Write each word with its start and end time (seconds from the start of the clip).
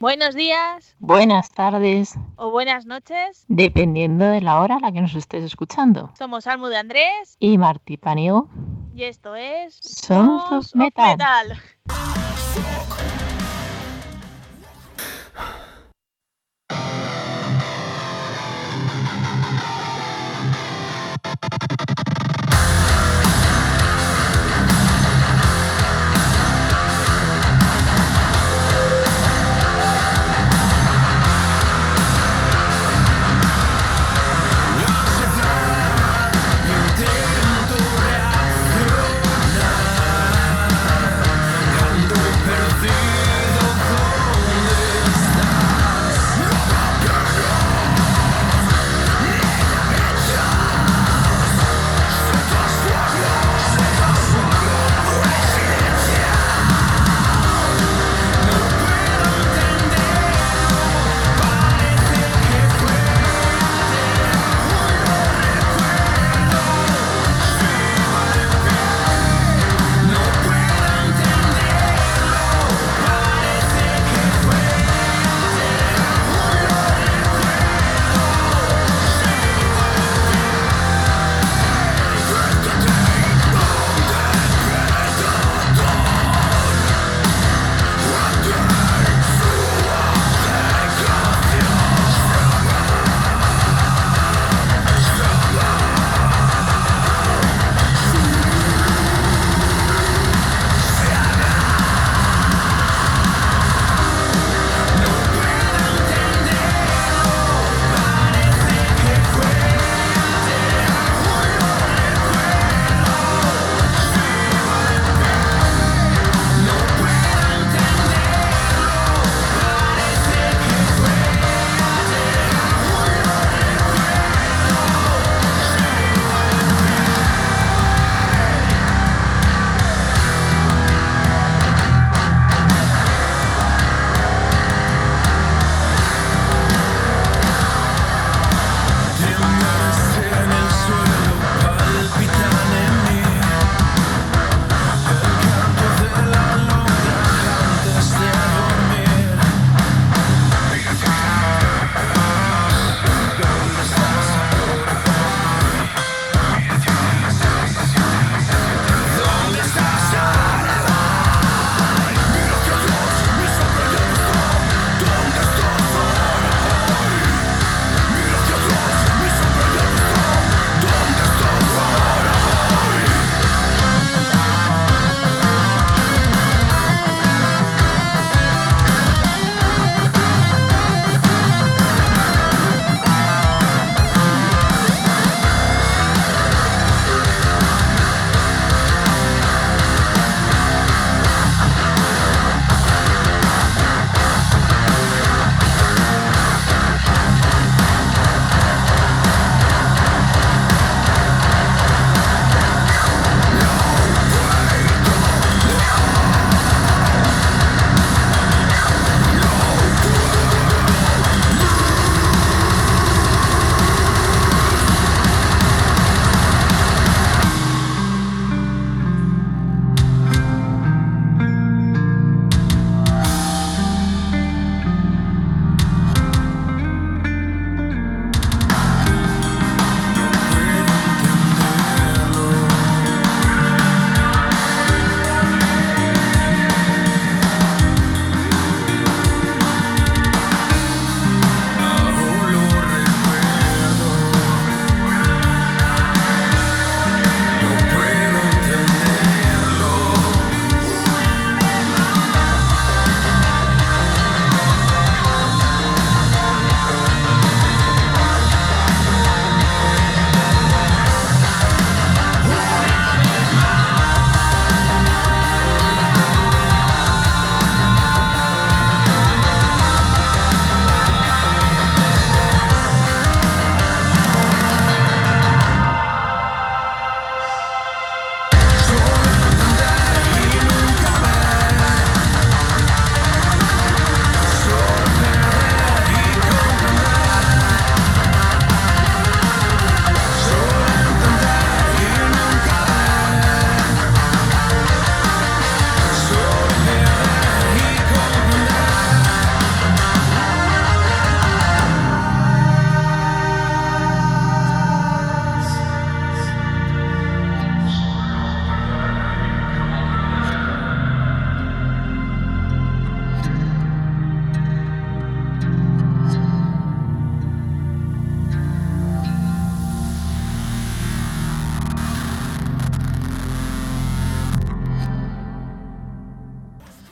Buenos 0.00 0.36
días 0.36 0.94
Buenas 1.00 1.50
tardes, 1.50 2.14
o 2.36 2.52
buenas 2.52 2.86
noches. 2.86 3.44
dependiendo 3.48 4.24
de 4.26 4.40
la 4.40 4.60
hora 4.60 4.76
a 4.76 4.80
la 4.80 4.92
que 4.92 5.00
nos 5.00 5.14
estés 5.16 5.42
escuchando. 5.42 6.12
Somos 6.16 6.46
Almu 6.46 6.68
de 6.68 6.76
Andrés 6.76 7.36
Y 7.40 7.58
Martí 7.58 7.96
Paniego, 7.96 8.48
y 8.94 9.02
esto 9.04 9.34
es 9.34 9.74
Sons 9.82 10.42
of 10.44 10.48
Sons 10.50 10.76
Metal. 10.76 11.18
Metal. 11.18 11.58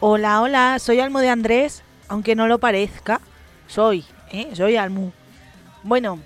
Hola, 0.08 0.40
hola, 0.40 0.78
soy 0.78 1.00
Almo 1.00 1.18
de 1.18 1.30
Andrés, 1.30 1.82
aunque 2.06 2.36
no 2.36 2.46
lo 2.46 2.58
parezca. 2.58 3.20
Soy, 3.66 4.04
¿eh? 4.30 4.50
Soy 4.52 4.76
Almu. 4.76 5.10
Bueno, 5.82 6.20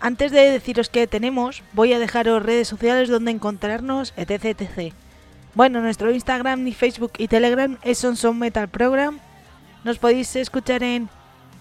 antes 0.00 0.32
de 0.32 0.50
deciros 0.50 0.88
qué 0.88 1.06
tenemos, 1.06 1.62
voy 1.72 1.92
a 1.92 2.00
dejaros 2.00 2.42
redes 2.42 2.66
sociales 2.66 3.08
donde 3.08 3.30
encontrarnos, 3.30 4.12
etc, 4.16 4.46
etc. 4.46 4.92
Bueno, 5.54 5.80
nuestro 5.80 6.10
Instagram, 6.10 6.64
ni 6.64 6.74
Facebook 6.74 7.12
y 7.16 7.28
Telegram 7.28 7.78
es 7.84 7.98
Son 7.98 8.38
Metal 8.40 8.68
Program. 8.68 9.20
Nos 9.84 10.00
podéis 10.00 10.34
escuchar 10.34 10.82
en 10.82 11.08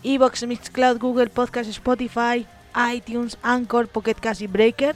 Evox, 0.01 0.47
Mixcloud, 0.47 0.97
Google 0.97 1.29
Podcast, 1.29 1.69
Spotify, 1.69 2.47
iTunes, 2.91 3.37
Anchor, 3.43 3.87
Pocket 3.87 4.15
Cast 4.15 4.41
y 4.41 4.47
Breaker. 4.47 4.95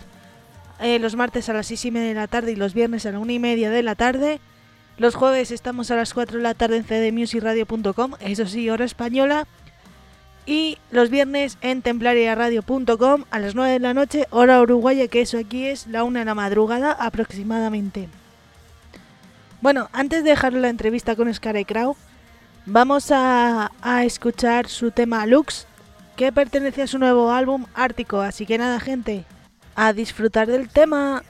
Eh, 0.79 0.97
los 0.97 1.15
martes 1.15 1.47
a 1.47 1.53
las 1.53 1.67
6 1.67 1.85
y 1.85 1.91
media 1.91 2.07
de 2.07 2.15
la 2.15 2.27
tarde 2.27 2.53
y 2.53 2.55
los 2.55 2.73
viernes 2.73 3.05
a 3.05 3.11
la 3.11 3.19
1 3.19 3.33
y 3.33 3.37
media 3.37 3.69
de 3.69 3.83
la 3.83 3.93
tarde. 3.93 4.39
Los 4.97 5.15
jueves 5.15 5.51
estamos 5.51 5.91
a 5.91 5.95
las 5.97 6.13
4 6.13 6.37
de 6.37 6.43
la 6.43 6.53
tarde 6.53 6.77
en 6.77 6.83
cdmusicradio.com, 6.85 8.13
eso 8.21 8.45
sí, 8.45 8.69
hora 8.69 8.85
española. 8.85 9.45
Y 10.45 10.77
los 10.89 11.09
viernes 11.09 11.57
en 11.61 11.81
templariaradio.com 11.81 13.25
a 13.29 13.39
las 13.39 13.55
9 13.55 13.73
de 13.73 13.79
la 13.79 13.93
noche, 13.93 14.27
hora 14.29 14.61
uruguaya, 14.61 15.07
que 15.09 15.21
eso 15.21 15.37
aquí 15.37 15.65
es 15.65 15.87
la 15.87 16.05
1 16.05 16.19
de 16.19 16.25
la 16.25 16.35
madrugada 16.35 16.93
aproximadamente. 16.93 18.07
Bueno, 19.59 19.89
antes 19.91 20.23
de 20.23 20.29
dejar 20.29 20.53
la 20.53 20.69
entrevista 20.69 21.15
con 21.17 21.33
Scary 21.33 21.65
Crow, 21.65 21.97
vamos 22.65 23.11
a, 23.11 23.71
a 23.81 24.05
escuchar 24.05 24.67
su 24.69 24.91
tema 24.91 25.25
Lux, 25.25 25.67
que 26.15 26.31
pertenece 26.31 26.83
a 26.83 26.87
su 26.87 26.99
nuevo 26.99 27.31
álbum 27.31 27.65
Ártico. 27.73 28.21
Así 28.21 28.45
que 28.45 28.57
nada, 28.57 28.79
gente, 28.79 29.25
a 29.75 29.91
disfrutar 29.91 30.47
del 30.47 30.69
tema. 30.69 31.23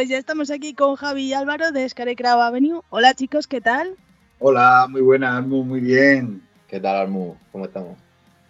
Pues 0.00 0.08
ya 0.08 0.16
estamos 0.16 0.50
aquí 0.50 0.72
con 0.72 0.96
Javi 0.96 1.24
y 1.24 1.32
Álvaro 1.34 1.72
de 1.72 1.86
Scarecrow 1.86 2.40
Avenue. 2.40 2.80
Hola 2.88 3.12
chicos, 3.12 3.46
¿qué 3.46 3.60
tal? 3.60 3.96
Hola, 4.38 4.86
muy 4.88 5.02
buena, 5.02 5.36
Almu, 5.36 5.62
muy 5.62 5.80
bien. 5.80 6.40
¿Qué 6.68 6.80
tal, 6.80 6.96
Almu? 6.96 7.34
¿Cómo 7.52 7.66
estamos? 7.66 7.98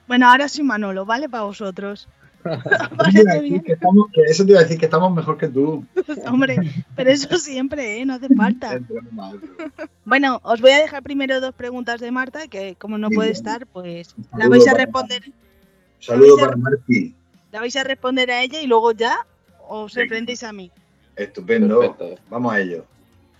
Bueno, 0.07 0.29
ahora 0.31 0.49
soy 0.49 0.63
Manolo, 0.63 1.05
¿vale? 1.05 1.29
Para 1.29 1.43
vosotros. 1.43 2.07
Eso 2.45 3.11
te 3.13 3.21
iba 3.21 3.33
a 3.33 3.35
decir 3.35 3.51
bien. 3.51 3.63
que 3.65 3.73
estamos- 3.73 4.07
que 4.15 4.21
eso 4.23 4.45
te 4.45 4.51
iba 4.53 4.61
a 4.61 4.63
decir 4.63 4.79
que 4.79 4.85
estamos 4.85 5.13
mejor 5.13 5.39
que 5.39 5.49
tú. 5.49 5.85
Hombre, 6.31 6.57
pero 6.95 7.11
eso 7.11 7.37
siempre, 7.37 8.01
¿eh? 8.01 8.07
No 8.07 8.15
hace 8.15 8.29
falta. 8.33 8.79
Bueno, 10.05 10.39
os 10.45 10.61
voy 10.61 10.71
a 10.71 10.79
dejar 10.79 11.03
primero 11.03 11.41
dos 11.41 11.53
preguntas 11.55 12.01
de 12.01 12.13
Marta, 12.13 12.47
que 12.47 12.77
como 12.77 12.97
no 12.97 13.09
puede 13.11 13.31
bien. 13.31 13.37
estar, 13.37 13.67
pues 13.67 14.15
la 14.39 14.49
vais 14.49 14.69
a 14.69 14.75
responder, 14.75 15.25
Saludo 15.99 16.35
Avisa- 16.37 16.45
para 16.45 16.57
Marti. 16.57 17.15
la 17.51 17.59
vais 17.59 17.75
a 17.75 17.83
responder 17.83 18.31
a 18.31 18.41
ella 18.41 18.61
y 18.63 18.69
luego 18.69 18.93
ya 18.93 19.27
os 19.69 19.97
enfrentéis 19.97 20.45
a 20.45 20.53
mí. 20.53 20.71
Estupendo. 21.17 21.81
Perfecto. 21.81 22.23
Vamos 22.31 22.53
a 22.53 22.61
ello. 22.61 22.85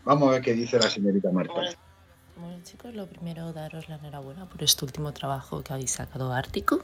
Vamos 0.05 0.29
a 0.29 0.33
ver 0.33 0.43
qué 0.43 0.55
dice 0.55 0.79
la 0.79 0.91
señorita 0.91 1.31
Marta. 1.31 1.55
Bueno 1.55 2.61
chicos, 2.63 2.95
lo 2.95 3.07
primero 3.07 3.53
daros 3.53 3.89
la 3.89 3.97
enhorabuena 3.97 4.49
por 4.49 4.63
este 4.63 4.85
último 4.85 5.13
trabajo 5.13 5.63
que 5.63 5.73
habéis 5.73 5.93
sacado 5.93 6.33
Ártico. 6.33 6.81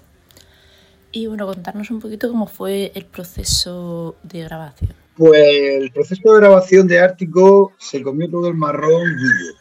Y 1.13 1.27
bueno, 1.27 1.47
contarnos 1.47 1.91
un 1.91 2.01
poquito 2.01 2.29
cómo 2.29 2.47
fue 2.47 2.93
el 2.95 3.07
proceso 3.07 4.17
de 4.23 4.43
grabación. 4.43 4.95
Pues 5.17 5.81
el 5.81 5.91
proceso 5.93 6.35
de 6.35 6.41
grabación 6.41 6.87
de 6.87 7.01
Ártico 7.01 7.73
se 7.79 8.03
comió 8.03 8.29
todo 8.31 8.49
el 8.49 8.55
marrón 8.55 9.17
Guille, 9.17 9.55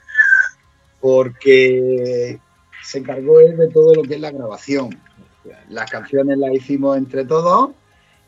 porque 1.00 2.40
se 2.84 2.98
encargó 2.98 3.40
él 3.40 3.56
de 3.56 3.70
todo 3.70 3.96
lo 3.96 4.04
que 4.04 4.16
es 4.16 4.20
la 4.20 4.32
grabación. 4.32 5.00
Las 5.70 5.90
canciones 5.90 6.38
las 6.38 6.54
hicimos 6.54 6.98
entre 6.98 7.24
todos 7.24 7.72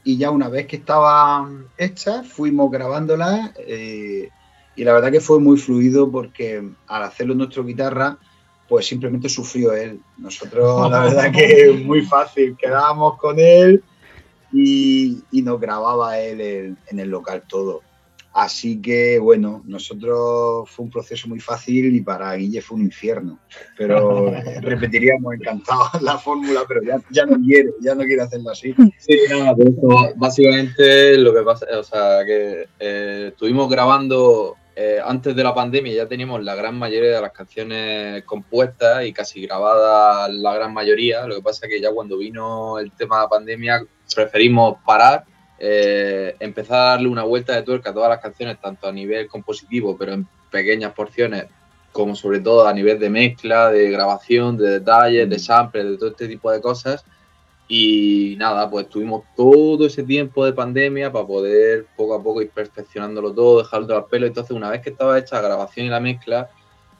y 0.08 0.16
ya 0.16 0.32
una 0.32 0.48
vez 0.48 0.68
que 0.68 0.78
estaban 0.78 1.68
hechas 1.78 2.26
fuimos 2.26 2.72
grabándolas 2.72 3.52
eh, 3.58 4.30
y 4.74 4.84
la 4.86 4.94
verdad 4.94 5.12
que 5.12 5.20
fue 5.20 5.42
muy 5.42 5.58
fluido 5.58 6.10
porque 6.10 6.64
al 6.88 7.04
hacerlo 7.04 7.34
en 7.34 7.40
nuestra 7.40 7.62
guitarra 7.62 8.18
pues 8.70 8.86
simplemente 8.86 9.28
sufrió 9.28 9.74
él. 9.74 10.00
Nosotros 10.18 10.90
la 10.90 11.00
verdad 11.04 11.34
que 11.34 11.72
es 11.72 11.84
muy 11.84 12.04
fácil, 12.04 12.56
quedábamos 12.56 13.18
con 13.18 13.38
él 13.38 13.84
y, 14.54 15.24
y 15.30 15.42
nos 15.42 15.60
grababa 15.60 16.18
él 16.18 16.40
en, 16.40 16.78
en 16.88 17.00
el 17.02 17.10
local 17.10 17.44
todo. 17.46 17.82
Así 18.38 18.80
que 18.80 19.18
bueno, 19.18 19.64
nosotros 19.66 20.70
fue 20.70 20.86
un 20.86 20.92
proceso 20.92 21.28
muy 21.28 21.40
fácil 21.40 21.96
y 21.96 22.02
para 22.02 22.36
Guille 22.36 22.62
fue 22.62 22.78
un 22.78 22.84
infierno. 22.84 23.40
Pero 23.76 24.32
repetiríamos 24.62 25.34
encantados 25.34 25.90
la 26.04 26.20
fórmula, 26.20 26.62
pero 26.68 26.84
ya, 26.84 27.02
ya 27.10 27.26
no 27.26 27.36
quiere, 27.44 27.72
ya 27.82 27.96
no 27.96 28.04
quiere 28.04 28.22
hacerlo 28.22 28.52
así. 28.52 28.76
Sí, 29.00 29.18
nada, 29.32 29.56
por 29.56 29.68
eso, 29.68 30.14
básicamente 30.18 31.18
lo 31.18 31.34
que 31.34 31.42
pasa, 31.42 31.66
o 31.80 31.84
sea, 31.84 32.24
que 32.24 32.68
eh, 32.80 33.30
estuvimos 33.30 33.68
grabando 33.72 34.56
eh, 34.76 35.00
antes 35.04 35.36
de 35.36 35.44
la 35.44 35.56
pandemia, 35.56 35.96
ya 35.96 36.08
teníamos 36.08 36.44
la 36.44 36.54
gran 36.54 36.78
mayoría 36.78 37.16
de 37.16 37.22
las 37.22 37.32
canciones 37.32 38.24
compuestas 38.26 39.04
y 39.04 39.14
casi 39.14 39.48
grabadas 39.48 40.32
la 40.32 40.54
gran 40.54 40.76
mayoría. 40.76 41.26
Lo 41.26 41.38
que 41.38 41.42
pasa 41.42 41.66
es 41.66 41.72
que 41.72 41.82
ya 41.82 41.92
cuando 41.92 42.20
vino 42.20 42.78
el 42.78 42.92
tema 42.92 43.16
de 43.16 43.24
la 43.24 43.30
pandemia 43.30 43.84
preferimos 44.14 44.78
parar, 44.86 45.26
eh, 45.60 46.36
empezar 46.40 46.78
a 46.78 46.90
darle 46.92 47.10
una 47.10 47.24
vuelta 47.24 47.56
de 47.56 47.64
tuerca 47.64 47.90
a 47.90 47.94
todas 47.94 48.10
las 48.10 48.20
canciones, 48.20 48.60
tanto 48.62 48.88
a 48.88 48.92
nivel 48.92 49.28
compositivo, 49.28 49.98
pero 49.98 50.14
en 50.14 50.28
pequeñas 50.52 50.94
porciones, 50.94 51.46
como 51.92 52.16
sobre 52.16 52.40
todo 52.40 52.68
a 52.68 52.74
nivel 52.74 53.00
de 53.00 53.10
mezcla, 53.10 53.70
de 53.72 53.90
grabación, 53.90 54.56
de 54.58 54.70
detalles, 54.70 55.30
de 55.30 55.40
samples, 55.40 55.86
de 55.86 55.98
todo 55.98 56.10
este 56.10 56.28
tipo 56.28 56.52
de 56.52 56.62
cosas. 56.62 57.04
Y 57.70 58.36
nada, 58.38 58.70
pues 58.70 58.88
tuvimos 58.88 59.24
todo 59.36 59.88
ese 59.88 60.04
tiempo 60.04 60.46
de 60.46 60.54
pandemia 60.54 61.12
para 61.12 61.28
poder 61.28 61.88
poco 61.98 62.14
a 62.16 62.24
poco 62.24 62.42
ir 62.42 62.50
perfeccionándolo 62.52 63.34
todo, 63.34 63.58
dejarlo 63.60 63.96
al 63.96 64.06
pelo. 64.06 64.26
Entonces, 64.26 64.56
una 64.56 64.70
vez 64.70 64.82
que 64.82 64.92
estaba 64.92 65.20
hecha 65.20 65.36
la 65.38 65.48
grabación 65.48 65.88
y 65.88 65.90
la 65.90 66.00
mezcla, 66.00 66.50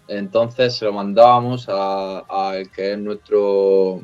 entonces 0.10 0.76
se 0.76 0.86
lo 0.86 0.92
mandábamos 0.94 1.68
a- 1.70 2.20
al 2.28 2.70
que 2.72 2.94
es 2.94 2.98
nuestro, 2.98 4.02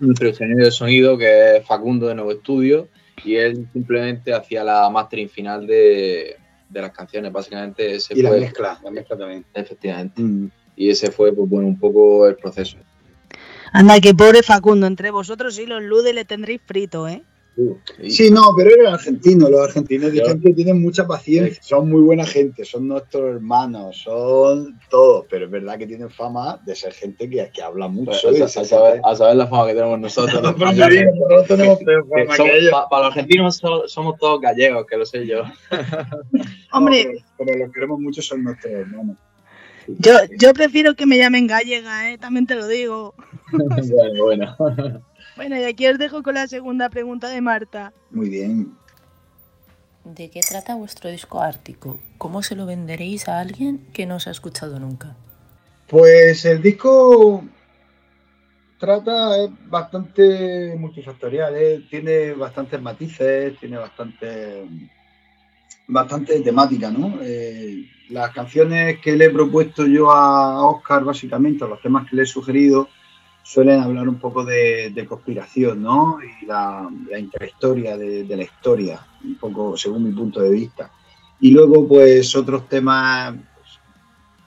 nuestro 0.00 0.28
ingeniero 0.28 0.64
de 0.64 0.70
sonido, 0.70 1.16
que 1.16 1.56
es 1.56 1.66
Facundo 1.66 2.06
de 2.08 2.14
Nuevo 2.16 2.32
Estudio, 2.32 2.88
y 3.24 3.36
él 3.36 3.68
simplemente 3.72 4.32
hacía 4.32 4.62
la 4.64 4.88
mastering 4.90 5.28
final 5.28 5.66
de, 5.66 6.36
de 6.68 6.80
las 6.80 6.90
canciones. 6.90 7.32
Básicamente, 7.32 7.94
ese 7.96 8.18
Y 8.18 8.22
la 8.22 8.30
fue. 8.30 8.40
mezcla, 8.40 8.78
la 8.82 8.90
mezcla 8.90 9.16
también. 9.16 9.44
Efectivamente. 9.54 10.20
Mm. 10.20 10.50
Y 10.76 10.90
ese 10.90 11.10
fue, 11.10 11.32
pues 11.32 11.48
bueno, 11.48 11.68
un 11.68 11.78
poco 11.78 12.26
el 12.26 12.36
proceso. 12.36 12.76
Anda, 13.72 14.00
que 14.00 14.14
pobre 14.14 14.42
Facundo, 14.42 14.86
entre 14.86 15.10
vosotros 15.10 15.58
y 15.58 15.66
los 15.66 15.82
Lude 15.82 16.12
le 16.12 16.24
tendréis 16.24 16.60
frito, 16.64 17.08
¿eh? 17.08 17.22
Sí, 18.10 18.30
no, 18.30 18.52
pero 18.54 18.70
era 18.70 18.92
argentino. 18.94 19.48
Los 19.48 19.60
argentinos 19.62 20.12
dicen 20.12 20.40
que 20.42 20.52
tienen 20.52 20.82
mucha 20.82 21.06
paciencia. 21.06 21.58
Son 21.62 21.88
muy 21.88 22.02
buena 22.02 22.26
gente, 22.26 22.64
son 22.66 22.86
nuestros 22.86 23.24
hermanos, 23.36 23.96
son 24.02 24.78
todos. 24.90 25.24
Pero 25.30 25.46
es 25.46 25.50
verdad 25.50 25.78
que 25.78 25.86
tienen 25.86 26.10
fama 26.10 26.60
de 26.66 26.74
ser 26.76 26.92
gente 26.92 27.30
que, 27.30 27.50
que 27.52 27.62
habla 27.62 27.88
mucho. 27.88 28.28
Pues, 28.28 28.56
a, 28.58 28.64
saber, 28.64 29.00
a 29.02 29.16
saber 29.16 29.36
la 29.36 29.46
fama 29.46 29.68
que 29.68 29.74
tenemos 29.74 29.98
nosotros. 29.98 30.34
los 30.42 30.42
Nosotros 30.58 30.70
españoles. 30.72 31.06
no 31.30 31.42
tenemos 31.44 31.78
peor 31.78 32.04
Que 32.14 32.24
fama 32.24 32.36
somos- 32.36 32.50
que 32.52 32.58
ellos. 32.58 32.70
pa- 32.72 32.88
para 32.90 33.06
los 33.06 33.16
argentinos 33.16 33.56
so- 33.56 33.88
somos 33.88 34.18
todos 34.18 34.40
gallegos, 34.40 34.84
que 34.86 34.96
lo 34.98 35.06
sé 35.06 35.26
yo. 35.26 35.42
Hombre, 36.72 37.04
No, 37.04 37.10
pero, 37.38 37.46
pero 37.52 37.58
los 37.64 37.72
queremos 37.72 38.00
mucho, 38.00 38.20
son 38.20 38.44
nuestros 38.44 38.72
hermanos. 38.72 39.16
yo, 39.86 40.12
yo 40.38 40.52
prefiero 40.52 40.94
que 40.94 41.06
me 41.06 41.16
llamen 41.16 41.46
gallega, 41.46 42.12
¿eh? 42.12 42.18
También 42.18 42.46
te 42.46 42.54
lo 42.54 42.66
digo. 42.68 43.14
bueno, 44.18 44.56
bueno. 45.36 45.56
Y 45.58 45.64
aquí 45.64 45.86
os 45.86 45.98
dejo 45.98 46.22
con 46.22 46.34
la 46.34 46.46
segunda 46.46 46.88
pregunta 46.88 47.28
de 47.28 47.40
Marta. 47.40 47.92
Muy 48.10 48.28
bien. 48.28 48.76
¿De 50.04 50.30
qué 50.30 50.40
trata 50.40 50.76
vuestro 50.76 51.10
disco 51.10 51.40
Ártico? 51.40 51.98
¿Cómo 52.16 52.42
se 52.42 52.54
lo 52.54 52.64
venderéis 52.64 53.28
a 53.28 53.40
alguien 53.40 53.86
que 53.92 54.06
no 54.06 54.16
os 54.16 54.28
ha 54.28 54.30
escuchado 54.30 54.78
nunca? 54.78 55.16
Pues 55.88 56.44
el 56.44 56.62
disco 56.62 57.44
trata, 58.78 59.44
es 59.44 59.50
bastante 59.68 60.76
multifactorial, 60.78 61.56
¿eh? 61.56 61.86
tiene 61.90 62.32
bastantes 62.32 62.80
matices, 62.80 63.58
tiene 63.58 63.78
bastante, 63.78 64.64
bastante 65.88 66.40
temática, 66.40 66.90
¿no? 66.90 67.18
Eh, 67.22 67.88
las 68.10 68.30
canciones 68.30 69.00
que 69.00 69.16
le 69.16 69.26
he 69.26 69.30
propuesto 69.30 69.86
yo 69.86 70.12
a 70.12 70.64
Oscar, 70.66 71.04
básicamente, 71.04 71.64
o 71.64 71.68
los 71.68 71.82
temas 71.82 72.08
que 72.08 72.16
le 72.16 72.22
he 72.22 72.26
sugerido, 72.26 72.88
suelen 73.46 73.80
hablar 73.80 74.08
un 74.08 74.16
poco 74.16 74.44
de, 74.44 74.90
de 74.90 75.06
conspiración, 75.06 75.80
¿no? 75.80 76.18
Y 76.20 76.46
la, 76.46 76.90
la 77.08 77.18
intrahistoria 77.18 77.96
de, 77.96 78.24
de 78.24 78.36
la 78.36 78.42
historia, 78.42 79.00
un 79.24 79.36
poco 79.36 79.76
según 79.76 80.02
mi 80.02 80.10
punto 80.10 80.40
de 80.40 80.50
vista. 80.50 80.90
Y 81.38 81.52
luego, 81.52 81.86
pues, 81.86 82.34
otros 82.34 82.68
temas 82.68 83.34
pues, 83.54 83.68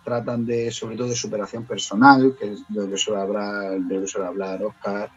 tratan 0.03 0.45
de, 0.45 0.69
sobre 0.69 0.97
todo, 0.97 1.07
de 1.07 1.15
superación 1.15 1.63
personal, 1.63 2.35
que 2.37 2.51
es 2.51 2.59
de 2.67 2.81
lo 2.81 2.89
que 2.89 2.97
suele 2.97 3.21
hablar, 3.21 3.79
de 3.79 3.95
lo 3.95 4.01
que 4.01 4.07
suele 4.07 4.27
hablar 4.27 4.61
Oscar. 4.63 5.09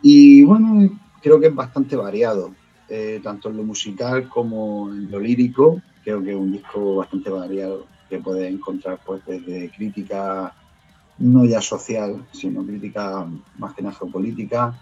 Y 0.00 0.42
bueno, 0.42 0.98
creo 1.20 1.38
que 1.38 1.48
es 1.48 1.54
bastante 1.54 1.96
variado, 1.96 2.54
eh, 2.88 3.20
tanto 3.22 3.50
en 3.50 3.58
lo 3.58 3.64
musical 3.64 4.30
como 4.30 4.90
en 4.90 5.10
lo 5.10 5.20
lírico. 5.20 5.82
Creo 6.02 6.22
que 6.22 6.30
es 6.30 6.36
un 6.36 6.52
disco 6.52 6.96
bastante 6.96 7.28
variado 7.28 7.86
que 8.08 8.18
puedes 8.18 8.50
encontrar 8.50 8.98
pues 9.04 9.20
desde 9.26 9.70
crítica 9.70 10.54
no 11.18 11.44
ya 11.44 11.60
social, 11.60 12.24
sino 12.32 12.64
crítica 12.64 13.26
más 13.58 13.74
que 13.74 13.82
nada 13.82 13.94
geopolítica. 13.94 14.74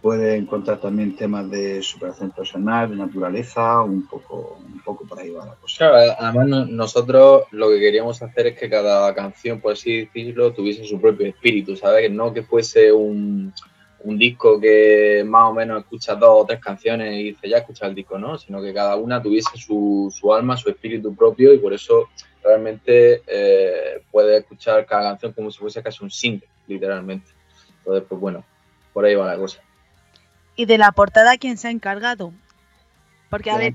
Puedes 0.00 0.38
encontrar 0.40 0.80
también 0.80 1.16
temas 1.16 1.50
de 1.50 1.82
superación 1.82 2.30
personal, 2.30 2.88
de 2.88 2.96
naturaleza, 2.96 3.82
un 3.82 4.06
poco, 4.06 4.60
un 4.64 4.80
poco 4.80 5.04
por 5.04 5.18
ahí 5.18 5.30
va 5.30 5.44
la 5.44 5.54
cosa. 5.56 5.76
Claro, 5.78 6.14
además 6.18 6.46
no- 6.46 6.66
nosotros 6.66 7.42
lo 7.50 7.68
que 7.68 7.80
queríamos 7.80 8.22
hacer 8.22 8.46
es 8.48 8.58
que 8.58 8.70
cada 8.70 9.12
canción, 9.14 9.60
por 9.60 9.72
así 9.72 10.04
decirlo, 10.04 10.52
tuviese 10.52 10.84
su 10.84 11.00
propio 11.00 11.26
espíritu, 11.26 11.74
¿sabes? 11.74 12.12
No 12.12 12.32
que 12.32 12.44
fuese 12.44 12.92
un, 12.92 13.52
un 14.04 14.18
disco 14.18 14.60
que 14.60 15.24
más 15.26 15.50
o 15.50 15.54
menos 15.54 15.80
escucha 15.80 16.14
dos 16.14 16.42
o 16.42 16.46
tres 16.46 16.60
canciones 16.60 17.14
y 17.18 17.24
dice 17.30 17.48
ya 17.48 17.58
escucha 17.58 17.86
el 17.88 17.96
disco, 17.96 18.18
¿no? 18.20 18.38
Sino 18.38 18.62
que 18.62 18.72
cada 18.72 18.94
una 18.94 19.20
tuviese 19.20 19.56
su, 19.56 20.14
su 20.16 20.32
alma, 20.32 20.56
su 20.56 20.70
espíritu 20.70 21.12
propio 21.16 21.52
y 21.52 21.58
por 21.58 21.72
eso 21.72 22.08
realmente 22.42 23.22
eh, 23.26 24.02
puedes 24.10 24.40
escuchar 24.40 24.86
cada 24.86 25.10
canción 25.10 25.32
como 25.32 25.50
si 25.50 25.58
fuese 25.58 25.82
casi 25.82 26.02
un 26.02 26.10
single, 26.10 26.48
literalmente. 26.66 27.30
Entonces, 27.78 28.04
pues 28.08 28.20
bueno, 28.20 28.44
por 28.92 29.04
ahí 29.04 29.14
va 29.14 29.26
la 29.26 29.36
cosa. 29.36 29.60
Y 30.56 30.66
de 30.66 30.78
la 30.78 30.92
portada, 30.92 31.38
¿quién 31.38 31.56
se 31.56 31.68
ha 31.68 31.70
encargado? 31.70 32.32
Porque, 33.30 33.50
a 33.50 33.58
ver, 33.58 33.74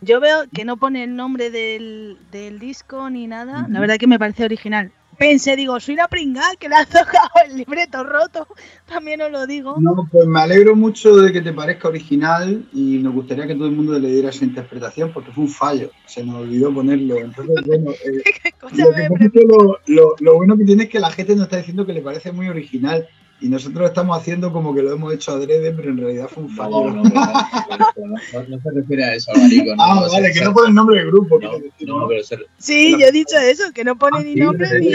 yo 0.00 0.20
veo 0.20 0.44
que 0.52 0.64
no 0.64 0.76
pone 0.76 1.04
el 1.04 1.14
nombre 1.14 1.50
del, 1.50 2.18
del 2.30 2.58
disco 2.58 3.10
ni 3.10 3.26
nada. 3.26 3.66
La 3.68 3.80
verdad 3.80 3.96
que 3.96 4.06
me 4.06 4.18
parece 4.18 4.44
original. 4.44 4.92
Pensé, 5.20 5.54
digo, 5.54 5.78
soy 5.80 5.96
la 5.96 6.08
pringada 6.08 6.56
que 6.58 6.66
le 6.66 6.76
ha 6.76 6.86
tocado 6.86 7.28
el 7.46 7.54
libreto 7.54 8.02
roto. 8.02 8.48
También 8.86 9.20
os 9.20 9.30
lo 9.30 9.46
digo. 9.46 9.76
No, 9.78 10.08
pues 10.10 10.26
me 10.26 10.40
alegro 10.40 10.74
mucho 10.74 11.14
de 11.14 11.30
que 11.30 11.42
te 11.42 11.52
parezca 11.52 11.88
original 11.88 12.64
y 12.72 12.96
nos 13.00 13.12
gustaría 13.12 13.46
que 13.46 13.54
todo 13.54 13.66
el 13.66 13.76
mundo 13.76 13.98
le 13.98 14.10
diera 14.10 14.30
esa 14.30 14.46
interpretación 14.46 15.12
porque 15.12 15.30
fue 15.30 15.44
un 15.44 15.50
fallo, 15.50 15.90
se 16.06 16.24
nos 16.24 16.36
olvidó 16.36 16.72
ponerlo. 16.72 17.18
Entonces, 17.18 17.54
bueno, 17.66 17.90
eh, 18.02 18.22
lo, 19.88 20.14
que 20.16 20.24
bueno 20.24 20.56
que 20.56 20.64
tiene 20.64 20.84
es 20.84 20.88
que 20.88 21.00
la 21.00 21.10
gente 21.10 21.36
nos 21.36 21.44
está 21.44 21.58
diciendo 21.58 21.84
que 21.84 21.92
le 21.92 22.00
parece 22.00 22.32
muy 22.32 22.48
original 22.48 23.06
y 23.42 23.48
nosotros 23.48 23.88
estamos 23.88 24.18
haciendo 24.18 24.52
como 24.52 24.74
que 24.74 24.82
lo 24.82 24.92
hemos 24.92 25.14
hecho 25.14 25.32
adrede, 25.32 25.72
pero 25.72 25.90
en 25.90 25.96
realidad 25.98 26.28
fue 26.28 26.44
un 26.44 26.50
fallo. 26.50 26.90
No, 26.90 27.02
no, 27.02 27.02
no, 27.04 27.10
no, 27.10 28.48
no 28.48 28.60
se 28.60 28.70
refiere 28.74 29.04
a 29.04 29.14
eso, 29.14 29.32
Alvarico. 29.32 29.74
No, 29.76 29.82
ah, 29.82 29.94
no, 29.94 30.12
vale, 30.12 30.32
que 30.32 30.40
no 30.42 30.52
pone 30.52 30.68
el 30.68 30.74
nombre 30.74 30.98
del 30.98 31.06
grupo. 31.06 31.40
no, 31.40 32.08
Sí, 32.58 32.96
yo 32.98 33.06
he 33.06 33.12
dicho 33.12 33.36
eso, 33.38 33.72
que 33.72 33.82
no 33.82 33.96
pone 33.96 34.18
Ah, 34.18 34.22
ni 34.22 34.34
sí, 34.34 34.40
nombre 34.40 34.68
ni. 34.80 34.92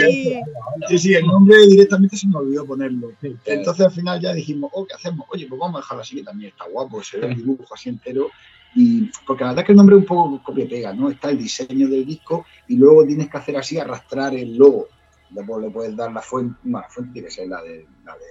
Sí, 0.88 0.98
sí, 0.98 1.14
el 1.14 1.26
nombre 1.26 1.66
directamente 1.66 2.16
se 2.16 2.28
me 2.28 2.36
olvidó 2.36 2.64
ponerlo. 2.64 3.12
Entonces 3.44 3.86
al 3.86 3.92
final 3.92 4.20
ya 4.20 4.32
dijimos, 4.32 4.70
oh, 4.74 4.86
¿qué 4.86 4.94
hacemos? 4.94 5.26
Oye, 5.30 5.46
pues 5.48 5.58
vamos 5.58 5.76
a 5.76 5.80
dejarlo 5.80 6.02
así, 6.02 6.16
que 6.16 6.22
también 6.22 6.50
está 6.50 6.66
guapo, 6.70 7.02
se 7.02 7.18
ve 7.18 7.26
el 7.26 7.36
dibujo 7.36 7.74
así 7.74 7.88
entero. 7.88 8.30
Y 8.76 9.10
porque 9.26 9.42
la 9.42 9.50
verdad 9.50 9.62
es 9.62 9.66
que 9.66 9.72
el 9.72 9.76
nombre 9.78 9.96
es 9.96 10.02
un 10.02 10.06
poco 10.06 10.42
copia-pega, 10.44 10.92
¿no? 10.92 11.10
Está 11.10 11.30
el 11.30 11.38
diseño 11.38 11.88
del 11.88 12.04
disco 12.04 12.44
y 12.68 12.76
luego 12.76 13.04
tienes 13.06 13.28
que 13.28 13.38
hacer 13.38 13.56
así, 13.56 13.78
arrastrar 13.78 14.34
el 14.34 14.56
logo. 14.56 14.88
Después 15.30 15.64
le 15.64 15.70
puedes 15.70 15.96
dar 15.96 16.12
la 16.12 16.22
fuente, 16.22 16.56
bueno, 16.62 16.80
la 16.82 16.88
fuente 16.88 17.12
tiene 17.14 17.28
que 17.28 17.34
ser 17.34 17.48
la, 17.48 17.62
de, 17.62 17.86
la, 18.06 18.14
de, 18.14 18.24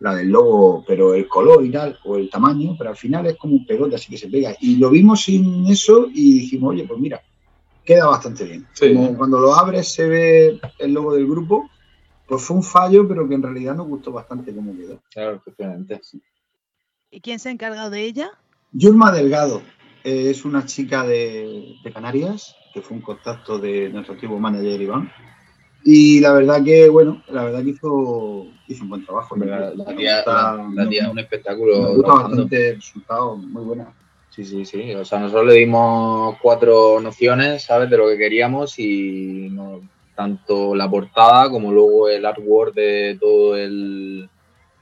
la 0.00 0.14
del 0.14 0.28
logo, 0.28 0.84
pero 0.86 1.14
el 1.14 1.26
color 1.26 1.64
y 1.64 1.70
tal, 1.70 1.98
o 2.04 2.16
el 2.16 2.30
tamaño, 2.30 2.76
pero 2.78 2.90
al 2.90 2.96
final 2.96 3.26
es 3.26 3.36
como 3.36 3.54
un 3.54 3.66
pegote, 3.66 3.96
así 3.96 4.10
que 4.10 4.18
se 4.18 4.28
pega. 4.28 4.54
Y 4.60 4.76
lo 4.76 4.90
vimos 4.90 5.22
sin 5.22 5.66
eso 5.66 6.08
y 6.12 6.40
dijimos, 6.40 6.70
oye, 6.70 6.84
pues 6.86 7.00
mira, 7.00 7.22
queda 7.84 8.06
bastante 8.06 8.44
bien. 8.44 8.66
Sí. 8.72 8.94
Como 8.94 9.16
cuando 9.16 9.40
lo 9.40 9.54
abres 9.54 9.92
se 9.92 10.06
ve 10.06 10.60
el 10.78 10.92
logo 10.92 11.14
del 11.14 11.26
grupo, 11.26 11.68
pues 12.26 12.42
fue 12.42 12.56
un 12.56 12.62
fallo, 12.62 13.08
pero 13.08 13.28
que 13.28 13.34
en 13.34 13.42
realidad 13.42 13.74
nos 13.74 13.88
gustó 13.88 14.12
bastante 14.12 14.54
cómo 14.54 14.76
quedó. 14.76 15.02
Claro, 15.10 15.36
efectivamente. 15.36 16.00
¿Y 17.10 17.20
quién 17.20 17.40
se 17.40 17.48
ha 17.48 17.52
encargado 17.52 17.90
de 17.90 18.04
ella? 18.04 18.30
Yurma 18.72 19.10
Delgado 19.10 19.62
eh, 20.04 20.30
es 20.30 20.44
una 20.44 20.64
chica 20.64 21.04
de, 21.04 21.74
de 21.82 21.92
Canarias, 21.92 22.54
que 22.72 22.82
fue 22.82 22.96
un 22.96 23.02
contacto 23.02 23.58
de 23.58 23.88
nuestro 23.88 24.14
antiguo 24.14 24.38
manager 24.38 24.80
Iván. 24.80 25.10
Y 25.84 26.20
la 26.20 26.32
verdad 26.32 26.62
que, 26.62 26.88
bueno, 26.88 27.22
la 27.28 27.44
verdad 27.44 27.62
que 27.62 27.70
hizo, 27.70 28.46
hizo 28.68 28.82
un 28.84 28.90
buen 28.90 29.04
trabajo. 29.04 29.34
La, 29.36 29.70
la 29.74 29.84
Me 29.86 29.94
tía, 29.94 30.16
gusta- 30.16 30.56
la, 30.56 30.70
la 30.84 30.88
tía 30.88 31.02
es 31.02 31.08
un 31.08 31.14
me 31.14 31.22
espectáculo. 31.22 31.76
gusta 31.94 32.02
trabajando. 32.02 32.28
bastante 32.36 32.68
el 32.68 32.76
resultado, 32.76 33.36
muy 33.36 33.64
buena. 33.64 33.94
Sí, 34.30 34.44
sí, 34.44 34.64
sí. 34.64 34.92
O 34.94 35.04
sea, 35.04 35.18
nosotros 35.18 35.46
le 35.46 35.54
dimos 35.54 36.36
cuatro 36.42 37.00
nociones, 37.00 37.64
¿sabes? 37.64 37.88
De 37.90 37.96
lo 37.96 38.08
que 38.08 38.18
queríamos 38.18 38.78
y 38.78 39.48
no- 39.50 39.80
tanto 40.14 40.74
la 40.74 40.88
portada 40.90 41.48
como 41.50 41.72
luego 41.72 42.08
el 42.10 42.26
artwork 42.26 42.74
de 42.74 43.16
todo 43.18 43.56
el 43.56 44.28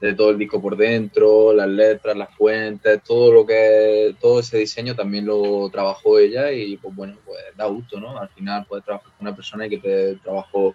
de 0.01 0.13
todo 0.13 0.29
el 0.31 0.37
disco 0.37 0.61
por 0.61 0.77
dentro, 0.77 1.51
las 1.51 1.67
letras, 1.67 2.15
las 2.15 2.33
fuentes, 2.35 3.01
todo 3.03 3.33
lo 3.33 3.45
que 3.45 4.15
todo 4.21 4.39
ese 4.39 4.57
diseño 4.57 4.95
también 4.95 5.25
lo 5.25 5.69
trabajó 5.69 6.17
ella 6.19 6.51
y 6.53 6.77
pues 6.77 6.95
bueno, 6.95 7.17
pues 7.25 7.37
da 7.57 7.65
gusto, 7.65 7.99
¿no? 7.99 8.17
Al 8.17 8.29
final 8.29 8.65
puedes 8.65 8.85
trabajar 8.85 9.11
con 9.17 9.27
una 9.27 9.35
persona 9.35 9.65
y 9.65 9.69
que 9.71 9.77
te 9.79 10.15
trabajo 10.23 10.73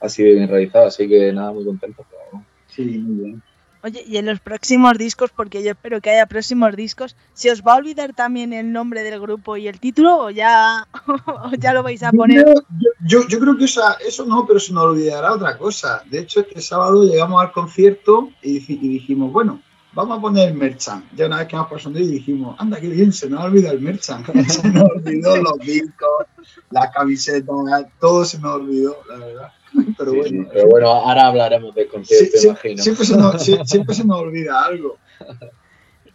así 0.00 0.22
de 0.22 0.34
bien 0.34 0.48
realizado, 0.48 0.86
así 0.86 1.08
que 1.08 1.32
nada, 1.32 1.52
muy 1.52 1.64
contento. 1.64 2.04
pero- 2.10 2.44
Sí, 2.68 2.82
muy 2.98 3.24
bien. 3.24 3.42
Oye, 3.82 4.04
y 4.06 4.18
en 4.18 4.26
los 4.26 4.40
próximos 4.40 4.98
discos, 4.98 5.30
porque 5.34 5.62
yo 5.62 5.70
espero 5.70 6.02
que 6.02 6.10
haya 6.10 6.26
próximos 6.26 6.76
discos, 6.76 7.16
¿se 7.32 7.50
os 7.50 7.62
va 7.62 7.72
a 7.72 7.76
olvidar 7.76 8.12
también 8.14 8.52
el 8.52 8.70
nombre 8.72 9.02
del 9.02 9.18
grupo 9.18 9.56
y 9.56 9.68
el 9.68 9.80
título 9.80 10.18
o 10.18 10.30
ya, 10.30 10.86
o 11.26 11.50
ya 11.58 11.72
lo 11.72 11.82
vais 11.82 12.02
a 12.02 12.12
poner? 12.12 12.44
Yo, 12.46 12.90
yo, 13.22 13.28
yo 13.28 13.40
creo 13.40 13.56
que 13.56 13.64
esa- 13.64 13.96
eso 14.06 14.26
no, 14.26 14.46
pero 14.46 14.60
se 14.60 14.74
nos 14.74 14.84
olvidará 14.84 15.32
otra 15.32 15.56
cosa. 15.56 16.02
De 16.10 16.18
hecho, 16.20 16.40
este 16.40 16.60
sábado 16.60 17.04
llegamos 17.04 17.40
al 17.42 17.52
concierto 17.52 18.28
y, 18.42 18.58
y 18.58 18.88
dijimos, 18.88 19.32
bueno, 19.32 19.62
vamos 19.94 20.18
a 20.18 20.20
poner 20.20 20.48
el 20.50 20.54
merchant. 20.54 21.06
Ya 21.16 21.24
una 21.24 21.38
vez 21.38 21.48
que 21.48 21.56
hemos 21.56 21.68
pasado 21.70 21.98
y 21.98 22.06
dijimos, 22.06 22.56
anda, 22.60 22.78
qué 22.78 22.88
bien, 22.88 23.12
se 23.14 23.30
nos 23.30 23.40
ha 23.40 23.44
olvidado 23.44 23.74
el 23.76 23.80
merchant. 23.80 24.26
se 24.46 24.68
nos 24.70 24.84
olvidó 24.90 25.36
los 25.38 25.58
discos, 25.60 26.26
las 26.70 26.90
camisetas, 26.94 27.86
todo 27.98 28.26
se 28.26 28.38
nos 28.40 28.56
olvidó, 28.56 28.98
la 29.08 29.16
verdad. 29.24 29.52
Pero 29.96 30.10
Sí, 30.12 30.16
bueno, 30.18 30.42
sí. 30.44 30.48
Pero 30.52 30.68
bueno, 30.68 30.88
ahora 30.90 31.26
hablaremos 31.26 31.74
del 31.74 31.84
sí- 31.86 31.90
concierto, 31.90 32.38
sí- 32.38 32.46
imagino. 32.48 32.82
siempre, 32.82 33.04
se 33.06 33.16
nos, 33.16 33.42
sí- 33.42 33.58
siempre 33.64 33.94
se 33.94 34.04
nos 34.04 34.18
olvida 34.20 34.64
algo. 34.64 34.98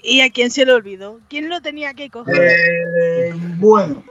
¿Y 0.01 0.21
a 0.21 0.29
quién 0.29 0.51
se 0.51 0.65
le 0.65 0.73
olvidó? 0.73 1.19
¿Quién 1.29 1.49
lo 1.49 1.61
tenía 1.61 1.93
que 1.95 2.09
coger? 2.11 2.35
Eh, 2.37 3.33
bueno, 3.57 4.03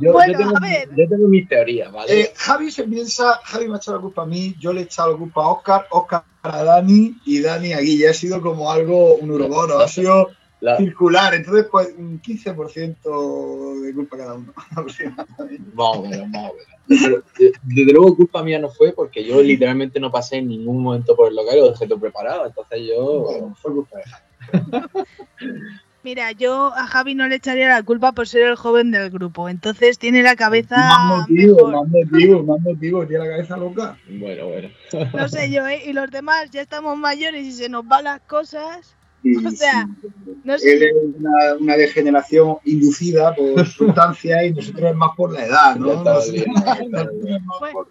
Yo, 0.00 0.12
Bueno, 0.12 0.32
yo 0.34 0.38
tengo, 0.38 0.56
a 0.56 0.60
ver. 0.60 0.88
yo 0.94 1.08
tengo 1.08 1.26
mis 1.28 1.48
teorías, 1.48 1.90
¿vale? 1.90 2.20
Eh, 2.20 2.32
Javi 2.36 2.70
se 2.70 2.84
piensa, 2.84 3.40
Javi 3.44 3.66
me 3.66 3.74
ha 3.74 3.76
echado 3.78 3.96
la 3.96 4.02
culpa 4.02 4.22
a 4.22 4.26
mí, 4.26 4.54
yo 4.60 4.72
le 4.72 4.80
he 4.82 4.84
echado 4.84 5.12
la 5.12 5.18
culpa 5.18 5.42
a 5.42 5.48
Oscar, 5.48 5.86
Oscar 5.90 6.24
a 6.42 6.62
Dani 6.64 7.16
y 7.24 7.40
Dani 7.40 7.72
a 7.72 7.80
Guille. 7.80 8.08
Ha 8.10 8.14
sido 8.14 8.40
como 8.42 8.70
algo, 8.70 9.14
un 9.16 9.30
uroboro, 9.30 9.78
ha 9.80 9.88
sido 9.88 10.28
La- 10.60 10.76
circular. 10.76 11.34
Entonces, 11.34 11.66
pues 11.70 11.94
un 11.96 12.20
15% 12.20 13.80
de 13.82 13.94
culpa 13.94 14.16
cada 14.16 14.34
uno. 14.34 14.52
aproximadamente. 14.70 15.62
Más 15.74 15.96
o 15.96 16.02
menos, 16.02 16.28
más 16.28 16.50
o 16.50 16.54
menos. 16.54 16.66
Pero, 16.88 17.22
de- 17.38 17.52
Desde 17.62 17.92
luego 17.92 18.16
culpa 18.16 18.42
mía 18.42 18.58
no 18.58 18.68
fue 18.68 18.92
porque 18.92 19.24
yo 19.24 19.40
literalmente 19.42 20.00
no 20.00 20.10
pasé 20.10 20.36
en 20.36 20.48
ningún 20.48 20.82
momento 20.82 21.14
por 21.16 21.28
el 21.28 21.36
local 21.36 21.56
y 21.56 21.60
lo 21.60 21.70
dejé 21.70 21.86
todo 21.86 22.00
preparado. 22.00 22.46
Entonces 22.46 22.80
yo... 22.88 23.20
Bueno, 23.20 23.56
fue 23.60 23.72
culpa 23.72 23.98
de 23.98 24.04
Javi. 24.04 25.04
Mira, 26.02 26.32
yo 26.32 26.72
a 26.74 26.86
Javi 26.86 27.14
no 27.14 27.28
le 27.28 27.34
echaría 27.36 27.68
la 27.68 27.82
culpa 27.82 28.12
por 28.12 28.26
ser 28.26 28.40
el 28.42 28.56
joven 28.56 28.90
del 28.90 29.10
grupo, 29.10 29.50
entonces 29.50 29.98
tiene 29.98 30.22
la 30.22 30.34
cabeza 30.34 30.76
Más 30.76 31.28
motivo, 31.28 31.56
mejor. 31.68 31.72
más 31.72 31.88
motivo, 31.90 32.42
más 32.42 32.60
motivo. 32.62 33.06
Tiene 33.06 33.24
la 33.26 33.30
cabeza 33.32 33.56
loca. 33.58 33.98
Bueno, 34.08 34.46
bueno. 34.48 34.68
No 35.12 35.28
sé 35.28 35.50
yo, 35.50 35.66
¿eh? 35.66 35.82
Y 35.84 35.92
los 35.92 36.10
demás 36.10 36.50
ya 36.50 36.62
estamos 36.62 36.96
mayores 36.96 37.44
y 37.44 37.52
se 37.52 37.68
nos 37.68 37.86
van 37.86 38.04
las 38.04 38.20
cosas. 38.22 38.96
Y, 39.22 39.36
O 39.44 39.50
sea, 39.50 39.86
sí, 40.00 40.08
No 40.44 40.54
él 40.54 40.60
sé. 40.60 40.76
es 40.86 40.92
una, 41.18 41.54
una 41.60 41.76
degeneración 41.76 42.56
inducida 42.64 43.34
por 43.34 43.66
sustancias 43.66 44.44
y 44.44 44.50
nosotros 44.52 44.90
es 44.90 44.96
más 44.96 45.10
por 45.16 45.32
la 45.32 45.44
edad, 45.46 45.76
¿no? 45.76 45.88
Ya 45.88 45.94
estaba 45.94 46.16
Nosotros- 46.16 46.32
liando, 46.46 46.64
ya 46.64 46.72
estaba 46.72 47.04
nosotros 47.04 47.30
es 47.30 47.42
más 47.44 47.60
Bueno. 47.60 47.72
por, 47.74 47.88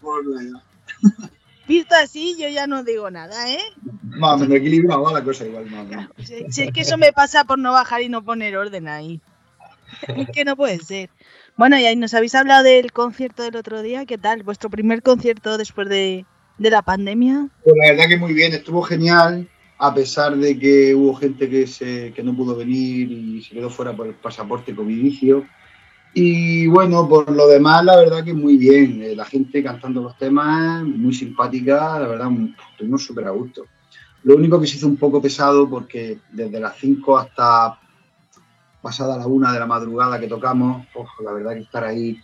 por 0.00 0.26
la 0.26 0.42
edad. 0.42 0.60
Visto 1.68 1.94
así, 1.94 2.34
yo 2.38 2.48
ya 2.48 2.66
no 2.66 2.82
digo 2.84 3.10
nada, 3.10 3.50
¿eh? 3.50 3.60
Más 4.02 4.40
menos 4.40 4.56
equilibrado 4.56 5.02
va 5.02 5.12
la 5.12 5.22
cosa 5.24 5.44
igual, 5.46 5.66
más. 5.70 5.86
Si, 6.24 6.44
si 6.50 6.62
es 6.62 6.72
que 6.72 6.80
eso 6.80 6.98
me 6.98 7.12
pasa 7.12 7.44
por 7.44 7.58
no 7.58 7.72
bajar 7.72 8.02
y 8.02 8.08
no 8.08 8.24
poner 8.24 8.56
orden 8.56 8.88
ahí. 8.88 9.20
Es 10.16 10.28
que 10.30 10.44
no 10.44 10.56
puede 10.56 10.78
ser. 10.78 11.10
Bueno, 11.56 11.78
y 11.78 11.84
ahí 11.84 11.96
nos 11.96 12.14
habéis 12.14 12.34
hablado 12.34 12.64
del 12.64 12.92
concierto 12.92 13.42
del 13.42 13.56
otro 13.56 13.82
día. 13.82 14.06
¿Qué 14.06 14.16
tal? 14.18 14.42
¿Vuestro 14.42 14.70
primer 14.70 15.02
concierto 15.02 15.58
después 15.58 15.88
de, 15.88 16.24
de 16.58 16.70
la 16.70 16.82
pandemia? 16.82 17.48
Pues 17.62 17.76
la 17.76 17.90
verdad 17.92 18.08
que 18.08 18.16
muy 18.16 18.32
bien, 18.32 18.52
estuvo 18.54 18.82
genial, 18.82 19.48
a 19.84 19.92
pesar 19.92 20.36
de 20.36 20.56
que 20.56 20.94
hubo 20.94 21.12
gente 21.14 21.50
que, 21.50 22.22
no 22.22 22.36
pudo 22.36 22.54
venir 22.54 23.10
y 23.10 23.42
se 23.42 23.52
quedó 23.52 23.68
fuera 23.68 23.92
por 23.92 24.06
el 24.06 24.14
pasaporte 24.14 24.76
covidicio. 24.76 25.44
Y 26.14 26.68
bueno, 26.68 27.08
por 27.08 27.28
lo 27.32 27.48
demás, 27.48 27.84
la 27.84 27.96
verdad 27.96 28.22
que 28.22 28.32
muy 28.32 28.56
bien, 28.58 29.02
eh, 29.02 29.16
la 29.16 29.24
gente 29.24 29.60
cantando 29.60 30.00
los 30.00 30.16
temas, 30.16 30.84
muy 30.84 31.12
simpática, 31.12 31.98
la 31.98 32.06
verdad, 32.06 32.30
estuvimos 32.70 33.04
súper 33.04 33.26
a 33.26 33.30
gusto. 33.30 33.64
Lo 34.22 34.36
único 34.36 34.60
que 34.60 34.68
se 34.68 34.76
hizo 34.76 34.86
un 34.86 34.98
poco 34.98 35.20
pesado 35.20 35.68
porque 35.68 36.20
desde 36.30 36.60
las 36.60 36.76
5 36.76 37.18
hasta 37.18 37.80
pasada 38.80 39.16
la 39.16 39.26
1 39.26 39.52
de 39.52 39.58
la 39.58 39.66
madrugada 39.66 40.20
que 40.20 40.28
tocamos, 40.28 40.86
ojo, 40.94 41.24
la 41.24 41.32
verdad 41.32 41.54
que 41.54 41.62
estar 41.62 41.82
ahí 41.82 42.20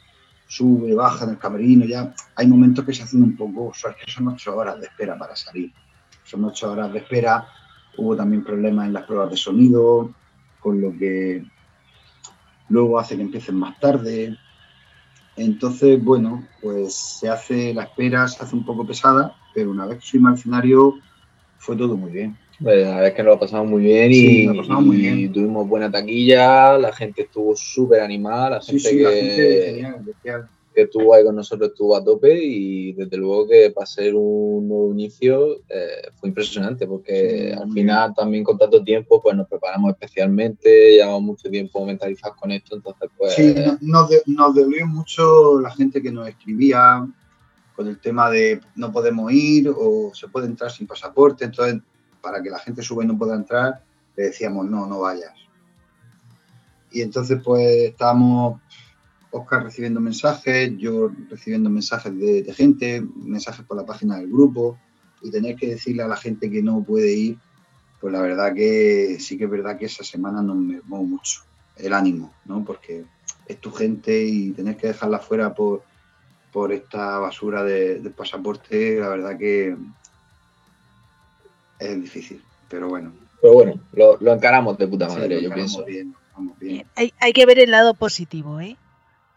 sube, 0.46 0.94
baja 0.94 1.24
en 1.24 1.30
el 1.30 1.38
camerino, 1.38 1.84
ya 1.86 2.14
hay 2.36 2.46
momentos 2.46 2.84
que 2.84 2.94
se 2.94 3.02
hacen 3.02 3.20
un 3.20 3.36
poco, 3.36 3.66
o 3.70 3.74
sea, 3.74 3.96
que 3.96 4.08
son 4.08 4.28
ocho 4.28 4.56
horas 4.56 4.78
de 4.78 4.86
espera 4.86 5.18
para 5.18 5.34
salir. 5.34 5.72
Son 6.28 6.44
ocho 6.44 6.70
horas 6.70 6.92
de 6.92 6.98
espera. 6.98 7.48
Hubo 7.96 8.14
también 8.14 8.44
problemas 8.44 8.86
en 8.86 8.92
las 8.92 9.04
pruebas 9.04 9.30
de 9.30 9.36
sonido, 9.36 10.12
con 10.60 10.80
lo 10.80 10.92
que 10.96 11.42
luego 12.68 12.98
hace 12.98 13.16
que 13.16 13.22
empiecen 13.22 13.56
más 13.56 13.78
tarde. 13.80 14.36
Entonces, 15.36 16.02
bueno, 16.02 16.46
pues 16.60 16.94
se 16.94 17.28
hace 17.28 17.72
la 17.72 17.84
espera, 17.84 18.28
se 18.28 18.42
hace 18.42 18.54
un 18.54 18.64
poco 18.64 18.86
pesada, 18.86 19.34
pero 19.54 19.70
una 19.70 19.86
vez 19.86 19.98
que 20.00 20.06
subimos 20.06 20.32
al 20.32 20.38
escenario 20.38 20.94
fue 21.58 21.76
todo 21.76 21.96
muy 21.96 22.10
bien. 22.10 22.36
Pues 22.60 22.82
la 22.82 22.90
verdad 22.90 23.06
es 23.06 23.14
que 23.14 23.22
nos 23.22 23.34
lo 23.34 23.40
pasamos 23.40 23.68
muy 23.68 23.82
bien 23.82 24.12
Sí, 24.12 24.42
y, 24.42 24.46
nos 24.46 24.56
lo 24.56 24.62
pasamos 24.62 24.84
muy 24.84 24.96
y 24.96 25.00
bien. 25.00 25.32
tuvimos 25.32 25.68
buena 25.68 25.90
taquilla, 25.90 26.76
la 26.76 26.92
gente 26.92 27.22
estuvo 27.22 27.54
súper 27.54 28.00
animada, 28.00 28.50
la 28.50 28.60
gente, 28.60 28.80
sí, 28.80 28.96
que, 28.96 29.02
la 29.02 29.10
gente 29.10 29.62
genial, 29.66 29.94
especial. 30.00 30.48
Que 30.78 30.84
estuvo 30.84 31.12
ahí 31.12 31.24
con 31.24 31.34
nosotros 31.34 31.70
estuvo 31.70 31.96
a 31.96 32.04
tope 32.04 32.38
y 32.40 32.92
desde 32.92 33.16
luego 33.16 33.48
que 33.48 33.70
para 33.70 33.84
ser 33.86 34.14
un 34.14 34.68
nuevo 34.68 34.92
inicio 34.92 35.56
eh, 35.68 36.08
fue 36.14 36.28
impresionante 36.28 36.86
porque 36.86 37.50
Sí, 37.52 37.60
al 37.60 37.72
final 37.72 38.14
también 38.14 38.44
con 38.44 38.56
tanto 38.56 38.84
tiempo 38.84 39.20
pues 39.20 39.34
nos 39.36 39.48
preparamos 39.48 39.90
especialmente, 39.90 40.92
llevamos 40.92 41.22
mucho 41.22 41.50
tiempo 41.50 41.84
mentalizados 41.84 42.36
con 42.36 42.52
esto, 42.52 42.76
entonces 42.76 43.10
pues 43.18 43.34
Sí, 43.34 43.54
no- 43.56 43.76
nos, 43.80 44.08
de- 44.10 44.22
nos 44.26 44.54
dolió 44.54 44.86
mucho 44.86 45.60
la 45.60 45.70
gente 45.72 46.00
que 46.00 46.12
nos 46.12 46.28
escribía 46.28 47.06
con 47.74 47.88
el 47.88 47.98
tema 48.00 48.30
de 48.30 48.60
no 48.76 48.92
podemos 48.92 49.32
ir 49.32 49.68
o 49.68 50.10
se 50.14 50.28
puede 50.28 50.46
entrar 50.46 50.70
sin 50.70 50.86
pasaporte. 50.86 51.44
Entonces, 51.44 51.80
para 52.20 52.42
que 52.42 52.50
la 52.50 52.58
gente 52.58 52.82
suba 52.82 53.04
y 53.04 53.06
no 53.06 53.16
pueda 53.16 53.36
entrar, 53.36 53.82
le 54.16 54.24
decíamos, 54.24 54.66
no, 54.68 54.86
no 54.86 55.00
vayas. 55.00 55.32
Y 56.90 57.02
entonces, 57.02 57.40
pues 57.44 57.64
estábamos, 57.90 58.60
Oscar 59.30 59.64
recibiendo 59.64 60.00
mensajes, 60.00 60.72
yo 60.78 61.10
recibiendo 61.28 61.68
mensajes 61.70 62.18
de, 62.18 62.42
de 62.42 62.54
gente, 62.54 63.02
mensajes 63.16 63.64
por 63.64 63.76
la 63.76 63.86
página 63.86 64.16
del 64.16 64.28
grupo, 64.28 64.78
y 65.22 65.30
tener 65.30 65.56
que 65.56 65.68
decirle 65.68 66.02
a 66.02 66.08
la 66.08 66.16
gente 66.16 66.50
que 66.50 66.62
no 66.62 66.82
puede 66.82 67.12
ir, 67.12 67.38
pues 68.00 68.12
la 68.12 68.20
verdad 68.20 68.54
que 68.54 69.18
sí 69.20 69.36
que 69.36 69.44
es 69.44 69.50
verdad 69.50 69.76
que 69.76 69.86
esa 69.86 70.04
semana 70.04 70.42
nos 70.42 70.56
mermó 70.56 71.02
mucho 71.02 71.40
el 71.76 71.92
ánimo, 71.92 72.32
¿no? 72.44 72.64
Porque 72.64 73.04
es 73.46 73.60
tu 73.60 73.72
gente 73.72 74.24
y 74.24 74.52
tener 74.52 74.76
que 74.76 74.88
dejarla 74.88 75.18
fuera 75.18 75.54
por, 75.54 75.82
por 76.52 76.72
esta 76.72 77.18
basura 77.18 77.64
de, 77.64 78.00
del 78.00 78.12
pasaporte, 78.12 79.00
la 79.00 79.08
verdad 79.08 79.38
que 79.38 79.76
es 81.78 82.02
difícil. 82.02 82.42
Pero 82.68 82.88
bueno. 82.88 83.12
Pero 83.40 83.54
bueno, 83.54 83.80
lo, 83.92 84.18
lo 84.20 84.32
encaramos 84.32 84.76
de 84.78 84.88
puta 84.88 85.08
sí, 85.08 85.16
madre, 85.16 85.36
lo 85.36 85.48
yo 85.48 85.54
pienso. 85.54 85.84
bien, 85.84 86.14
vamos 86.34 86.58
bien. 86.58 86.86
Hay, 86.96 87.12
hay 87.20 87.32
que 87.32 87.46
ver 87.46 87.58
el 87.58 87.70
lado 87.70 87.94
positivo, 87.94 88.60
¿eh? 88.60 88.76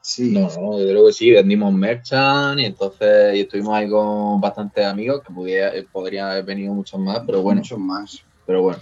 Sí, 0.02 0.32
No, 0.32 0.42
no, 0.42 0.80
yo 0.80 0.88
creo 0.88 1.06
que 1.08 1.14
sí, 1.14 1.30
vendimos 1.30 1.72
merchant 1.74 2.60
y 2.60 2.66
entonces 2.66 3.36
y 3.36 3.42
estuvimos 3.42 3.76
ahí 3.76 3.88
con 3.88 4.42
bastantes 4.42 4.86
amigos 4.86 5.22
que 5.26 5.32
pudiera, 5.32 5.72
podrían 5.92 6.32
haber 6.32 6.44
venido 6.44 6.74
muchos 6.74 7.00
más, 7.00 7.22
pero 7.26 7.42
bueno, 7.44 7.62
muchos 7.62 7.78
más. 7.80 8.24
pero 8.46 8.64
bueno. 8.64 8.80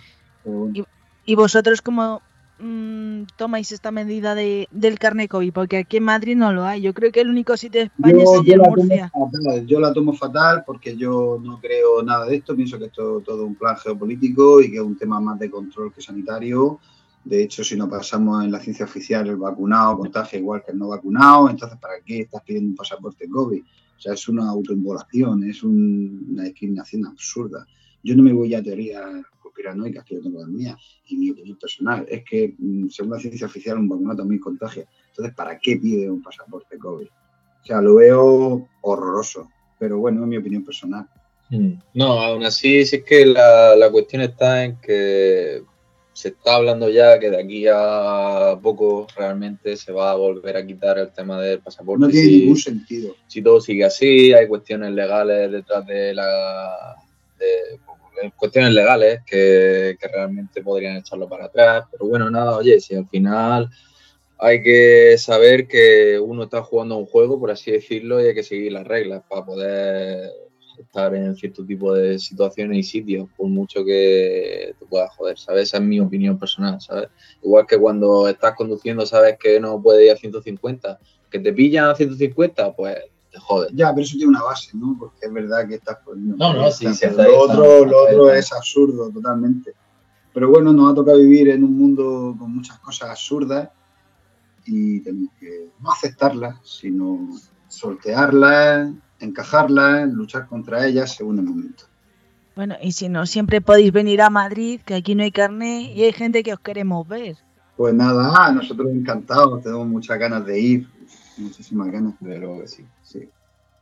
¿Y 1.25 1.35
vosotros 1.35 1.81
cómo 1.81 2.21
mm, 2.59 3.23
tomáis 3.35 3.71
esta 3.71 3.91
medida 3.91 4.33
de, 4.33 4.67
del 4.71 4.97
carne 4.97 5.27
COVID? 5.27 5.51
Porque 5.51 5.77
aquí 5.77 5.97
en 5.97 6.03
Madrid 6.03 6.35
no 6.35 6.53
lo 6.53 6.63
hay. 6.63 6.81
Yo 6.81 6.93
creo 6.93 7.11
que 7.11 7.21
el 7.21 7.29
único 7.29 7.55
sitio 7.57 7.81
de 7.81 7.85
España 7.87 8.23
Yo, 8.23 8.35
es 8.35 8.45
yo 8.45 8.53
en 8.53 8.61
Murcia. 8.61 9.11
fatal, 9.11 9.67
yo 9.67 9.79
la 9.79 9.93
tomo 9.93 10.13
fatal 10.13 10.63
porque 10.65 10.95
yo 10.95 11.39
no 11.43 11.59
creo 11.59 12.01
nada 12.01 12.25
de 12.25 12.37
esto. 12.37 12.55
Pienso 12.55 12.79
que 12.79 12.85
esto 12.85 13.19
es 13.19 13.25
todo 13.25 13.45
un 13.45 13.55
plan 13.55 13.75
geopolítico 13.77 14.61
y 14.61 14.71
que 14.71 14.77
es 14.77 14.83
un 14.83 14.97
tema 14.97 15.19
más 15.19 15.37
de 15.37 15.51
control 15.51 15.93
que 15.93 16.01
sanitario. 16.01 16.79
De 17.23 17.43
hecho, 17.43 17.63
si 17.63 17.75
nos 17.75 17.89
pasamos 17.89 18.43
en 18.43 18.51
la 18.51 18.59
ciencia 18.59 18.85
oficial, 18.85 19.27
el 19.27 19.35
vacunado 19.35 19.97
contagia 19.97 20.39
igual 20.39 20.63
que 20.65 20.71
el 20.71 20.79
no 20.79 20.87
vacunado. 20.87 21.49
Entonces, 21.49 21.77
¿para 21.79 21.95
qué 22.05 22.21
estás 22.21 22.41
pidiendo 22.43 22.69
un 22.71 22.75
pasaporte 22.75 23.29
COVID? 23.29 23.61
O 23.61 24.01
sea, 24.01 24.13
es 24.13 24.27
una 24.29 24.49
autoinvolación, 24.49 25.43
es 25.43 25.61
un- 25.63 26.27
una 26.31 26.43
discriminación 26.43 27.05
absurda. 27.05 27.67
Yo 28.01 28.15
no 28.15 28.23
me 28.23 28.31
voy 28.31 28.55
a 28.55 28.63
teorías 28.63 29.03
conspiranoicas 29.41 30.05
que 30.05 30.15
yo 30.15 30.21
tengo 30.21 30.39
las 30.39 30.47
mías 30.47 30.77
y 31.07 31.17
mi 31.17 31.31
opinión 31.31 31.57
personal. 31.57 32.05
Es 32.09 32.23
que, 32.23 32.55
mm, 32.57 32.87
según 32.87 33.11
la 33.11 33.19
ciencia 33.19 33.45
oficial, 33.47 33.77
un 33.77 33.89
vacunado 33.89 34.19
también 34.19 34.39
contagia. 34.39 34.85
Entonces, 35.09 35.35
¿para 35.35 35.59
qué 35.59 35.75
pide 35.77 36.09
un 36.09 36.21
pasaporte 36.21 36.77
COVID? 36.79 37.07
O 37.07 37.65
sea, 37.65 37.81
lo 37.81 37.95
veo 37.95 38.67
horroroso. 38.81 39.49
Pero 39.77 39.97
bueno, 39.99 40.21
es 40.21 40.27
mi 40.27 40.37
opinión 40.37 40.63
personal. 40.63 41.07
Mm. 41.49 41.73
No, 41.95 42.21
aún 42.21 42.43
así, 42.43 42.85
sí 42.85 42.97
es 42.97 43.03
que 43.03 43.25
la, 43.25 43.75
la 43.75 43.91
cuestión 43.91 44.21
está 44.21 44.63
en 44.63 44.79
que 44.79 45.63
se 46.19 46.27
está 46.29 46.55
hablando 46.55 46.89
ya 46.89 47.17
que 47.17 47.29
de 47.29 47.37
aquí 47.41 47.65
a 47.71 48.59
poco 48.61 49.07
realmente 49.15 49.77
se 49.77 49.93
va 49.93 50.11
a 50.11 50.15
volver 50.15 50.57
a 50.57 50.65
quitar 50.65 50.97
el 50.99 51.13
tema 51.13 51.39
del 51.41 51.59
pasaporte. 51.61 52.01
No 52.05 52.09
tiene 52.11 52.27
si- 52.27 52.39
ningún 52.41 52.57
sentido. 52.57 53.15
si 53.25 53.41
todo 53.41 53.61
sigue 53.61 53.85
así, 53.85 54.33
hay 54.33 54.45
cuestiones 54.45 54.91
legales 54.91 55.49
detrás 55.49 55.85
de 55.87 56.13
la. 56.13 56.95
de- 57.37 57.79
cuestiones 58.35 58.73
legales 58.73 59.21
que, 59.25 59.95
que 59.97 60.07
realmente 60.09 60.61
podrían 60.61 60.97
echarlo 60.97 61.29
para 61.29 61.45
atrás. 61.45 61.85
Pero 61.89 62.05
bueno, 62.07 62.29
nada, 62.29 62.57
oye, 62.57 62.81
si 62.81 62.95
al 62.95 63.07
final 63.07 63.69
hay 64.37 64.61
que 64.61 65.15
saber 65.17 65.69
que 65.69 66.19
uno 66.19 66.43
está 66.43 66.61
jugando 66.61 66.97
un 66.97 67.05
juego, 67.05 67.39
por 67.39 67.49
así 67.49 67.71
decirlo, 67.71 68.21
y 68.21 68.27
hay 68.27 68.33
que 68.35 68.43
seguir 68.43 68.73
las 68.73 68.85
reglas 68.85 69.23
para 69.29 69.45
poder 69.45 70.29
estar 70.81 71.13
en 71.13 71.35
cierto 71.35 71.65
tipo 71.65 71.93
de 71.93 72.19
situaciones 72.19 72.77
y 72.77 72.83
sitios, 72.83 73.29
por 73.35 73.47
mucho 73.47 73.83
que 73.83 74.75
te 74.77 74.85
pueda 74.85 75.07
joder, 75.09 75.37
¿sabes? 75.37 75.63
Esa 75.63 75.77
es 75.77 75.83
mi 75.83 75.99
opinión 75.99 76.37
personal, 76.37 76.79
¿sabes? 76.81 77.09
Igual 77.43 77.65
que 77.67 77.77
cuando 77.77 78.27
estás 78.27 78.55
conduciendo 78.55 79.05
sabes 79.05 79.37
que 79.39 79.59
no 79.59 79.81
puedes 79.81 80.05
ir 80.05 80.11
a 80.11 80.17
150, 80.17 80.99
que 81.29 81.39
te 81.39 81.53
pillan 81.53 81.89
a 81.89 81.95
150, 81.95 82.75
pues 82.75 82.97
te 83.31 83.39
jodes. 83.39 83.71
Ya, 83.73 83.93
pero 83.93 84.03
eso 84.03 84.17
tiene 84.17 84.29
una 84.29 84.43
base, 84.43 84.71
¿no? 84.75 84.95
Porque 84.99 85.25
es 85.25 85.33
verdad 85.33 85.67
que 85.67 85.75
estás 85.75 85.97
poniendo. 86.03 86.37
No, 86.37 86.53
no, 86.53 86.71
sí, 86.71 86.91
sí, 86.93 87.05
lo 87.05 87.11
está, 87.11 87.29
otro, 87.29 87.85
lo 87.85 88.03
otro 88.03 88.33
es 88.33 88.51
absurdo 88.51 89.11
totalmente. 89.11 89.73
Pero 90.33 90.49
bueno, 90.49 90.73
nos 90.73 90.91
ha 90.91 90.95
tocado 90.95 91.17
vivir 91.17 91.49
en 91.49 91.63
un 91.63 91.77
mundo 91.77 92.35
con 92.37 92.55
muchas 92.55 92.79
cosas 92.79 93.09
absurdas 93.09 93.69
y 94.65 95.01
tenemos 95.01 95.33
que 95.39 95.69
no 95.79 95.91
aceptarlas, 95.91 96.57
sino 96.63 97.27
sortearlas, 97.67 98.91
encajarlas, 99.19 100.09
luchar 100.09 100.47
contra 100.47 100.85
ellas 100.85 101.15
según 101.15 101.39
el 101.39 101.45
momento. 101.45 101.83
Bueno, 102.55 102.75
y 102.81 102.91
si 102.91 103.07
no, 103.09 103.25
siempre 103.25 103.61
podéis 103.61 103.91
venir 103.93 104.21
a 104.21 104.29
Madrid, 104.29 104.81
que 104.85 104.95
aquí 104.95 105.15
no 105.15 105.23
hay 105.23 105.31
carne 105.31 105.93
y 105.93 106.03
hay 106.03 106.11
gente 106.11 106.43
que 106.43 106.53
os 106.53 106.59
queremos 106.59 107.07
ver. 107.07 107.37
Pues 107.77 107.93
nada, 107.93 108.51
nosotros 108.51 108.89
encantados, 108.91 109.63
tenemos 109.63 109.87
muchas 109.87 110.19
ganas 110.19 110.45
de 110.45 110.59
ir, 110.59 110.87
muchísimas 111.37 111.89
ganas. 111.91 112.13
De 112.19 112.37
luego 112.37 112.59
que 112.61 112.67
sí. 112.67 112.85
Sí. 113.03 113.29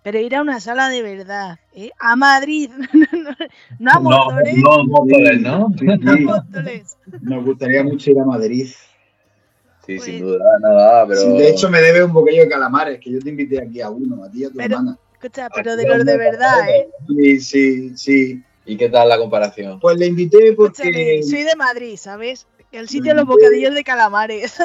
Pero 0.04 0.20
ir 0.20 0.36
a 0.36 0.42
una 0.42 0.60
sala 0.60 0.90
de 0.90 1.02
verdad, 1.02 1.58
¿eh? 1.74 1.90
A 2.00 2.16
Madrid, 2.16 2.70
no 3.80 3.92
a 3.92 4.00
Móstoles, 4.00 4.56
no, 4.58 4.84
Móstoles, 4.86 5.42
¿no? 5.42 5.74
Sí, 5.78 5.86
no 5.86 5.94
a 6.12 6.16
sí. 6.16 6.24
Móstoles. 6.24 6.98
Nos 7.22 7.44
gustaría 7.46 7.84
mucho 7.84 8.12
ir 8.12 8.20
a 8.20 8.26
Madrid. 8.26 8.68
Sí, 9.86 9.96
Pues- 9.98 10.04
sin 10.04 10.22
duda, 10.22 10.46
nada, 10.62 11.08
pero. 11.08 11.22
Sí, 11.22 11.30
de 11.30 11.50
hecho, 11.50 11.70
me 11.70 11.82
debe 11.82 12.04
un 12.04 12.14
bocadillo 12.14 12.44
de 12.44 12.50
calamares, 12.50 13.00
que 13.00 13.12
yo 13.12 13.20
te 13.20 13.30
invité 13.30 13.62
aquí 13.62 13.82
a 13.82 13.90
uno, 13.90 14.24
a 14.24 14.30
ti 14.30 14.42
y 14.42 14.46
a 14.46 14.50
tu 14.50 14.58
Pero- 14.58 14.76
hermana. 14.78 14.98
Escucha, 15.20 15.50
pero 15.50 15.76
de 15.76 15.88
los 15.88 16.06
de 16.06 16.18
verdad, 16.18 16.70
¿eh? 16.70 16.90
Sí, 17.08 17.40
sí, 17.42 17.98
sí. 17.98 18.44
¿Y 18.66 18.78
qué 18.78 18.90
tal 18.90 19.10
la 19.10 19.18
comparación? 19.18 19.80
Pues 19.80 19.98
le 19.98 20.08
invité 20.08 20.54
porque 20.54 20.84
Escúchame, 20.84 21.24
soy 21.24 21.44
de 21.44 21.56
Madrid, 21.56 21.96
¿sabes? 21.98 22.48
El 22.72 22.88
sitio 22.90 23.12
de 23.14 23.16
los 23.22 23.26
bocadillos 23.26 23.74
de 23.74 23.84
calamares. 23.84 24.58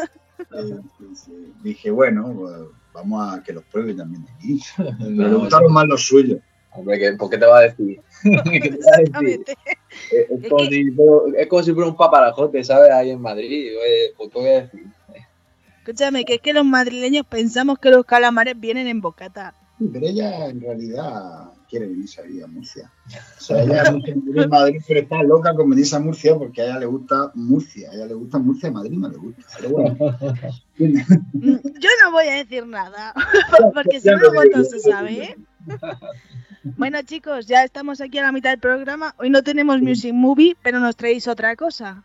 dije, 1.62 1.90
bueno, 1.90 2.34
pues, 2.36 2.52
vamos 2.92 3.32
a 3.32 3.42
que 3.42 3.52
los 3.52 3.64
pruebe 3.64 3.94
también 3.94 4.24
de 4.24 4.32
aquí. 4.32 4.60
Le 4.98 5.28
No, 5.28 5.38
gustaron 5.40 5.72
más 5.72 5.86
los 5.86 6.02
suyos. 6.04 6.40
Hombre, 6.74 6.98
¿qué- 6.98 7.12
¿por 7.12 7.30
qué 7.30 7.38
te 7.38 7.46
va 7.46 7.58
a 7.58 7.62
decir? 7.62 8.00
Es, 10.10 10.48
como 10.50 10.64
si, 10.64 10.90
pero- 10.90 11.26
es 11.36 11.46
como 11.46 11.62
si 11.62 11.72
fuera 11.72 11.88
un 11.88 11.96
paparajote, 11.96 12.64
¿sabes? 12.64 12.90
Ahí 12.90 13.10
en 13.10 13.20
Madrid. 13.20 13.72
Oye, 13.78 14.12
pues, 14.16 14.30
¿qué 14.32 14.38
voy 14.38 14.48
a 14.48 14.60
decir? 14.62 14.84
Escúchame, 15.78 16.24
que 16.24 16.34
es 16.34 16.40
que 16.40 16.52
los 16.52 16.64
madrileños 16.64 17.26
pensamos 17.26 17.78
que 17.78 17.90
los 17.90 18.04
calamares 18.04 18.58
vienen 18.58 18.86
en 18.88 19.00
bocata. 19.00 19.54
Pero 19.92 20.06
ella 20.06 20.48
en 20.48 20.60
realidad 20.60 21.52
quiere 21.68 21.88
venirse 21.88 22.20
a 22.20 22.24
vivir 22.24 22.44
a 22.44 22.46
Murcia. 22.46 22.92
O 23.38 23.40
sea, 23.40 23.62
ella 23.62 23.84
Madrid, 24.48 24.82
pero 24.86 25.00
está 25.00 25.22
loca 25.22 25.54
con 25.54 25.70
venirse 25.70 25.96
a 25.96 26.00
Murcia 26.00 26.36
porque 26.36 26.60
a 26.60 26.64
ella 26.66 26.80
le 26.80 26.86
gusta 26.86 27.32
Murcia. 27.34 27.90
A 27.90 27.94
ella 27.94 28.06
le 28.06 28.14
gusta 28.14 28.38
Murcia, 28.38 28.68
a 28.68 28.72
Madrid 28.72 28.98
no 28.98 29.08
le 29.08 29.16
gusta. 29.16 29.42
Pero 29.56 29.70
bueno. 29.70 29.96
Mm, 30.78 30.96
Yo 31.80 31.88
no 32.02 32.12
voy 32.12 32.26
a 32.26 32.36
decir 32.36 32.66
nada, 32.66 33.14
porque 33.74 34.00
si 34.00 34.08
no 34.08 34.18
luego 34.18 34.42
no 34.54 34.64
se 34.64 34.80
sabe. 34.80 35.24
¿eh? 35.24 35.36
Bueno, 36.76 37.02
chicos, 37.02 37.46
ya 37.46 37.64
estamos 37.64 38.00
aquí 38.00 38.18
a 38.18 38.22
la 38.22 38.32
mitad 38.32 38.50
del 38.50 38.60
programa. 38.60 39.14
Hoy 39.18 39.30
no 39.30 39.42
tenemos 39.42 39.80
Music 39.80 40.12
Movie, 40.12 40.56
pero 40.62 40.78
nos 40.78 40.96
traéis 40.96 41.26
otra 41.26 41.56
cosa 41.56 42.04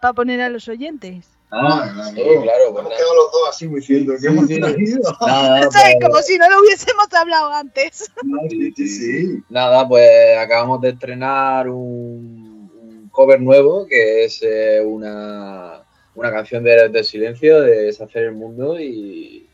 para 0.00 0.12
poner 0.12 0.40
a 0.40 0.48
los 0.48 0.68
oyentes. 0.68 1.37
Ah, 1.50 2.10
sí, 2.14 2.14
claro, 2.14 2.42
pues 2.42 2.68
Hemos 2.68 2.82
nada. 2.84 2.96
quedado 2.96 3.14
los 3.14 3.32
dos 3.32 3.48
así 3.48 3.66
diciendo 3.68 4.12
que 4.20 4.26
hemos 4.26 4.46
sí. 4.46 4.60
Nada, 4.60 5.60
pues- 5.70 5.94
Como 6.02 6.18
si 6.22 6.36
no 6.38 6.48
lo 6.50 6.60
hubiésemos 6.60 7.06
hablado 7.12 7.50
antes. 7.52 8.10
Sí, 8.50 8.72
sí, 8.76 8.88
sí. 8.88 9.42
Nada, 9.48 9.88
pues 9.88 10.36
acabamos 10.38 10.80
de 10.82 10.90
estrenar 10.90 11.68
un, 11.68 12.70
un 12.82 13.08
cover 13.10 13.40
nuevo 13.40 13.86
que 13.86 14.24
es 14.24 14.40
eh, 14.42 14.82
una, 14.84 15.82
una 16.14 16.30
canción 16.30 16.62
de 16.64 16.88
del 16.90 17.04
Silencio 17.04 17.62
de 17.62 17.84
Deshacer 17.84 18.24
el 18.24 18.32
Mundo 18.32 18.78
y, 18.78 19.48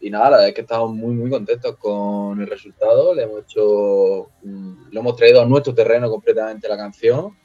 y 0.00 0.10
nada, 0.10 0.24
la 0.24 0.30
verdad 0.38 0.48
es 0.48 0.54
que 0.54 0.60
estamos 0.62 0.92
muy 0.92 1.14
muy 1.14 1.30
contentos 1.30 1.76
con 1.76 2.40
el 2.40 2.46
resultado. 2.48 3.14
Le 3.14 3.22
hemos 3.22 3.42
hecho, 3.42 4.30
lo 4.42 5.00
hemos 5.00 5.14
traído 5.16 5.42
a 5.42 5.46
nuestro 5.46 5.72
terreno 5.74 6.10
completamente 6.10 6.68
la 6.68 6.76
canción 6.76 7.36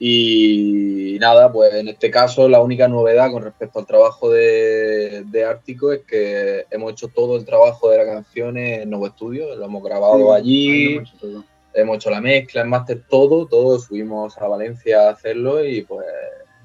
y 0.00 1.16
nada, 1.18 1.50
pues 1.52 1.74
en 1.74 1.88
este 1.88 2.10
caso 2.10 2.48
la 2.48 2.60
única 2.60 2.86
novedad 2.86 3.32
con 3.32 3.42
respecto 3.42 3.80
al 3.80 3.86
trabajo 3.86 4.30
de, 4.30 5.24
de 5.26 5.44
Ártico 5.44 5.92
es 5.92 6.02
que 6.02 6.66
hemos 6.70 6.92
hecho 6.92 7.08
todo 7.08 7.36
el 7.36 7.44
trabajo 7.44 7.90
de 7.90 7.98
la 7.98 8.04
canción 8.04 8.56
en 8.56 8.88
Nuevo 8.88 9.08
Estudio, 9.08 9.56
lo 9.56 9.64
hemos 9.64 9.82
grabado 9.82 10.32
allí, 10.32 10.94
hemos 10.94 11.08
hecho 11.08 11.18
todo. 11.20 11.44
hemos 11.74 11.96
hecho 11.96 12.10
la 12.10 12.20
mezcla, 12.20 12.62
el 12.62 12.68
máster, 12.68 13.02
todo, 13.08 13.46
todo, 13.46 13.78
subimos 13.80 14.38
a 14.38 14.46
Valencia 14.46 15.08
a 15.08 15.10
hacerlo 15.10 15.64
y 15.64 15.82
pues, 15.82 16.06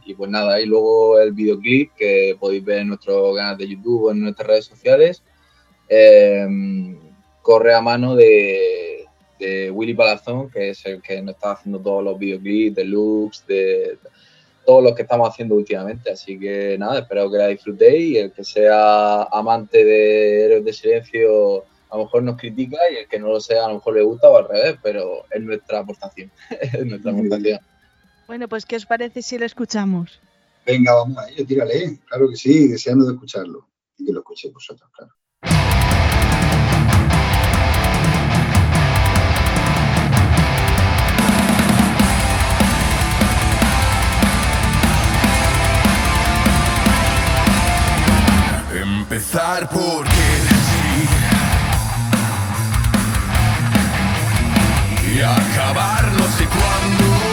y 0.05 0.13
pues 0.13 0.29
nada, 0.29 0.61
y 0.61 0.67
luego 0.67 1.19
el 1.19 1.31
videoclip 1.31 1.93
que 1.95 2.37
podéis 2.39 2.63
ver 2.63 2.79
en 2.79 2.89
nuestro 2.89 3.33
canal 3.33 3.57
de 3.57 3.67
YouTube 3.67 4.03
o 4.03 4.11
en 4.11 4.21
nuestras 4.21 4.47
redes 4.47 4.65
sociales, 4.65 5.23
eh, 5.89 6.45
corre 7.41 7.73
a 7.73 7.81
mano 7.81 8.15
de, 8.15 8.92
de 9.43 9.71
Willy 9.71 9.93
Palazón, 9.93 10.49
que 10.49 10.69
es 10.69 10.85
el 10.85 11.01
que 11.01 11.21
nos 11.21 11.35
está 11.35 11.51
haciendo 11.51 11.79
todos 11.79 12.03
los 12.03 12.17
videoclips, 12.17 12.75
de 12.75 12.85
looks, 12.85 13.45
de 13.47 13.97
todos 14.65 14.83
los 14.83 14.93
que 14.95 15.01
estamos 15.01 15.29
haciendo 15.29 15.55
últimamente. 15.55 16.11
Así 16.11 16.39
que 16.39 16.77
nada, 16.77 16.99
espero 16.99 17.29
que 17.31 17.37
la 17.37 17.47
disfrutéis 17.47 18.09
y 18.09 18.17
el 18.17 18.31
que 18.31 18.43
sea 18.43 19.23
amante 19.23 19.83
de 19.83 20.45
Héroes 20.45 20.65
de 20.65 20.73
Silencio 20.73 21.65
a 21.89 21.97
lo 21.97 22.05
mejor 22.05 22.23
nos 22.23 22.37
critica 22.37 22.77
y 22.91 22.95
el 22.95 23.07
que 23.07 23.19
no 23.19 23.27
lo 23.27 23.39
sea 23.39 23.65
a 23.65 23.67
lo 23.67 23.75
mejor 23.75 23.95
le 23.95 24.01
gusta 24.01 24.27
o 24.27 24.37
al 24.37 24.47
revés, 24.47 24.77
pero 24.81 25.25
es 25.29 25.41
nuestra 25.41 25.79
aportación. 25.79 26.31
es 26.49 26.85
nuestra 26.85 27.11
aportación. 27.11 27.59
Bueno, 28.25 28.47
pues 28.47 28.65
¿qué 28.65 28.77
os 28.77 28.85
parece 28.85 29.21
si 29.21 29.37
lo 29.37 29.45
escuchamos? 29.45 30.19
Venga, 30.65 30.95
vamos 30.95 31.17
a 31.17 31.29
ello, 31.29 31.45
tírale. 31.45 31.99
Claro 32.07 32.29
que 32.29 32.35
sí, 32.35 32.67
deseando 32.67 33.05
de 33.05 33.13
escucharlo. 33.13 33.67
Y 33.97 34.05
que 34.05 34.11
lo 34.11 34.21
escuchéis 34.21 34.53
vosotros, 34.53 34.89
claro. 34.95 35.13
Empezar 49.03 49.67
porque 49.69 50.11
sí 50.69 51.07
y 55.13 55.19
acabar 55.19 56.09
no 56.13 56.23
sé 56.31 56.45
cuándo. 56.45 57.32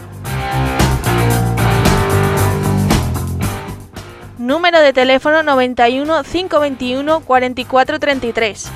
Número 4.51 4.81
de 4.81 4.91
teléfono 4.91 5.43
91 5.43 6.23
521 6.23 7.21
4433. 7.21 8.69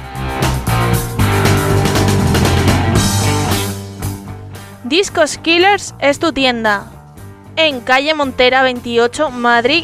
Discos 4.86 5.38
Killers 5.38 5.94
es 6.00 6.20
tu 6.20 6.32
tienda. 6.32 6.86
En 7.58 7.82
calle 7.82 8.14
Montera 8.14 8.64
28, 8.64 9.32
Madrid. 9.32 9.84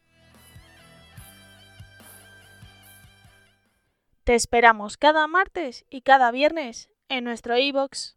Te 4.31 4.35
esperamos 4.35 4.95
cada 4.95 5.27
martes 5.27 5.83
y 5.89 6.03
cada 6.03 6.31
viernes 6.31 6.89
en 7.09 7.25
nuestro 7.25 7.57
iBox. 7.57 8.15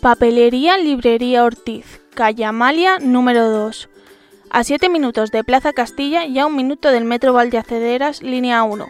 Papelería 0.00 0.78
Librería 0.78 1.44
Ortiz, 1.44 2.00
calle 2.14 2.46
Amalia 2.46 2.98
número 3.00 3.50
2. 3.50 3.90
A 4.48 4.64
7 4.64 4.88
minutos 4.88 5.30
de 5.30 5.44
Plaza 5.44 5.74
Castilla 5.74 6.24
y 6.24 6.38
a 6.38 6.46
un 6.46 6.56
minuto 6.56 6.90
del 6.90 7.04
Metro 7.04 7.34
Valdeacederas, 7.34 8.22
línea 8.22 8.62
1. 8.62 8.88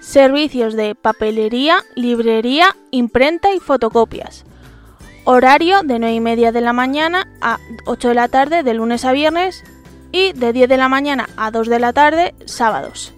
Servicios 0.00 0.74
de 0.74 0.96
papelería, 0.96 1.84
librería, 1.94 2.74
imprenta 2.90 3.54
y 3.54 3.60
fotocopias. 3.60 4.46
Horario 5.32 5.84
de 5.84 6.00
9 6.00 6.12
y 6.12 6.18
media 6.18 6.50
de 6.50 6.60
la 6.60 6.72
mañana 6.72 7.28
a 7.40 7.60
8 7.86 8.08
de 8.08 8.14
la 8.14 8.26
tarde 8.26 8.64
de 8.64 8.74
lunes 8.74 9.04
a 9.04 9.12
viernes 9.12 9.62
y 10.10 10.32
de 10.32 10.52
10 10.52 10.68
de 10.68 10.76
la 10.76 10.88
mañana 10.88 11.28
a 11.36 11.52
2 11.52 11.68
de 11.68 11.78
la 11.78 11.92
tarde 11.92 12.34
sábados. 12.46 13.14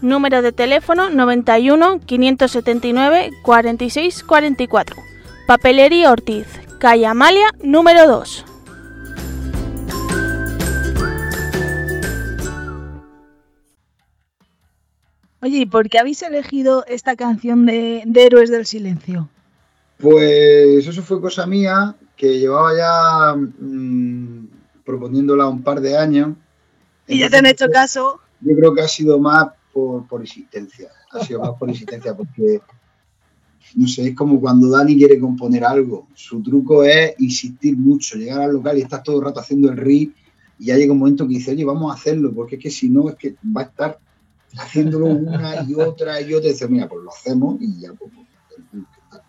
Número 0.00 0.40
de 0.40 0.52
teléfono 0.52 1.10
91 1.10 1.98
579 1.98 3.32
46 3.42 4.22
44. 4.22 5.02
Papelería 5.48 6.12
Ortiz, 6.12 6.46
calle 6.78 7.06
Amalia 7.06 7.48
número 7.60 8.06
2. 8.06 8.44
Oye, 15.42 15.58
¿y 15.58 15.66
por 15.66 15.88
qué 15.88 15.98
habéis 15.98 16.22
elegido 16.22 16.84
esta 16.86 17.16
canción 17.16 17.66
de, 17.66 18.04
de 18.06 18.26
Héroes 18.26 18.48
del 18.48 18.64
Silencio? 18.64 19.28
Pues 19.98 20.86
eso 20.86 21.02
fue 21.02 21.20
cosa 21.20 21.46
mía, 21.46 21.96
que 22.16 22.38
llevaba 22.38 22.76
ya 22.76 23.34
mm, 23.36 24.48
proponiéndola 24.84 25.46
un 25.48 25.62
par 25.62 25.80
de 25.80 25.96
años. 25.96 26.36
Y 27.06 27.18
ya 27.18 27.30
te 27.30 27.38
han 27.38 27.46
hecho 27.46 27.66
caso. 27.72 28.20
Yo 28.40 28.54
creo 28.56 28.74
que 28.74 28.82
ha 28.82 28.88
sido 28.88 29.18
más 29.18 29.48
por, 29.72 30.06
por 30.06 30.20
insistencia. 30.20 30.90
Ha 31.12 31.24
sido 31.24 31.40
más 31.40 31.52
por 31.58 31.68
insistencia 31.68 32.14
porque, 32.16 32.60
no 33.74 33.88
sé, 33.88 34.08
es 34.08 34.14
como 34.14 34.40
cuando 34.40 34.68
Dani 34.68 34.96
quiere 34.96 35.18
componer 35.18 35.64
algo. 35.64 36.08
Su 36.14 36.42
truco 36.42 36.84
es 36.84 37.14
insistir 37.18 37.76
mucho, 37.76 38.18
llegar 38.18 38.42
al 38.42 38.52
local 38.52 38.76
y 38.78 38.82
estás 38.82 39.02
todo 39.02 39.18
el 39.18 39.24
rato 39.24 39.40
haciendo 39.40 39.70
el 39.70 39.76
riff 39.76 40.12
y 40.58 40.66
ya 40.66 40.76
llega 40.76 40.92
un 40.92 40.98
momento 40.98 41.26
que 41.26 41.34
dice, 41.34 41.52
oye, 41.52 41.64
vamos 41.64 41.90
a 41.90 41.94
hacerlo, 41.94 42.32
porque 42.34 42.56
es 42.56 42.62
que 42.62 42.70
si 42.70 42.88
no, 42.88 43.08
es 43.10 43.16
que 43.16 43.36
va 43.56 43.62
a 43.62 43.64
estar 43.64 43.98
haciéndolo 44.56 45.06
una 45.06 45.62
y 45.68 45.74
otra 45.74 46.20
y 46.20 46.32
otra. 46.34 46.48
Y 46.48 46.52
dice, 46.52 46.68
mira, 46.68 46.88
pues 46.88 47.02
lo 47.04 47.10
hacemos 47.10 47.60
y 47.60 47.80
ya, 47.80 47.92
pues, 47.92 48.10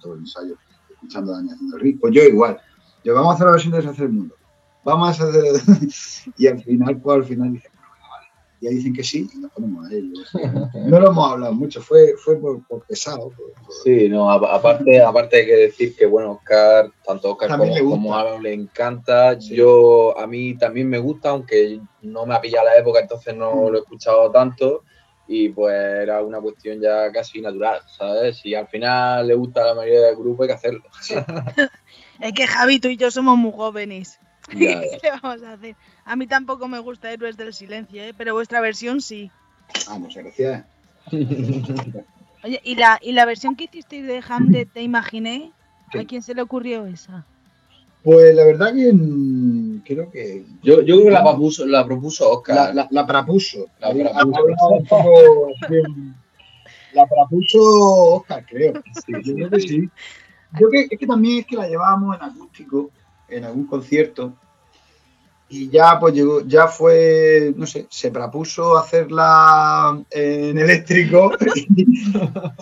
todo 0.02 0.14
el 0.14 0.20
ensayo 0.22 0.56
escuchando 0.90 1.34
a 1.34 1.38
Dani 1.38 1.52
haciendo 1.52 1.78
el. 1.78 2.00
Pues 2.00 2.14
yo 2.14 2.24
igual. 2.24 2.60
Yo, 3.04 3.14
vamos 3.14 3.32
a 3.32 3.36
hacer 3.36 3.46
la 3.46 3.52
versión 3.52 3.72
de 3.74 3.78
Deshacer 3.80 4.06
el 4.06 4.12
Mundo. 4.14 4.36
Vamos 4.84 5.08
a 5.08 5.12
hacer... 5.24 5.34
y 6.38 6.48
al 6.48 6.62
final, 6.64 7.00
pues 7.02 7.18
al 7.18 7.24
final 7.26 7.54
dice, 7.54 7.70
bueno, 7.74 7.88
vale. 8.10 8.28
Ya 8.62 8.70
dicen 8.70 8.94
que 8.94 9.04
sí 9.04 9.30
y 9.34 9.38
nos 9.38 9.52
ponemos 9.52 9.86
a 9.90 9.94
ello. 9.94 10.14
No 10.88 11.00
lo 11.00 11.08
hemos 11.12 11.32
hablado 11.32 11.54
mucho, 11.54 11.82
fue, 11.82 12.16
fue 12.18 12.38
por, 12.38 12.66
por 12.68 12.84
pesado. 12.86 13.30
por- 13.30 13.52
por- 13.54 13.74
Sí, 13.84 14.10
no, 14.10 14.30
aparte, 14.32 15.02
aparte 15.04 15.38
hay 15.38 15.46
que 15.46 15.56
decir 15.56 15.96
que, 15.96 16.06
bueno, 16.06 16.32
Oscar, 16.34 16.90
tanto 17.06 17.32
Oscar 17.34 17.50
También 17.50 17.78
como, 17.80 17.92
como 17.92 18.16
Álvaro 18.16 18.40
le 18.42 18.54
encanta. 18.54 19.40
Sí. 19.40 19.56
Yo, 19.56 20.18
a 20.18 20.26
mí 20.26 20.58
también 20.58 20.90
me 20.90 20.98
gusta, 21.00 21.30
aunque 21.30 21.80
no 22.02 22.26
me 22.26 22.34
ha 22.36 22.42
pillado 22.42 22.66
la 22.66 22.78
época, 22.78 23.00
entonces 23.02 23.36
no 23.36 23.54
Mm. 23.54 23.70
lo 23.72 23.78
he 23.78 23.82
escuchado 23.82 24.32
tanto. 24.32 24.84
Y 25.28 25.50
pues 25.50 25.76
era 25.76 26.22
una 26.22 26.40
cuestión 26.40 26.80
ya 26.80 27.12
casi 27.12 27.42
natural, 27.42 27.82
¿sabes? 27.98 28.38
Si 28.38 28.56
al 28.56 28.68
final 28.68 29.28
le 29.28 29.36
gusta 29.36 29.62
a 29.62 29.68
la 29.68 29.76
mayoría 29.76 30.08
del 30.08 30.16
grupo, 30.16 30.44
hay 30.44 30.50
que 30.50 30.56
hacerlo. 30.56 30.84
Es 32.20 32.34
que 32.34 32.48
Javi, 32.48 32.80
tú 32.80 32.88
y 32.88 32.98
yo 32.98 33.12
somos 33.12 33.38
muy 33.38 33.52
jóvenes. 33.52 34.20
Ya, 34.50 34.82
¿Qué 34.82 35.00
le 35.04 35.12
vamos 35.22 35.44
a 35.44 35.54
hacer? 35.54 35.76
A 36.04 36.16
mí 36.16 36.26
tampoco 36.26 36.68
me 36.68 36.80
gusta 36.80 37.12
Héroes 37.12 37.38
del 37.38 37.54
Silencio, 37.54 38.02
¿eh? 38.02 38.14
pero 38.18 38.34
vuestra 38.34 38.60
versión 38.60 39.02
sí. 39.02 39.30
Ah, 39.88 40.00
muchas 40.00 40.24
gracias. 40.24 40.66
Oye, 42.44 42.62
¿y 42.64 42.76
la, 42.76 43.00
¿y 43.02 43.12
la 43.12 43.26
versión 43.26 43.56
que 43.56 43.66
hicisteis 43.66 44.08
de 44.08 44.24
Hamlet, 44.28 44.72
te 44.72 44.82
imaginé? 44.82 45.52
Sí. 45.92 46.00
¿A 46.00 46.06
quién 46.06 46.24
se 46.24 46.34
le 46.34 46.42
ocurrió 46.42 46.86
esa? 46.86 47.26
Pues 48.04 48.34
la 48.36 48.46
verdad 48.46 48.74
que 48.74 48.92
mm, 48.94 49.82
creo 49.86 50.10
que 50.10 50.46
Yo, 50.64 50.82
yo 50.82 50.96
creo 50.96 51.06
que 51.06 51.12
la 51.12 51.24
propuso, 51.24 51.66
la 51.66 51.86
propuso 51.86 52.32
Oscar. 52.32 52.56
la, 52.56 52.74
la, 52.74 52.88
la 52.90 53.06
propuso. 53.08 53.68
La 53.80 53.92
propuso. 53.92 55.50
La 56.94 57.06
propuso 57.06 57.60
Oscar, 58.16 58.46
creo. 58.46 58.74
Sí, 59.06 59.14
yo 59.24 59.34
creo 59.36 59.50
que 59.50 59.60
sí. 59.60 59.90
Yo 60.60 60.70
que, 60.70 60.88
es 60.90 61.00
que 61.00 61.08
también 61.08 61.40
es 61.40 61.46
que 61.46 61.58
la 61.58 61.68
llevábamos 61.68 62.16
en 62.16 62.24
acústico, 62.24 62.90
en 63.28 63.44
algún 63.44 63.68
concierto. 63.68 64.34
Y 65.50 65.70
ya 65.70 65.98
pues 66.00 66.14
llegó, 66.14 66.42
ya 66.42 66.68
fue, 66.68 67.54
no 67.56 67.66
sé, 67.66 67.88
se 67.90 68.12
propuso 68.12 68.78
hacerla 68.78 69.98
en 70.12 70.58
eléctrico 70.58 71.32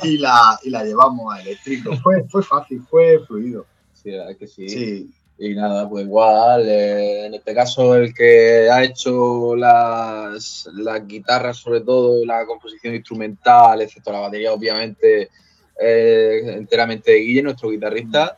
y, 0.03 0.17
la, 0.19 0.59
y 0.63 0.69
la 0.69 0.83
llevamos 0.83 1.33
a 1.33 1.41
eléctrico. 1.41 1.95
Fue, 1.97 2.23
fue 2.29 2.43
fácil, 2.43 2.81
fue 2.87 3.19
fluido. 3.25 3.65
Sí, 3.93 4.11
la 4.11 4.17
verdad 4.17 4.31
es 4.33 4.37
que 4.37 4.47
sí. 4.47 4.69
Sí, 4.69 5.11
Y 5.37 5.53
nada, 5.53 5.89
pues 5.89 6.05
igual, 6.05 6.67
en 6.69 7.33
este 7.33 7.53
caso 7.53 7.95
el 7.95 8.13
que 8.13 8.69
ha 8.69 8.83
hecho 8.83 9.55
las, 9.55 10.69
las 10.73 11.05
guitarras, 11.05 11.57
sobre 11.57 11.81
todo 11.81 12.25
la 12.25 12.45
composición 12.45 12.95
instrumental, 12.95 13.81
excepto 13.81 14.13
la 14.13 14.21
batería, 14.21 14.53
obviamente, 14.53 15.29
eh, 15.77 16.41
enteramente 16.55 17.11
de 17.11 17.19
Guille, 17.19 17.43
nuestro 17.43 17.69
guitarrista. 17.69 18.37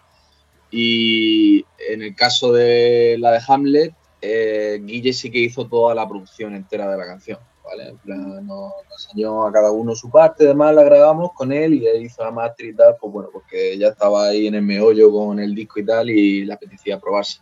Y 0.71 1.63
en 1.87 2.01
el 2.01 2.15
caso 2.15 2.51
de 2.51 3.17
la 3.19 3.31
de 3.31 3.41
Hamlet, 3.47 3.93
eh, 4.21 4.79
Guille 4.81 5.13
sí 5.13 5.29
que 5.29 5.39
hizo 5.39 5.67
toda 5.67 5.93
la 5.93 6.07
producción 6.07 6.55
entera 6.55 6.89
de 6.89 6.97
la 6.97 7.05
canción. 7.05 7.37
¿Vale? 7.67 7.89
En 7.89 7.97
plan, 7.97 8.45
nos, 8.45 8.71
nos 8.89 9.05
enseñó 9.05 9.45
a 9.45 9.51
cada 9.51 9.71
uno 9.71 9.95
su 9.95 10.09
parte, 10.09 10.45
además 10.45 10.73
la 10.75 10.83
grabamos 10.83 11.33
con 11.33 11.51
él 11.51 11.73
y 11.73 11.85
él 11.85 12.03
hizo 12.03 12.23
la 12.23 12.31
master 12.31 12.65
y 12.67 12.73
tal, 12.73 12.95
pues 12.99 13.11
bueno, 13.11 13.29
porque 13.31 13.77
ya 13.77 13.89
estaba 13.89 14.27
ahí 14.27 14.47
en 14.47 14.55
el 14.55 14.61
meollo 14.61 15.11
con 15.11 15.39
el 15.39 15.53
disco 15.53 15.79
y 15.79 15.85
tal 15.85 16.09
y 16.09 16.45
le 16.45 16.53
apetecía 16.53 16.99
probarse. 16.99 17.39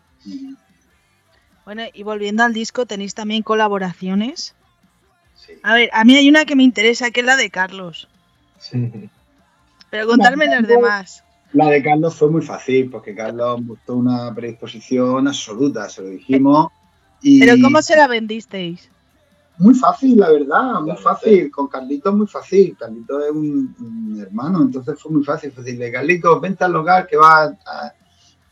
Bueno, 1.65 1.83
y 1.93 2.03
volviendo 2.03 2.43
al 2.43 2.53
disco, 2.53 2.85
tenéis 2.85 3.13
también 3.13 3.43
colaboraciones. 3.43 4.55
sí. 5.35 5.53
A 5.63 5.73
ver, 5.73 5.89
a 5.93 6.03
mí 6.03 6.15
hay 6.15 6.29
una 6.29 6.45
que 6.45 6.55
me 6.55 6.63
interesa, 6.63 7.11
que 7.11 7.21
es 7.21 7.25
la 7.25 7.35
de 7.35 7.49
Carlos. 7.49 8.07
Pero 9.89 10.07
contadme 10.07 10.47
las 10.47 10.67
demás. 10.67 11.23
La 11.53 11.69
de 11.69 11.81
Carlos 11.81 12.15
fue 12.15 12.29
muy 12.29 12.41
fácil, 12.41 12.89
porque 12.89 13.15
Carlos 13.15 13.61
mostró 13.61 13.95
una 13.95 14.33
predisposición 14.35 15.27
absoluta, 15.27 15.87
se 15.89 16.01
lo 16.01 16.09
dijimos. 16.09 16.71
Y 17.21 17.39
Pero 17.39 17.55
¿cómo 17.61 17.81
se 17.81 17.95
la 17.95 18.07
vendisteis? 18.07 18.89
Muy 19.57 19.73
fácil, 19.73 20.17
la 20.17 20.29
verdad, 20.31 20.81
muy 20.81 20.97
fácil. 20.97 21.49
Con 21.51 21.67
Carlitos 21.67 22.13
muy 22.15 22.27
fácil. 22.27 22.75
Carlitos 22.77 23.23
es 23.25 23.31
un, 23.31 23.75
un 23.79 24.19
hermano, 24.21 24.61
entonces 24.61 24.99
fue 24.99 25.11
muy 25.11 25.23
fácil. 25.23 25.51
Fue 25.51 25.63
decirle, 25.63 25.91
Carlitos, 25.91 26.41
vente 26.41 26.63
al 26.65 26.73
local 26.73 27.07
que 27.09 27.15
va 27.17 27.43
a, 27.45 27.93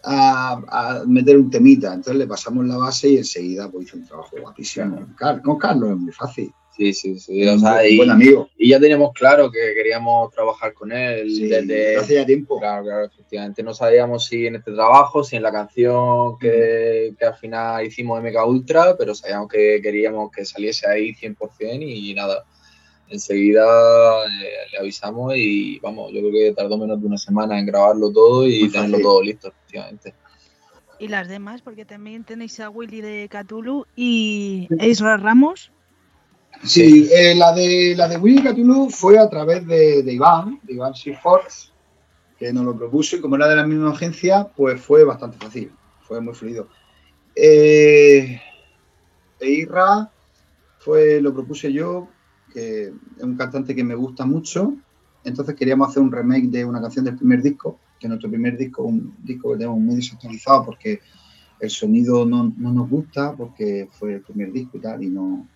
a- 0.06 0.62
a 0.68 1.04
meter 1.06 1.38
un 1.38 1.50
temita. 1.50 1.90
Entonces 1.94 2.16
le 2.16 2.28
pasamos 2.28 2.66
la 2.66 2.78
base 2.78 3.10
y 3.10 3.18
enseguida 3.18 3.70
pues, 3.70 3.88
hizo 3.88 3.98
un 3.98 4.06
trabajo 4.08 4.30
guapísimo. 4.40 5.08
Car- 5.18 5.42
con 5.42 5.58
Carlos 5.58 5.92
es 5.92 5.98
muy 5.98 6.12
fácil. 6.12 6.54
Sí, 6.76 6.92
sí, 6.94 7.20
sí. 7.20 7.48
O 7.48 7.54
un 7.54 7.60
sea, 7.60 7.74
buen- 7.74 7.88
y, 7.94 7.98
buen 7.98 8.10
amigo. 8.10 8.50
y 8.58 8.70
ya 8.70 8.80
teníamos 8.80 9.14
claro 9.14 9.52
que 9.52 9.60
queríamos 9.76 10.32
trabajar 10.32 10.74
con 10.74 10.92
él 10.92 11.30
Sí, 11.30 11.48
desde 11.48 11.98
hace 11.98 12.16
ya 12.16 12.26
tiempo. 12.26 12.60
Claro, 12.60 12.84
claro, 12.84 13.06
efectivamente. 13.06 13.62
No 13.62 13.74
sabíamos 13.76 14.26
si 14.26 14.48
en 14.48 14.56
este 14.56 14.72
trabajo, 14.74 15.24
si 15.24 15.36
en 15.36 15.44
la 15.44 15.52
canción 15.52 16.38
que, 16.40 17.14
que 17.20 17.26
al 17.26 17.36
final 17.36 17.86
hicimos 17.86 18.20
MK 18.24 18.46
Ultra, 18.48 18.96
pero 18.98 19.14
sabíamos 19.14 19.50
que 19.50 19.80
queríamos 19.84 20.32
que 20.32 20.46
saliese 20.46 20.88
ahí 20.90 21.14
100% 21.14 21.84
y 21.84 22.14
nada. 22.16 22.44
Enseguida 23.10 23.64
eh, 24.26 24.50
le 24.72 24.78
avisamos 24.80 25.34
y 25.36 25.78
vamos, 25.80 26.12
yo 26.12 26.22
creo 26.22 26.32
que 26.32 26.54
tardó 26.56 26.78
menos 26.78 27.00
de 27.00 27.06
una 27.08 27.18
semana 27.18 27.60
en 27.60 27.66
grabarlo 27.66 28.12
todo 28.12 28.48
y 28.48 28.62
Muy 28.62 28.70
tenerlo 28.72 28.94
fácil. 28.98 29.04
todo 29.04 29.22
listo, 29.22 29.48
efectivamente. 29.50 30.14
Y 31.00 31.08
las 31.10 31.28
demás, 31.28 31.62
porque 31.62 31.86
también 31.86 32.24
tenéis 32.24 32.60
a 32.60 32.70
Willy 32.70 33.02
de 33.02 33.30
Cthulhu 33.30 33.86
y 33.96 34.68
a 34.80 34.88
Israel 34.88 35.22
Ramos. 35.22 35.72
Sí, 36.66 37.10
eh, 37.14 37.36
la 37.36 37.54
de 37.54 37.94
la 37.96 38.08
de 38.08 38.18
Willy 38.18 38.42
Cthulhu 38.42 38.90
fue 38.90 39.20
a 39.20 39.30
través 39.30 39.68
de, 39.68 40.02
de 40.02 40.14
Iván, 40.14 40.62
de 40.64 40.74
Iván 40.74 40.96
Seaforth, 40.96 41.74
que 42.40 42.54
nos 42.54 42.64
lo 42.64 42.78
propuso 42.78 43.18
y 43.18 43.22
como 43.22 43.36
era 43.36 43.50
de 43.50 43.58
la 43.58 43.68
misma 43.68 43.92
agencia, 43.92 44.48
pues 44.56 44.80
fue 44.80 45.04
bastante 45.04 45.38
fácil, 45.38 45.72
fue 46.02 46.22
muy 46.22 46.34
fluido. 46.34 46.70
Eh, 47.36 48.40
e 49.42 49.50
Irra 49.50 50.10
fue, 50.80 51.20
lo 51.20 51.34
propuse 51.34 51.74
yo, 51.74 52.08
que 52.54 52.94
es 53.18 53.24
un 53.24 53.36
cantante 53.36 53.76
que 53.76 53.84
me 53.84 53.96
gusta 53.96 54.26
mucho, 54.26 54.74
entonces 55.26 55.56
queríamos 55.56 55.90
hacer 55.90 56.02
un 56.02 56.14
remake 56.14 56.48
de 56.48 56.64
una 56.64 56.82
canción 56.82 57.04
del 57.04 57.18
primer 57.18 57.42
disco, 57.42 57.78
que 58.00 58.08
nuestro 58.08 58.30
primer 58.30 58.58
disco, 58.58 58.84
un 58.84 59.16
disco 59.22 59.52
que 59.52 59.58
tenemos 59.58 59.80
muy 59.80 59.96
desactualizado 59.96 60.64
porque 60.66 61.02
el 61.60 61.70
sonido 61.70 62.26
no, 62.26 62.54
no 62.58 62.72
nos 62.72 62.90
gusta, 62.90 63.34
porque 63.36 63.90
fue 63.92 64.16
el 64.16 64.22
primer 64.22 64.54
disco 64.54 64.78
y 64.78 64.82
tal, 64.82 65.04
y 65.04 65.10
no, 65.10 65.48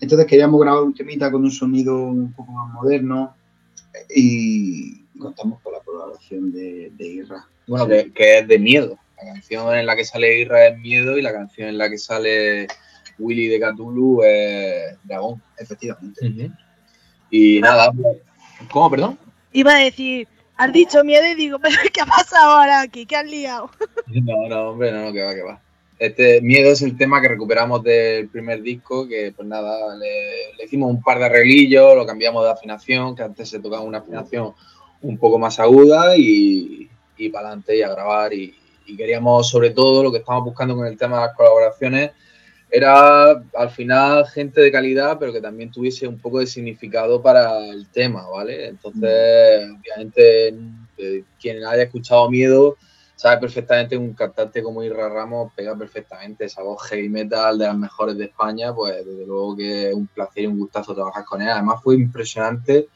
entonces 0.00 0.26
queríamos 0.26 0.60
grabar 0.60 0.82
un 0.82 0.94
temita 0.94 1.30
con 1.30 1.44
un 1.44 1.50
sonido 1.50 1.96
un 1.96 2.32
poco 2.32 2.52
más 2.52 2.72
moderno 2.74 3.34
y 4.14 5.04
contamos 5.18 5.60
con 5.60 5.72
la 5.72 5.80
colaboración 5.80 6.52
de, 6.52 6.92
de 6.96 7.06
Irra. 7.06 7.46
Bueno, 7.66 7.88
que, 7.88 8.12
que 8.12 8.38
es 8.38 8.48
de 8.48 8.58
miedo. 8.58 8.98
La 9.16 9.32
canción 9.32 9.76
en 9.76 9.86
la 9.86 9.96
que 9.96 10.04
sale 10.04 10.40
Irra 10.40 10.68
es 10.68 10.78
miedo 10.78 11.18
y 11.18 11.22
la 11.22 11.32
canción 11.32 11.68
en 11.68 11.78
la 11.78 11.90
que 11.90 11.98
sale 11.98 12.68
Willy 13.18 13.48
de 13.48 13.60
Cthulhu 13.60 14.22
es 14.22 14.96
Dragón. 15.04 15.42
Efectivamente. 15.56 16.50
Y 17.30 17.60
nada, 17.60 17.92
¿cómo, 18.70 18.90
perdón? 18.90 19.18
Iba 19.52 19.72
a 19.76 19.80
decir, 19.80 20.28
has 20.56 20.72
dicho 20.72 21.02
miedo 21.04 21.26
y 21.26 21.34
digo, 21.34 21.58
pero 21.62 21.76
¿qué 21.92 22.00
ha 22.00 22.06
pasado 22.06 22.52
ahora 22.52 22.80
aquí? 22.82 23.06
¿Qué 23.06 23.16
has 23.16 23.26
liado? 23.26 23.70
No, 24.06 24.48
no, 24.48 24.70
hombre, 24.70 24.90
no, 24.90 25.04
no, 25.04 25.12
que 25.12 25.22
va, 25.22 25.34
que 25.34 25.42
va. 25.42 25.60
Este 25.98 26.40
Miedo 26.40 26.70
es 26.70 26.82
el 26.82 26.96
tema 26.96 27.20
que 27.20 27.28
recuperamos 27.28 27.82
del 27.82 28.28
primer 28.28 28.62
disco, 28.62 29.08
que 29.08 29.32
pues 29.34 29.48
nada, 29.48 29.96
le, 29.96 30.54
le 30.56 30.64
hicimos 30.64 30.90
un 30.90 31.02
par 31.02 31.18
de 31.18 31.24
arreglillos, 31.24 31.96
lo 31.96 32.06
cambiamos 32.06 32.44
de 32.44 32.50
afinación, 32.50 33.16
que 33.16 33.24
antes 33.24 33.48
se 33.48 33.58
tocaba 33.58 33.82
una 33.82 33.98
afinación 33.98 34.52
un 35.02 35.18
poco 35.18 35.38
más 35.38 35.58
aguda 35.58 36.16
y, 36.16 36.88
y 37.16 37.28
para 37.30 37.48
adelante 37.48 37.76
y 37.76 37.82
a 37.82 37.88
grabar. 37.88 38.32
Y, 38.32 38.54
y 38.86 38.96
queríamos, 38.96 39.48
sobre 39.48 39.70
todo, 39.70 40.04
lo 40.04 40.12
que 40.12 40.18
estábamos 40.18 40.46
buscando 40.46 40.76
con 40.76 40.86
el 40.86 40.96
tema 40.96 41.16
de 41.20 41.26
las 41.26 41.36
colaboraciones, 41.36 42.12
era 42.70 43.30
al 43.30 43.70
final 43.70 44.26
gente 44.26 44.60
de 44.60 44.70
calidad, 44.70 45.18
pero 45.18 45.32
que 45.32 45.40
también 45.40 45.70
tuviese 45.70 46.06
un 46.06 46.18
poco 46.18 46.38
de 46.38 46.46
significado 46.46 47.20
para 47.20 47.66
el 47.66 47.88
tema, 47.88 48.28
¿vale? 48.28 48.68
Entonces, 48.68 49.70
obviamente, 49.80 50.54
eh, 50.98 51.24
quien 51.40 51.64
haya 51.64 51.84
escuchado 51.84 52.30
Miedo 52.30 52.76
sabe 53.18 53.40
perfectamente 53.40 53.96
un 53.96 54.12
cantante 54.14 54.62
como 54.62 54.80
Irra 54.84 55.08
Ramos 55.08 55.52
pega 55.52 55.74
perfectamente 55.76 56.44
esa 56.44 56.62
voz 56.62 56.80
heavy 56.84 57.08
metal 57.08 57.58
de 57.58 57.66
las 57.66 57.76
mejores 57.76 58.16
de 58.16 58.26
España, 58.26 58.72
pues 58.72 59.04
desde 59.04 59.26
luego 59.26 59.56
que 59.56 59.88
es 59.88 59.94
un 59.94 60.06
placer 60.06 60.44
y 60.44 60.46
un 60.46 60.56
gustazo 60.60 60.94
trabajar 60.94 61.24
con 61.24 61.42
él. 61.42 61.48
Además 61.48 61.82
fue 61.82 61.96
impresionante. 61.96 62.86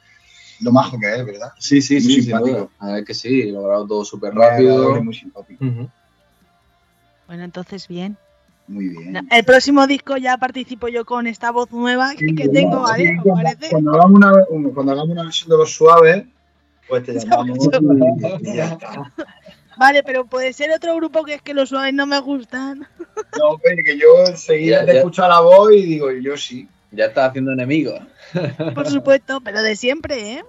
Lo 0.60 0.70
majo 0.70 0.96
que 1.00 1.12
es, 1.12 1.26
¿verdad? 1.26 1.50
Sí, 1.58 1.82
sí, 1.82 1.94
Muy 1.94 2.02
sí, 2.02 2.22
simpático. 2.22 2.56
duda. 2.56 2.68
A 2.78 2.92
ver 2.92 3.04
que 3.04 3.14
sí, 3.14 3.50
logrado 3.50 3.84
todo 3.84 4.04
súper 4.04 4.32
rápido. 4.32 5.02
Muy 5.02 5.12
simpático. 5.14 5.64
Bueno, 7.26 7.42
entonces 7.42 7.88
bien. 7.88 8.16
Muy 8.68 8.90
bien. 8.90 9.26
El 9.28 9.44
próximo 9.44 9.88
disco 9.88 10.16
ya 10.18 10.36
participo 10.36 10.86
yo 10.86 11.04
con 11.04 11.26
esta 11.26 11.50
voz 11.50 11.72
nueva 11.72 12.12
que, 12.14 12.26
Sí, 12.28 12.48
tengo, 12.52 12.82
¿vale? 12.82 13.08
sí, 13.08 13.16
¿Os 13.18 13.22
cuando, 13.24 13.42
parece? 13.42 13.70
cuando 13.70 13.92
hagamos 13.94 14.12
una, 14.14 14.32
cuando 14.72 14.92
hagamos 14.92 15.10
una 15.10 15.24
versión 15.24 15.50
de 15.50 15.56
los 15.56 15.74
suaves, 15.74 16.24
pues 16.88 17.04
te 17.04 17.12
llamamos 17.18 17.58
y 18.40 18.54
ya 18.54 18.66
está. 18.66 19.12
Vale, 19.76 20.02
pero 20.02 20.24
puede 20.26 20.52
ser 20.52 20.70
otro 20.70 20.94
grupo 20.96 21.24
que 21.24 21.34
es 21.34 21.42
que 21.42 21.54
los 21.54 21.68
suaves 21.70 21.94
no 21.94 22.06
me 22.06 22.20
gustan. 22.20 22.86
No, 23.38 23.56
que 23.84 23.96
yo 23.96 24.26
enseguida 24.26 24.80
Ya, 24.80 24.86
te 24.86 24.92
ya. 24.92 24.98
escucho 24.98 25.26
la 25.26 25.40
voz 25.40 25.72
y 25.72 25.82
digo, 25.82 26.10
yo 26.12 26.36
sí. 26.36 26.68
Ya 26.90 27.06
estás 27.06 27.30
haciendo 27.30 27.52
enemigos. 27.52 27.98
Por 28.74 28.86
supuesto, 28.86 29.40
pero 29.40 29.62
de 29.62 29.74
siempre, 29.74 30.34
¿eh? 30.34 30.44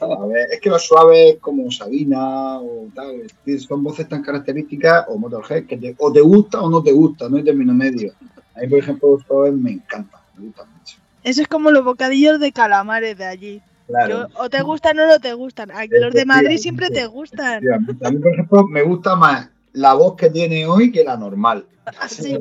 A 0.00 0.26
ver, 0.26 0.48
es 0.52 0.60
que 0.60 0.68
los 0.68 0.84
suaves 0.86 1.38
como 1.40 1.70
Sabina 1.70 2.58
o 2.60 2.88
tal, 2.94 3.22
son 3.66 3.82
voces 3.82 4.06
tan 4.06 4.22
características 4.22 5.06
o 5.08 5.16
Motorhead 5.16 5.64
que 5.64 5.78
te- 5.78 5.94
o 5.98 6.12
te 6.12 6.20
gusta 6.20 6.60
o 6.60 6.68
no 6.68 6.82
te 6.82 6.92
gusta, 6.92 7.28
no 7.30 7.38
hay 7.38 7.44
término 7.44 7.72
medio. 7.72 8.12
A 8.54 8.60
mí, 8.60 8.66
por 8.66 8.78
ejemplo, 8.80 9.12
los 9.12 9.22
suaves 9.22 9.54
me 9.54 9.70
encantan, 9.72 10.20
me 10.36 10.44
gustan 10.46 10.66
mucho. 10.78 10.96
Eso 11.24 11.40
es 11.40 11.48
como 11.48 11.70
los 11.70 11.84
bocadillos 11.84 12.38
de 12.38 12.52
calamares 12.52 13.16
de 13.16 13.24
allí. 13.24 13.62
Claro. 13.88 14.28
Yo- 14.28 14.40
o 14.44 14.48
te 14.50 14.62
gustan 14.62 14.98
o 15.00 15.06
no 15.06 15.18
te 15.18 15.32
gustan. 15.32 15.70
Los 15.90 16.14
de 16.14 16.24
Madrid 16.24 16.58
siempre 16.58 16.90
te 16.90 17.06
gustan. 17.06 17.62
A 17.72 18.10
mí, 18.10 18.18
por 18.18 18.32
ejemplo, 18.32 18.66
me 18.68 18.82
gusta 18.82 19.16
más 19.16 19.48
la 19.72 19.94
voz 19.94 20.14
que 20.16 20.30
tiene 20.30 20.66
hoy 20.66 20.92
que 20.92 21.02
la 21.04 21.16
normal. 21.16 21.66
Así. 22.00 22.38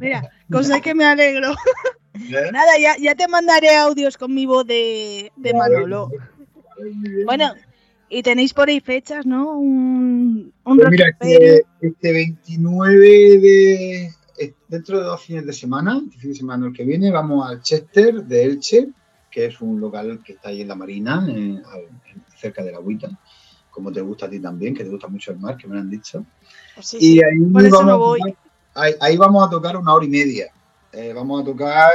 Mira, 0.00 0.30
cosa 0.50 0.80
que 0.80 0.94
me 0.94 1.04
alegro. 1.06 1.52
¿Eh? 2.14 2.50
Nada, 2.52 2.78
ya, 2.78 2.96
ya 3.00 3.14
te 3.14 3.26
mandaré 3.28 3.74
audios 3.76 4.16
con 4.16 4.32
mi 4.34 4.46
voz 4.46 4.66
de, 4.66 5.32
de 5.36 5.54
Manolo. 5.54 6.10
Bueno, 7.24 7.54
y 8.08 8.22
tenéis 8.22 8.52
por 8.52 8.68
ahí 8.68 8.80
fechas, 8.80 9.24
¿no? 9.26 9.58
Un, 9.58 10.52
un 10.64 10.76
Pues 10.76 10.90
mira, 10.90 11.08
este, 11.08 11.64
este 11.80 12.12
29 12.12 12.98
de. 13.38 14.04
eh, 14.38 14.54
Dentro 14.68 14.98
de 14.98 15.04
dos 15.04 15.22
fines 15.22 15.46
de 15.46 15.52
semana, 15.52 16.00
el 16.12 16.20
fin 16.20 16.30
de 16.32 16.36
semana 16.36 16.66
el 16.66 16.72
que 16.72 16.84
viene, 16.84 17.10
vamos 17.10 17.48
al 17.48 17.62
Chester 17.62 18.22
de 18.24 18.44
Elche, 18.44 18.88
que 19.34 19.46
es 19.46 19.60
un 19.60 19.80
local 19.80 20.20
que 20.24 20.34
está 20.34 20.50
ahí 20.50 20.60
en 20.60 20.68
la 20.68 20.76
Marina, 20.76 21.26
en- 21.28 21.60
cerca 22.38 22.62
de 22.62 22.70
la 22.70 22.78
Agüita, 22.78 23.08
como 23.68 23.90
te 23.90 24.00
gusta 24.00 24.26
a 24.26 24.30
ti 24.30 24.38
también, 24.38 24.72
que 24.74 24.84
te 24.84 24.90
gusta 24.90 25.08
mucho 25.08 25.32
el 25.32 25.40
mar, 25.40 25.56
que 25.56 25.66
me 25.66 25.74
lo 25.74 25.80
han 25.80 25.90
dicho. 25.90 26.24
Sí, 26.80 26.98
Y 26.98 27.00
sí. 27.00 27.20
ahí 27.24 27.50
Por 27.52 27.64
eso 27.66 27.76
vamos 27.78 27.86
no 27.88 27.94
a 27.94 27.96
voy. 27.96 28.20
tocar- 28.20 28.36
ahí, 28.74 28.94
ahí 29.00 29.16
vamos 29.16 29.44
a 29.44 29.50
tocar 29.50 29.76
una 29.76 29.92
hora 29.92 30.04
y 30.06 30.08
media. 30.08 30.46
Eh, 30.92 31.12
vamos 31.12 31.42
a 31.42 31.44
tocar 31.44 31.90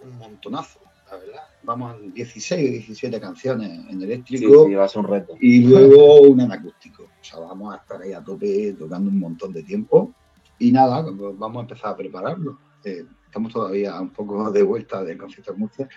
un 0.00 0.18
montonazo, 0.18 0.80
la 1.08 1.16
verdad. 1.16 1.42
Vamos 1.62 1.94
a 1.94 1.98
16 2.12 2.68
o 2.68 2.72
17 2.72 3.20
canciones 3.20 3.70
en 3.88 3.98
Sí, 4.00 4.04
eléctrico 4.04 4.66
sí, 4.66 4.74
va 4.74 4.84
a 4.84 4.88
ser 4.88 5.00
un 5.02 5.08
reto. 5.08 5.36
y 5.40 5.60
luego 5.68 6.22
un 6.22 6.40
en 6.40 6.50
acústico. 6.50 7.04
O 7.04 7.22
sea, 7.24 7.38
vamos 7.38 7.72
a 7.72 7.76
estar 7.78 8.02
ahí 8.02 8.12
a 8.12 8.20
tope 8.24 8.74
tocando 8.76 9.10
un 9.10 9.20
montón 9.20 9.52
de 9.52 9.62
tiempo. 9.62 10.12
Y 10.58 10.72
nada, 10.72 11.04
pues 11.04 11.38
vamos 11.38 11.58
a 11.58 11.60
empezar 11.60 11.92
a 11.92 11.96
prepararlo. 11.96 12.58
Eh, 12.84 13.04
estamos 13.26 13.52
todavía 13.52 14.00
un 14.00 14.10
poco 14.10 14.50
de 14.50 14.62
vuelta 14.64 15.04
del 15.04 15.18
concierto 15.18 15.52
de 15.52 15.58
Murcia. 15.58 15.88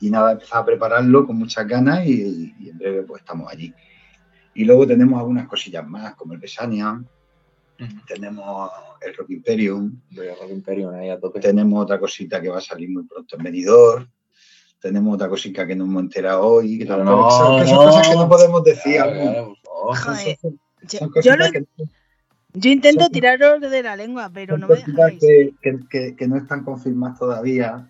Y 0.00 0.10
nada, 0.10 0.32
empezar 0.32 0.62
a 0.62 0.64
prepararlo 0.64 1.26
con 1.26 1.36
muchas 1.36 1.66
ganas 1.66 2.06
y, 2.06 2.54
y 2.58 2.68
en 2.70 2.78
breve 2.78 3.02
pues 3.02 3.20
estamos 3.20 3.50
allí. 3.52 3.72
Y 4.54 4.64
luego 4.64 4.86
tenemos 4.86 5.18
algunas 5.18 5.46
cosillas 5.46 5.86
más, 5.86 6.14
como 6.14 6.32
el 6.32 6.38
Besania, 6.38 7.00
tenemos 8.06 8.70
el 9.00 9.14
Rock 9.14 9.30
Imperium, 9.30 10.00
Voy 10.10 10.28
a 10.28 10.34
Rock 10.34 10.50
Imperium 10.50 10.94
ahí 10.94 11.08
a 11.10 11.18
tope. 11.18 11.40
tenemos 11.40 11.82
otra 11.84 11.98
cosita 11.98 12.40
que 12.40 12.48
va 12.48 12.58
a 12.58 12.62
salir 12.62 12.90
muy 12.90 13.04
pronto 13.04 13.36
en 13.36 13.42
Benidorm. 13.42 14.08
Tenemos 14.80 15.14
otra 15.14 15.28
cosita 15.28 15.66
que 15.66 15.76
no 15.76 15.84
hemos 15.84 16.02
enterado 16.02 16.42
hoy. 16.46 16.78
Que, 16.78 16.84
no, 16.86 17.30
son, 17.30 17.60
que 17.62 17.66
son 17.68 17.76
no. 17.76 17.84
cosas 17.84 18.08
que 18.08 18.14
no 18.14 18.28
podemos 18.28 18.64
decir. 18.64 18.94
Claro. 18.96 19.54
Joder, 19.64 20.38
yo, 20.42 20.98
son 20.98 21.08
yo 21.08 21.10
cositas 21.12 21.38
lo- 21.38 21.52
que, 21.52 21.64
yo 22.54 22.70
intento 22.70 23.04
son- 23.04 23.12
tiraros 23.12 23.60
de 23.60 23.82
la 23.82 23.96
lengua, 23.96 24.30
pero 24.32 24.56
no 24.58 24.68
me 24.68 24.76
dejáis. 24.76 25.20
que- 25.20 25.52
que- 25.90 26.16
que 26.16 26.28
no 26.28 26.36
están 26.36 26.64
confirmadas 26.64 27.18
todavía. 27.18 27.86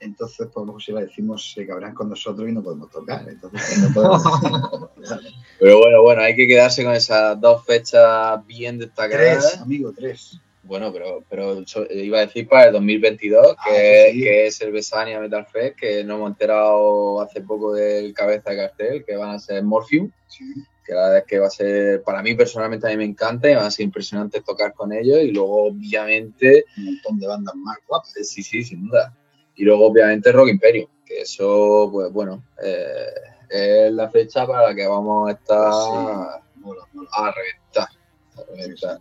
Entonces, 0.00 0.48
pues 0.52 0.84
si 0.84 0.92
la 0.92 1.00
decimos, 1.00 1.52
se 1.54 1.66
cabrán 1.66 1.94
con 1.94 2.08
nosotros 2.10 2.48
y 2.48 2.52
no 2.52 2.62
podemos 2.62 2.90
tocar. 2.90 3.26
Entonces, 3.28 3.62
pues, 3.66 3.78
no 3.82 3.94
podemos- 3.94 4.22
Pero 5.60 5.78
bueno, 5.78 6.02
bueno, 6.02 6.22
hay 6.22 6.36
que 6.36 6.46
quedarse 6.46 6.84
con 6.84 6.92
esas 6.94 7.40
dos 7.40 7.64
fechas 7.64 8.44
bien 8.46 8.78
tres, 8.78 8.88
destacadas. 8.88 9.60
amigo, 9.60 9.92
tres. 9.96 10.38
Bueno, 10.62 10.92
pero, 10.92 11.22
pero 11.30 11.64
so- 11.66 11.86
iba 11.90 12.18
a 12.18 12.26
decir 12.26 12.48
para 12.48 12.66
el 12.66 12.72
2022, 12.72 13.56
que, 13.64 14.06
Ah, 14.08 14.12
sí. 14.12 14.20
que 14.20 14.46
es 14.48 14.60
el 14.60 14.72
Besania 14.72 15.20
Metal 15.20 15.46
Fest, 15.46 15.76
que 15.78 16.02
nos 16.04 16.16
hemos 16.16 16.30
enterado 16.32 17.20
hace 17.20 17.40
poco 17.40 17.72
del 17.72 18.12
cabeza 18.12 18.50
de 18.50 18.56
cartel, 18.56 19.04
que 19.04 19.16
van 19.16 19.30
a 19.30 19.38
ser 19.38 19.62
Morpheum, 19.62 20.10
Sí. 20.26 20.44
que 20.84 20.92
la 20.92 21.02
verdad 21.02 21.18
es 21.18 21.24
que 21.24 21.38
va 21.38 21.46
a 21.46 21.50
ser, 21.50 22.02
para 22.02 22.20
mí 22.20 22.34
personalmente 22.34 22.86
a 22.86 22.90
mí 22.90 22.96
me 22.96 23.04
encanta 23.04 23.48
y 23.50 23.54
van 23.54 23.64
a 23.66 23.70
ser 23.70 23.84
impresionantes 23.84 24.42
tocar 24.44 24.74
con 24.74 24.92
ellos 24.92 25.20
y 25.22 25.30
luego 25.30 25.66
obviamente, 25.68 26.64
Un 26.76 26.84
montón 26.86 27.18
de 27.20 27.26
bandas 27.28 27.54
más 27.54 27.78
guapas. 27.86 28.16
eh, 28.16 28.24
sí, 28.24 28.42
sí, 28.42 28.64
sin 28.64 28.88
duda. 28.88 29.16
Y 29.56 29.64
luego 29.64 29.86
obviamente 29.86 30.32
Rock 30.32 30.50
Imperium, 30.50 30.88
que 31.04 31.22
eso, 31.22 31.88
pues 31.90 32.12
bueno, 32.12 32.44
eh, 32.62 33.06
es 33.48 33.92
la 33.92 34.08
fecha 34.10 34.46
para 34.46 34.68
la 34.68 34.74
que 34.74 34.86
vamos 34.86 35.28
a 35.28 35.32
estar 35.32 35.72
Sí. 35.72 36.60
Mola, 36.60 36.82
mola. 36.92 37.08
a 37.12 37.32
reventar. 37.32 37.88
A 38.36 38.54
reventar. 38.54 39.00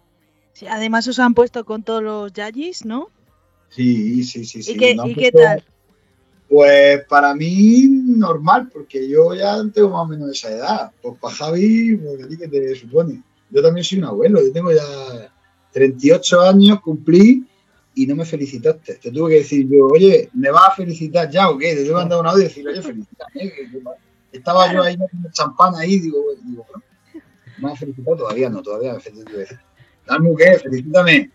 Sí, 0.54 0.68
además 0.68 1.08
os 1.08 1.20
han 1.20 1.34
puesto 1.34 1.66
con 1.66 1.84
todos 1.84 2.02
los 2.02 2.32
yayis, 2.32 2.86
¿no? 2.86 3.10
Sí, 3.70 4.24
sí, 4.24 4.46
sí. 4.46 4.64
sí. 4.64 4.72
¿Y 4.72 4.78
qué, 4.78 4.96
¿y 5.06 5.16
qué 5.16 5.32
tal? 5.32 5.64
Pues 6.48 7.04
para 7.08 7.34
mí 7.34 7.88
normal, 7.90 8.70
porque 8.72 9.10
yo 9.10 9.34
ya 9.34 9.58
tengo 9.74 9.90
más 9.90 10.04
o 10.04 10.06
menos 10.08 10.30
esa 10.30 10.52
edad. 10.52 10.92
Pues 11.02 11.18
para 11.20 11.36
Javi, 11.36 11.98
pues 11.98 12.24
a 12.24 12.28
ti 12.28 12.38
que 12.38 12.48
te 12.48 12.76
supone. 12.76 13.24
Yo 13.50 13.62
también 13.62 13.84
soy 13.84 13.98
un 13.98 14.06
abuelo, 14.06 14.42
yo 14.42 14.54
tengo 14.54 14.72
ya 14.72 14.84
38 15.72 16.42
años, 16.42 16.80
cumplí 16.82 17.46
y 17.96 18.06
no 18.08 18.16
me 18.16 18.26
felicitaste. 18.26 18.96
Te 18.96 19.12
tuve 19.12 19.32
que 19.32 19.38
decir 19.38 19.68
yo, 19.70 19.88
oye, 19.88 20.30
¿me 20.34 20.52
vas 20.52 20.70
a 20.70 20.76
felicitar 20.76 21.30
ya 21.30 21.50
o 21.50 21.58
qué? 21.58 21.70
Te 21.74 21.82
tuve 21.82 21.88
que 21.88 21.94
mandar 21.94 22.20
un 22.20 22.28
audio 22.28 22.42
y 22.42 22.48
decir, 22.48 22.68
oye, 22.68 22.82
felicítame. 22.82 23.32
que- 23.34 23.70
Estaba 24.38 24.72
yo 24.74 24.84
ahí 24.84 24.98
con 24.98 25.08
champán 25.32 25.76
ahí, 25.76 25.98
digo, 26.00 26.18
digo, 26.44 26.66
bueno, 26.70 26.84
¿me 27.58 27.72
has 27.72 27.80
felicitado? 27.80 28.18
Todavía 28.18 28.50
no, 28.50 28.62
todavía 28.62 28.94
me 28.94 29.00
felicito. 29.00 29.32
Dame 30.06 30.30
un 30.30 30.36
qué, 30.38 30.60
felicítame. 30.60 31.32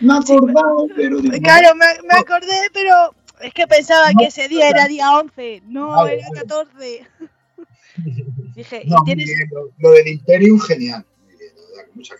Me 0.00 0.12
he 0.12 0.16
acordado, 0.18 0.86
pero 0.94 1.16
Claro, 1.42 1.74
me, 1.74 1.86
me 2.06 2.14
acordé, 2.14 2.68
pero 2.74 3.14
es 3.40 3.54
que 3.54 3.66
pensaba 3.66 4.12
No, 4.12 4.18
que 4.20 4.26
ese 4.26 4.48
día 4.48 4.68
era 4.68 4.86
día 4.86 5.10
11, 5.12 5.62
no, 5.66 5.88
Vale, 5.92 6.18
era 6.18 6.28
vale. 6.28 6.40
14. 6.40 7.06
Dije, 8.54 8.82
¿y 8.84 8.90
No, 8.90 8.96
muy 8.98 9.16
tienes, 9.16 9.50
lo, 9.50 9.70
lo 9.78 9.90
del 9.92 10.08
Imperium, 10.08 10.60
genial. 10.60 11.06
La 11.26 11.36
verdad, 11.38 11.86
con 11.88 11.96
mucha. 11.96 12.14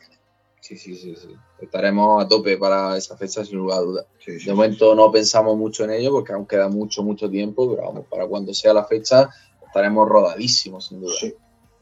Sí, 0.67 0.77
sí, 0.77 0.97
sí, 0.97 1.15
sí. 1.15 1.29
Estaremos 1.61 2.25
a 2.25 2.27
tope 2.27 2.57
para 2.57 2.97
esa 2.97 3.17
fecha 3.17 3.45
sin 3.45 3.59
lugar 3.59 3.79
a. 3.83 4.05
Sí, 4.19 4.41
sí, 4.41 4.47
De 4.47 4.53
momento 4.53 4.97
no 4.97 5.13
pensamos 5.13 5.57
mucho 5.57 5.85
en 5.85 5.91
ello 5.93 6.11
porque 6.11 6.33
aún 6.33 6.45
queda 6.45 6.69
mucho, 6.69 7.05
mucho 7.05 7.31
tiempo, 7.31 7.71
pero 7.71 7.87
vamos, 7.87 8.07
para 8.11 8.27
cuando 8.27 8.53
sea 8.53 8.75
la 8.75 8.85
fecha 8.85 9.29
estaremos 9.65 10.09
rodadísimos, 10.09 10.87
sin 10.89 11.01
duda. 11.01 11.15
Sí, 11.21 11.35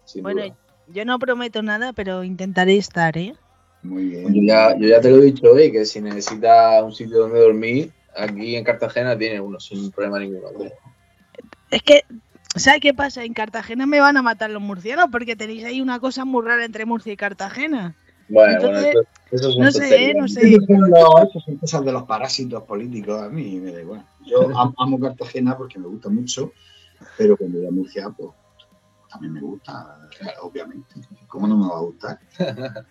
sin 0.04 0.22
Bueno, 0.22 0.42
duda. 0.42 0.56
yo 0.88 1.04
no 1.06 1.18
prometo 1.18 1.62
nada, 1.62 1.94
pero 1.94 2.24
intentaré 2.24 2.76
estar, 2.76 3.16
¿eh? 3.16 3.34
muy 3.82 4.04
bien. 4.04 4.34
Yo 4.34 4.42
ya, 4.42 4.76
yo 4.78 4.86
ya 4.86 5.00
te 5.00 5.10
lo 5.10 5.16
he 5.16 5.26
dicho 5.26 5.50
hoy, 5.50 5.72
que 5.72 5.86
si 5.86 6.02
necesitas 6.02 6.82
un 6.82 6.92
sitio 6.92 7.20
donde 7.20 7.40
dormir, 7.40 7.90
aquí 8.14 8.54
en 8.54 8.64
Cartagena 8.64 9.16
tienes 9.16 9.40
uno, 9.40 9.58
sin 9.60 9.90
problema 9.92 10.18
ninguno. 10.18 10.48
Es 11.70 11.82
que, 11.82 12.02
¿sabes 12.54 12.80
qué 12.82 12.92
pasa? 12.92 13.24
En 13.24 13.32
Cartagena 13.32 13.86
me 13.86 14.00
van 14.00 14.18
a 14.18 14.22
matar 14.22 14.50
los 14.50 14.60
murcianos 14.62 15.06
porque 15.10 15.36
tenéis 15.36 15.64
ahí 15.64 15.80
una 15.80 16.00
cosa 16.00 16.26
muy 16.26 16.44
rara 16.44 16.66
entre 16.66 16.84
Murcia 16.84 17.14
y 17.14 17.16
Cartagena. 17.16 17.94
Bueno, 18.28 18.52
Entonces, 18.54 18.92
bueno, 18.94 19.08
eso, 19.32 19.48
eso 19.50 19.60
no 19.60 19.70
sé, 19.70 19.78
tonterías. 19.80 20.16
no 20.16 20.28
sé. 20.28 20.40
Esos 20.48 20.66
son, 20.66 20.80
los- 20.90 21.28
esos 21.28 21.44
son 21.44 21.56
cosas 21.58 21.84
de 21.84 21.92
los 21.92 22.02
parásitos 22.04 22.62
políticos, 22.64 23.22
a 23.22 23.28
mí 23.28 23.60
me 23.60 23.72
da 23.72 23.80
igual. 23.80 24.06
Yo 24.26 24.48
am- 24.58 24.74
amo 24.78 24.98
Cartagena 25.00 25.56
porque 25.56 25.78
me 25.78 25.86
gusta 25.88 26.08
mucho, 26.08 26.52
pero 27.18 27.36
cuando 27.36 27.58
voy 27.58 27.66
a 27.66 27.70
Murcia, 27.70 28.08
pues 28.16 28.30
también 29.10 29.34
me 29.34 29.40
gusta, 29.40 30.08
claro, 30.18 30.42
obviamente. 30.42 30.94
¿Cómo 31.28 31.46
no 31.46 31.56
me 31.56 31.68
va 31.68 31.76
a 31.78 31.80
gustar? 31.82 32.18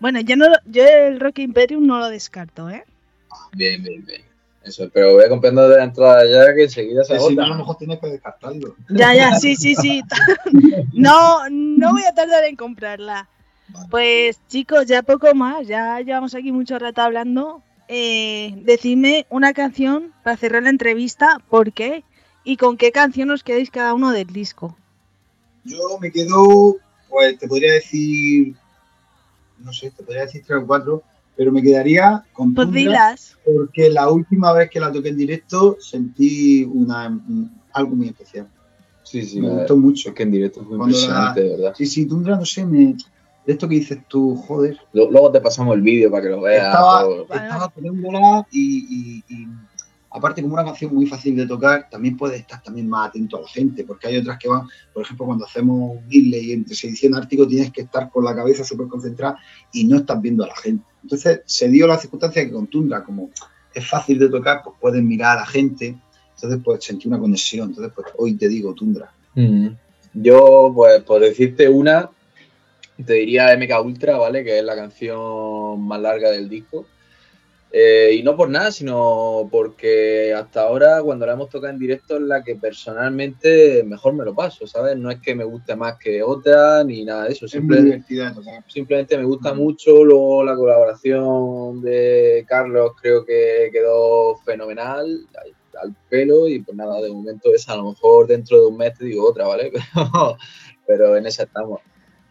Bueno, 0.00 0.20
yo, 0.20 0.34
no, 0.36 0.46
yo 0.66 0.84
el 0.84 1.20
Rock 1.20 1.38
Imperium 1.38 1.86
no 1.86 1.98
lo 2.00 2.08
descarto, 2.08 2.68
¿eh? 2.68 2.84
Bien, 3.52 3.80
bien, 3.82 4.04
bien. 4.04 4.22
Eso, 4.64 4.88
pero 4.92 5.12
voy 5.14 5.28
comprando 5.28 5.68
de 5.68 5.76
la 5.76 5.84
entrada 5.84 6.24
ya 6.28 6.52
que 6.54 6.64
enseguida 6.64 7.04
se 7.04 7.14
Que 7.14 7.20
si 7.20 7.34
no, 7.36 7.42
a 7.42 7.44
agota. 7.44 7.48
lo 7.54 7.58
mejor 7.60 7.76
tienes 7.76 7.98
que 8.00 8.06
descartarlo. 8.08 8.74
Ya, 8.88 9.14
ya, 9.14 9.34
sí, 9.36 9.54
sí, 9.54 9.76
sí. 9.76 10.02
No, 10.92 11.48
no 11.50 11.92
voy 11.92 12.02
a 12.02 12.14
tardar 12.14 12.42
en 12.44 12.56
comprarla. 12.56 13.28
Pues 13.90 14.40
chicos, 14.48 14.86
ya 14.86 15.02
poco 15.02 15.34
más, 15.34 15.66
ya 15.66 16.00
llevamos 16.00 16.34
aquí 16.34 16.52
mucho 16.52 16.78
rato 16.78 17.02
hablando. 17.02 17.62
Eh, 17.88 18.54
decidme 18.64 19.26
una 19.28 19.52
canción 19.52 20.12
para 20.24 20.36
cerrar 20.36 20.62
la 20.62 20.70
entrevista, 20.70 21.38
¿por 21.50 21.72
qué? 21.72 22.04
¿Y 22.44 22.56
con 22.56 22.76
qué 22.76 22.90
canción 22.90 23.30
os 23.30 23.42
quedáis 23.42 23.70
cada 23.70 23.94
uno 23.94 24.10
del 24.12 24.28
disco? 24.28 24.76
Yo 25.64 25.98
me 26.00 26.10
quedo, 26.10 26.76
pues 27.08 27.38
te 27.38 27.46
podría 27.46 27.74
decir, 27.74 28.54
no 29.58 29.72
sé, 29.72 29.90
te 29.90 30.02
podría 30.02 30.22
decir 30.22 30.42
tres 30.46 30.58
o 30.62 30.66
cuatro, 30.66 31.02
pero 31.36 31.52
me 31.52 31.62
quedaría 31.62 32.24
con 32.32 32.54
Pues 32.54 32.66
Tundra, 32.66 32.80
dilas. 32.80 33.36
porque 33.44 33.90
la 33.90 34.08
última 34.10 34.52
vez 34.52 34.70
que 34.70 34.80
la 34.80 34.90
toqué 34.90 35.10
en 35.10 35.16
directo 35.18 35.76
sentí 35.80 36.64
una, 36.64 37.08
un- 37.08 37.50
algo 37.72 37.94
muy 37.94 38.08
especial. 38.08 38.48
Sí, 39.04 39.22
sí, 39.22 39.40
me 39.40 39.48
la- 39.48 39.54
gustó 39.58 39.76
mucho. 39.76 40.08
es 40.08 40.14
que 40.14 40.22
en 40.22 40.30
directo 40.32 40.60
es 40.62 40.66
muy 40.66 40.78
Cuando 40.78 40.96
impresionante, 40.96 41.40
de 41.42 41.50
verdad. 41.50 41.74
Sí, 41.76 41.86
sí, 41.86 42.06
Tundra, 42.06 42.36
no 42.36 42.44
sé, 42.44 42.64
me, 42.64 42.96
de 43.46 43.52
esto 43.52 43.68
que 43.68 43.74
dices 43.76 43.98
tú, 44.08 44.36
joder, 44.36 44.78
Luego 44.92 45.30
te 45.32 45.40
pasamos 45.40 45.74
el 45.74 45.82
vídeo 45.82 46.10
para 46.10 46.22
que 46.22 46.28
lo 46.30 46.40
veas. 46.42 46.66
estaba, 46.66 47.68
poniéndola 47.68 48.46
y, 48.50 49.22
y- 49.28 49.34
y 49.34 49.48
aparte 50.10 50.42
como 50.42 50.54
una 50.54 50.64
canción 50.64 50.94
muy 50.94 51.06
fácil 51.06 51.34
de 51.36 51.46
tocar, 51.46 51.88
también 51.90 52.16
puedes 52.16 52.38
estar 52.38 52.62
también 52.62 52.88
más 52.88 53.08
atento 53.08 53.38
a 53.38 53.40
la 53.40 53.48
gente, 53.48 53.82
porque 53.84 54.08
hay 54.08 54.18
otras 54.18 54.38
que 54.38 54.48
van, 54.48 54.68
por 54.92 55.02
ejemplo, 55.02 55.26
cuando 55.26 55.46
hacemos 55.46 55.96
un 55.96 56.04
y 56.10 56.52
entre 56.52 56.74
sedición 56.74 57.14
ártico 57.14 57.48
tienes 57.48 57.72
que 57.72 57.80
estar 57.82 58.10
con 58.10 58.24
la 58.24 58.34
cabeza 58.34 58.62
súper 58.62 58.88
concentrada 58.88 59.38
y 59.72 59.84
no 59.84 59.96
estás 59.96 60.20
viendo 60.20 60.44
a 60.44 60.48
la 60.48 60.56
gente. 60.56 60.84
Entonces 61.02 61.40
se 61.46 61.68
dio 61.68 61.86
la 61.86 61.96
circunstancia 61.98 62.44
que 62.44 62.52
con 62.52 62.66
Tundra, 62.66 63.02
como 63.04 63.30
es 63.74 63.88
fácil 63.88 64.18
de 64.18 64.28
tocar, 64.28 64.60
pues 64.62 64.76
puedes 64.80 65.02
mirar 65.02 65.38
a 65.38 65.40
la 65.40 65.46
gente, 65.46 65.96
entonces 66.34 66.60
pues 66.62 66.84
sentí 66.84 67.08
una 67.08 67.18
conexión, 67.18 67.70
entonces 67.70 67.92
pues 67.94 68.08
hoy 68.18 68.34
te 68.34 68.48
digo 68.48 68.74
Tundra. 68.74 69.10
Mm. 69.34 69.68
Yo, 70.14 70.70
pues, 70.74 71.02
por 71.04 71.22
decirte 71.22 71.68
una, 71.70 72.10
te 73.04 73.14
diría 73.14 73.56
MK 73.56 73.84
Ultra, 73.84 74.18
¿vale? 74.18 74.44
Que 74.44 74.58
es 74.58 74.64
la 74.64 74.76
canción 74.76 75.80
más 75.86 76.00
larga 76.00 76.30
del 76.30 76.48
disco. 76.48 76.86
Eh, 77.74 78.16
y 78.18 78.22
no 78.22 78.36
por 78.36 78.50
nada, 78.50 78.70
sino 78.70 79.48
porque 79.50 80.34
hasta 80.34 80.60
ahora, 80.60 81.02
cuando 81.02 81.24
la 81.24 81.32
hemos 81.32 81.48
tocado 81.48 81.72
en 81.72 81.78
directo, 81.78 82.16
es 82.16 82.22
la 82.22 82.44
que 82.44 82.54
personalmente 82.54 83.82
mejor 83.82 84.12
me 84.12 84.26
lo 84.26 84.34
paso, 84.34 84.66
¿sabes? 84.66 84.98
No 84.98 85.10
es 85.10 85.20
que 85.20 85.34
me 85.34 85.44
guste 85.44 85.74
más 85.74 85.96
que 85.96 86.22
otra, 86.22 86.84
ni 86.84 87.02
nada 87.02 87.24
de 87.24 87.32
eso. 87.32 87.46
Es 87.46 87.52
Simplemente, 87.52 89.16
me 89.16 89.24
gusta 89.24 89.54
mucho. 89.54 90.04
Luego 90.04 90.44
la 90.44 90.54
colaboración 90.54 91.80
de 91.80 92.44
Carlos 92.46 92.92
creo 93.00 93.24
que 93.24 93.70
quedó 93.72 94.36
fenomenal, 94.44 95.26
al, 95.82 95.96
pelo. 96.10 96.48
Y 96.48 96.58
pues 96.58 96.76
nada, 96.76 97.00
de 97.00 97.10
momento 97.10 97.54
esa, 97.54 97.72
a 97.72 97.76
lo 97.76 97.92
mejor 97.92 98.26
dentro 98.26 98.60
de 98.60 98.66
un 98.66 98.76
mes 98.76 98.92
te 98.98 99.06
digo 99.06 99.26
otra, 99.26 99.46
¿vale? 99.46 99.72
Pero, 99.94 100.36
pero 100.84 101.16
en 101.16 101.26
esa 101.26 101.44
estamos. 101.44 101.80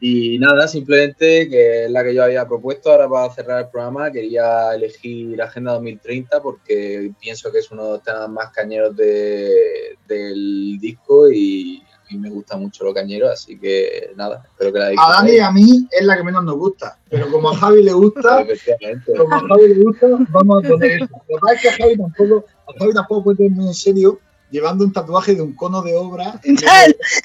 Y 0.04 0.40
nada, 0.40 0.68
simplemente 0.68 1.48
que 1.48 1.86
es 1.86 1.92
la 1.92 2.04
que 2.04 2.16
yo 2.16 2.24
había 2.24 2.48
propuesto 2.48 2.92
ahora 2.92 3.08
para 3.08 3.32
cerrar 3.34 3.62
el 3.66 3.70
programa. 3.70 4.12
Quería 4.12 4.74
elegir 4.74 5.40
Agenda 5.40 5.74
2030 5.74 6.42
porque 6.42 7.12
pienso 7.20 7.52
que 7.52 7.60
es 7.60 7.70
uno 7.70 7.86
de 7.86 7.92
los 7.92 8.04
temas 8.04 8.28
más 8.30 8.50
cañeros 8.52 8.96
de- 8.98 9.96
del 10.08 10.80
disco 10.80 11.30
y 11.32 11.84
a 11.94 12.14
mí 12.14 12.18
me 12.18 12.32
gusta 12.32 12.58
mucho 12.58 12.84
lo 12.84 12.94
cañero, 12.96 13.30
así 13.30 13.60
que 13.60 14.12
nada, 14.16 14.44
espero 14.44 14.74
que 14.74 14.80
la 14.80 14.88
A 14.88 15.14
Dani 15.18 15.32
y 15.34 15.40
a 15.40 15.52
mí 15.52 15.88
es 15.92 16.04
la 16.06 16.18
que 16.18 16.24
menos 16.24 16.44
nos 16.44 16.56
gusta, 16.56 16.98
pero 17.08 17.30
como 17.32 17.52
a 17.52 17.56
Javi 17.56 17.84
le 17.84 17.94
gusta, 17.94 18.44
como 19.18 19.36
a 19.36 19.40
Javi 19.48 19.68
le 19.76 19.84
gusta, 19.84 20.08
vamos 20.32 20.66
a 20.66 20.68
poner 20.68 20.92
eso. 20.94 21.06
Lo 21.12 21.20
que 21.28 21.42
pasa 21.42 21.54
es 21.54 21.62
que 21.62 21.70
a 21.70 21.72
Javi 21.78 21.98
tampoco, 21.98 22.46
a 22.68 22.80
Javi 22.80 22.94
tampoco 22.94 23.24
puede 23.24 23.38
tener 23.38 23.52
muy 23.52 23.68
en 23.68 23.74
serio 23.76 24.20
llevando 24.52 24.86
un 24.86 24.94
tatuaje 24.94 25.36
de 25.36 25.42
un 25.42 25.54
cono 25.54 25.82
de 25.82 25.96
obra. 25.96 26.40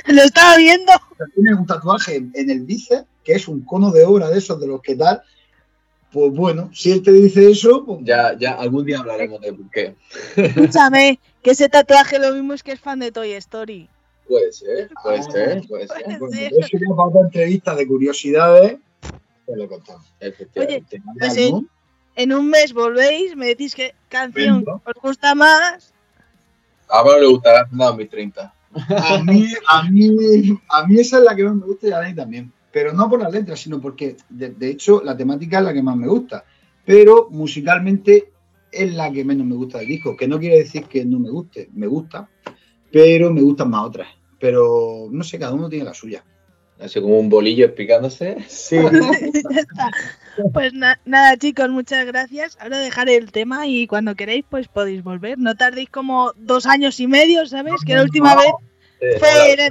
Lo 0.06 0.22
estaba 0.22 0.56
viendo. 0.56 0.92
tiene 1.34 1.54
un 1.54 1.66
tatuaje 1.66 2.16
en, 2.16 2.50
el 2.50 2.64
bíceps, 2.64 3.04
que 3.24 3.34
es 3.34 3.48
un 3.48 3.62
cono 3.62 3.90
de 3.90 4.04
obra 4.04 4.30
de 4.30 4.38
esos 4.38 4.60
de 4.60 4.66
los 4.68 4.80
que 4.80 4.96
tal. 4.96 5.22
Pues 6.12 6.32
bueno, 6.32 6.70
si 6.72 6.92
él 6.92 7.02
te 7.02 7.12
dice 7.12 7.50
eso, 7.50 7.84
pues 7.84 7.98
Ya, 8.04 8.36
ya 8.38 8.52
algún 8.52 8.86
día 8.86 9.00
hablaremos 9.00 9.40
de 9.40 9.52
por 9.52 9.70
qué. 9.70 9.94
Escúchame, 10.36 11.18
que 11.42 11.50
ese 11.50 11.68
tatuaje 11.68 12.18
lo 12.18 12.32
mismo 12.32 12.54
es 12.54 12.62
que 12.62 12.72
es 12.72 12.80
fan 12.80 13.00
de 13.00 13.12
Toy 13.12 13.32
Story. 13.32 13.90
Puede 14.26 14.52
ser, 14.52 14.90
puede 15.02 15.18
Ah, 15.18 15.22
ser, 15.22 15.66
puede 15.68 15.88
ser. 15.88 16.04
puede 16.04 16.18
bueno, 16.18 16.36
eso 16.58 16.68
ya 16.72 16.96
para 16.96 17.08
otra 17.08 17.20
entrevista 17.22 17.74
de 17.74 17.86
curiosidades, 17.86 18.78
te 19.46 19.56
lo 19.56 19.68
contamos. 19.68 20.04
Efectivamente. 20.20 21.02
Pues 21.18 21.36
en 22.16 22.32
un 22.32 22.48
mes 22.48 22.72
volvéis, 22.72 23.36
me 23.36 23.46
decís 23.46 23.74
qué 23.74 23.94
canción 24.08 24.64
os 24.66 24.94
gusta 25.02 25.34
más. 25.34 25.92
A 26.88 27.02
Pablo 27.02 27.20
le 27.20 27.26
gustará 27.26 27.60
Agenda 27.62 27.86
2030. 27.86 28.54
A 28.74 29.22
mí, 29.22 29.48
a 29.66 29.82
mí, 29.90 30.58
a 30.68 30.86
mí 30.86 31.00
esa 31.00 31.18
es 31.18 31.24
la 31.24 31.34
que 31.34 31.44
más 31.44 31.54
me 31.54 31.66
gusta 31.66 31.88
y 31.88 31.92
a 31.92 31.98
Dani 31.98 32.14
también. 32.14 32.52
Pero 32.70 32.92
no 32.92 33.08
por 33.08 33.22
las 33.22 33.32
letras, 33.32 33.60
sino 33.60 33.80
porque, 33.80 34.16
de, 34.28 34.50
de 34.50 34.68
hecho, 34.68 35.02
la 35.02 35.16
temática 35.16 35.58
es 35.58 35.64
la 35.64 35.72
que 35.72 35.82
más 35.82 35.96
me 35.96 36.08
gusta. 36.08 36.44
Pero 36.84 37.28
musicalmente 37.30 38.32
es 38.70 38.94
la 38.94 39.10
que 39.10 39.24
menos 39.24 39.46
me 39.46 39.54
gusta 39.54 39.78
del 39.78 39.88
disco. 39.88 40.16
Que 40.16 40.28
no 40.28 40.38
quiere 40.38 40.58
decir 40.58 40.84
que 40.84 41.04
no 41.04 41.18
me 41.18 41.30
guste, 41.30 41.70
me 41.74 41.86
gusta, 41.86 42.28
pero 42.92 43.32
me 43.32 43.40
gustan 43.40 43.70
más 43.70 43.86
otras. 43.86 44.08
Pero 44.38 45.08
no 45.10 45.24
sé, 45.24 45.38
cada 45.38 45.54
uno 45.54 45.68
tiene 45.68 45.86
la 45.86 45.94
suya. 45.94 46.22
Así 46.78 47.00
como 47.00 47.18
un 47.18 47.28
bolillo 47.30 47.64
explicándose. 47.66 48.36
Sí. 48.48 48.76
Ya 49.50 49.60
está. 49.60 49.90
Pues 50.52 50.74
na- 50.74 51.00
nada, 51.06 51.36
chicos, 51.38 51.70
muchas 51.70 52.04
gracias. 52.06 52.58
Ahora 52.60 52.78
dejaré 52.78 53.16
el 53.16 53.32
tema 53.32 53.66
y 53.66 53.86
cuando 53.86 54.14
queréis, 54.14 54.44
pues 54.48 54.68
podéis 54.68 55.02
volver. 55.02 55.38
No 55.38 55.54
tardéis 55.56 55.88
como 55.88 56.32
dos 56.36 56.66
años 56.66 57.00
y 57.00 57.06
medio, 57.06 57.46
¿sabes? 57.46 57.74
Que 57.86 57.94
la 57.94 58.02
última 58.02 58.34
vez 58.36 58.52
Eh, 59.00 59.18
fue, 59.18 59.28
hola. 59.54 59.68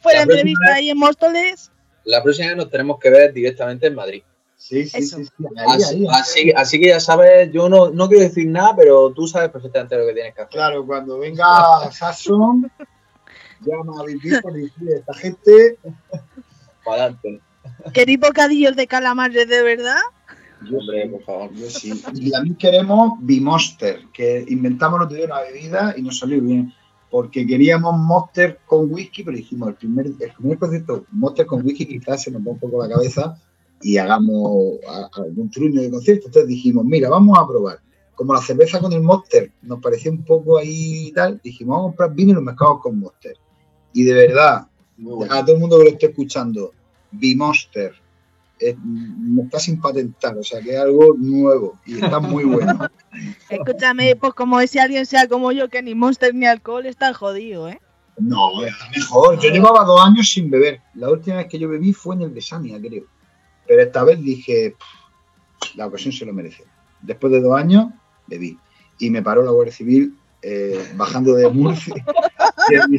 fue 0.00 0.12
la 0.12 0.18
La 0.18 0.22
entrevista 0.24 0.66
vez- 0.66 0.74
ahí 0.76 0.90
en 0.90 0.98
Móstoles. 0.98 1.70
La 2.04 2.22
próxima 2.22 2.48
vez 2.48 2.56
nos 2.58 2.70
tenemos 2.70 2.98
que 2.98 3.10
ver 3.10 3.32
directamente 3.32 3.86
en 3.86 3.94
Madrid. 3.94 4.22
Sí, 4.58 4.86
sí, 4.86 5.02
sí. 5.02 5.24
sí. 5.24 5.30
Ahí, 5.56 5.66
Así, 5.76 5.84
ahí, 5.94 6.00
ahí. 6.02 6.06
así, 6.20 6.52
así 6.56 6.80
que 6.80 6.88
ya 6.88 7.00
sabes, 7.00 7.50
yo 7.52 7.68
no, 7.68 7.90
no 7.90 8.08
quiero 8.08 8.24
decir 8.24 8.46
nada, 8.48 8.74
pero 8.76 9.12
tú 9.12 9.26
sabes 9.26 9.50
perfectamente 9.50 9.96
lo 9.96 10.06
que 10.06 10.12
tienes 10.14 10.34
que 10.34 10.42
hacer. 10.42 10.52
Claro, 10.52 10.84
cuando 10.86 11.18
venga 11.18 11.90
Sasson, 11.92 12.70
llama 13.64 14.00
a 14.00 14.04
Vivir 14.04 14.40
y 14.54 14.58
dice, 14.58 14.96
esta 14.96 15.14
gente. 15.14 15.78
Para 16.84 17.04
adelante. 17.04 17.40
Queréis 17.92 18.20
bocadillos 18.20 18.76
de 18.76 18.86
calamares 18.86 19.48
de 19.48 19.62
verdad. 19.62 19.98
Hombre, 20.72 21.08
por 21.08 21.22
favor. 21.24 21.52
Yo 21.54 21.68
sí. 21.68 21.92
Y 22.14 22.30
también 22.30 22.56
queremos 22.56 23.14
Bimoster, 23.20 24.04
que 24.12 24.44
inventamos 24.48 25.00
otro 25.02 25.16
día 25.16 25.26
una 25.26 25.40
bebida 25.40 25.94
y 25.96 26.02
nos 26.02 26.18
salió 26.18 26.40
bien. 26.40 26.72
Porque 27.10 27.46
queríamos 27.46 27.96
Monster 27.98 28.58
con 28.66 28.92
whisky, 28.92 29.22
pero 29.22 29.36
dijimos, 29.36 29.68
el 29.68 29.74
primer, 29.76 30.06
el 30.06 30.32
primer 30.36 30.58
concepto, 30.58 31.06
Monster 31.12 31.46
con 31.46 31.64
whisky, 31.64 31.86
quizás 31.86 32.22
se 32.22 32.30
nos 32.30 32.42
va 32.42 32.52
un 32.52 32.58
poco 32.58 32.82
la 32.84 32.92
cabeza 32.94 33.36
y 33.82 33.96
hagamos 33.96 34.78
a- 34.88 35.08
algún 35.22 35.50
truño 35.50 35.80
de 35.82 35.90
concierto. 35.90 36.26
Entonces 36.26 36.48
dijimos, 36.48 36.84
mira, 36.84 37.08
vamos 37.08 37.38
a 37.38 37.46
probar. 37.46 37.78
Como 38.14 38.32
la 38.32 38.40
cerveza 38.40 38.80
con 38.80 38.92
el 38.92 39.02
Monster 39.02 39.52
nos 39.62 39.80
parecía 39.80 40.10
un 40.10 40.24
poco 40.24 40.58
ahí 40.58 41.08
y 41.08 41.12
tal, 41.12 41.40
dijimos, 41.44 41.76
vamos 41.76 41.88
a 41.88 41.90
comprar 41.90 42.14
vino 42.14 42.30
y 42.32 42.34
lo 42.34 42.42
mezclamos 42.42 42.80
con 42.80 42.98
Monster. 42.98 43.36
Y 43.96 44.04
de 44.04 44.12
verdad, 44.12 44.66
bueno. 44.98 45.32
a 45.32 45.42
todo 45.42 45.54
el 45.54 45.60
mundo 45.60 45.78
que 45.78 45.84
lo 45.84 45.90
esté 45.90 46.06
escuchando, 46.06 46.72
Bimoster 47.12 47.94
es- 48.58 48.76
no 48.84 49.44
está 49.44 49.58
sin 49.58 49.80
patentar, 49.80 50.36
o 50.36 50.42
sea 50.42 50.60
que 50.60 50.74
es 50.74 50.78
algo 50.78 51.14
nuevo 51.16 51.78
y 51.86 51.94
está 52.04 52.20
muy 52.20 52.44
bueno. 52.44 52.78
Escúchame, 53.48 54.14
pues 54.16 54.34
como 54.34 54.60
ese 54.60 54.80
alguien 54.80 55.06
sea 55.06 55.26
como 55.28 55.50
yo, 55.50 55.70
que 55.70 55.80
ni 55.82 55.94
Monster 55.94 56.34
ni 56.34 56.44
alcohol 56.44 56.84
está 56.84 57.14
jodido, 57.14 57.70
¿eh? 57.70 57.80
No, 58.18 58.62
está 58.66 58.84
mejor. 58.94 59.40
Yo 59.40 59.48
llevaba 59.48 59.82
dos 59.84 59.98
años 60.04 60.28
sin 60.28 60.50
beber. 60.50 60.82
La 60.94 61.08
última 61.10 61.36
vez 61.36 61.46
que 61.46 61.58
yo 61.58 61.66
bebí 61.70 61.94
fue 61.94 62.16
en 62.16 62.22
el 62.22 62.34
de 62.34 62.42
Sania, 62.42 62.78
creo. 62.78 63.04
Pero 63.66 63.80
esta 63.82 64.04
vez 64.04 64.20
dije, 64.22 64.74
"Pff, 64.78 65.74
la 65.76 65.86
ocasión 65.86 66.12
se 66.12 66.26
lo 66.26 66.34
merece. 66.34 66.64
Después 67.00 67.32
de 67.32 67.40
dos 67.40 67.58
años, 67.58 67.86
bebí. 68.26 68.58
Y 68.98 69.08
me 69.08 69.22
paró 69.22 69.42
la 69.42 69.52
Guardia 69.52 69.72
Civil 69.72 70.14
eh, 70.42 70.92
bajando 70.96 71.34
de 71.34 71.48
Murcia 71.48 71.94
y 72.90 72.96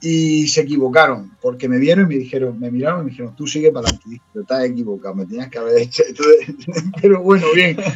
y 0.00 0.46
se 0.46 0.60
equivocaron, 0.60 1.36
porque 1.42 1.68
me 1.68 1.78
vieron 1.78 2.04
y 2.06 2.14
me 2.14 2.20
dijeron, 2.22 2.58
me 2.58 2.70
miraron 2.70 3.00
y 3.00 3.04
me 3.04 3.10
dijeron, 3.10 3.34
tú 3.34 3.46
sigue 3.46 3.72
para 3.72 3.88
adelante. 3.88 4.22
Pero 4.32 4.42
estás 4.42 4.64
equivocado, 4.64 5.14
me 5.16 5.26
tenías 5.26 5.48
que 5.48 5.58
haber 5.58 5.78
hecho. 5.82 6.04
Entonces, 6.06 6.54
pero 7.02 7.22
bueno, 7.22 7.46
bien. 7.54 7.76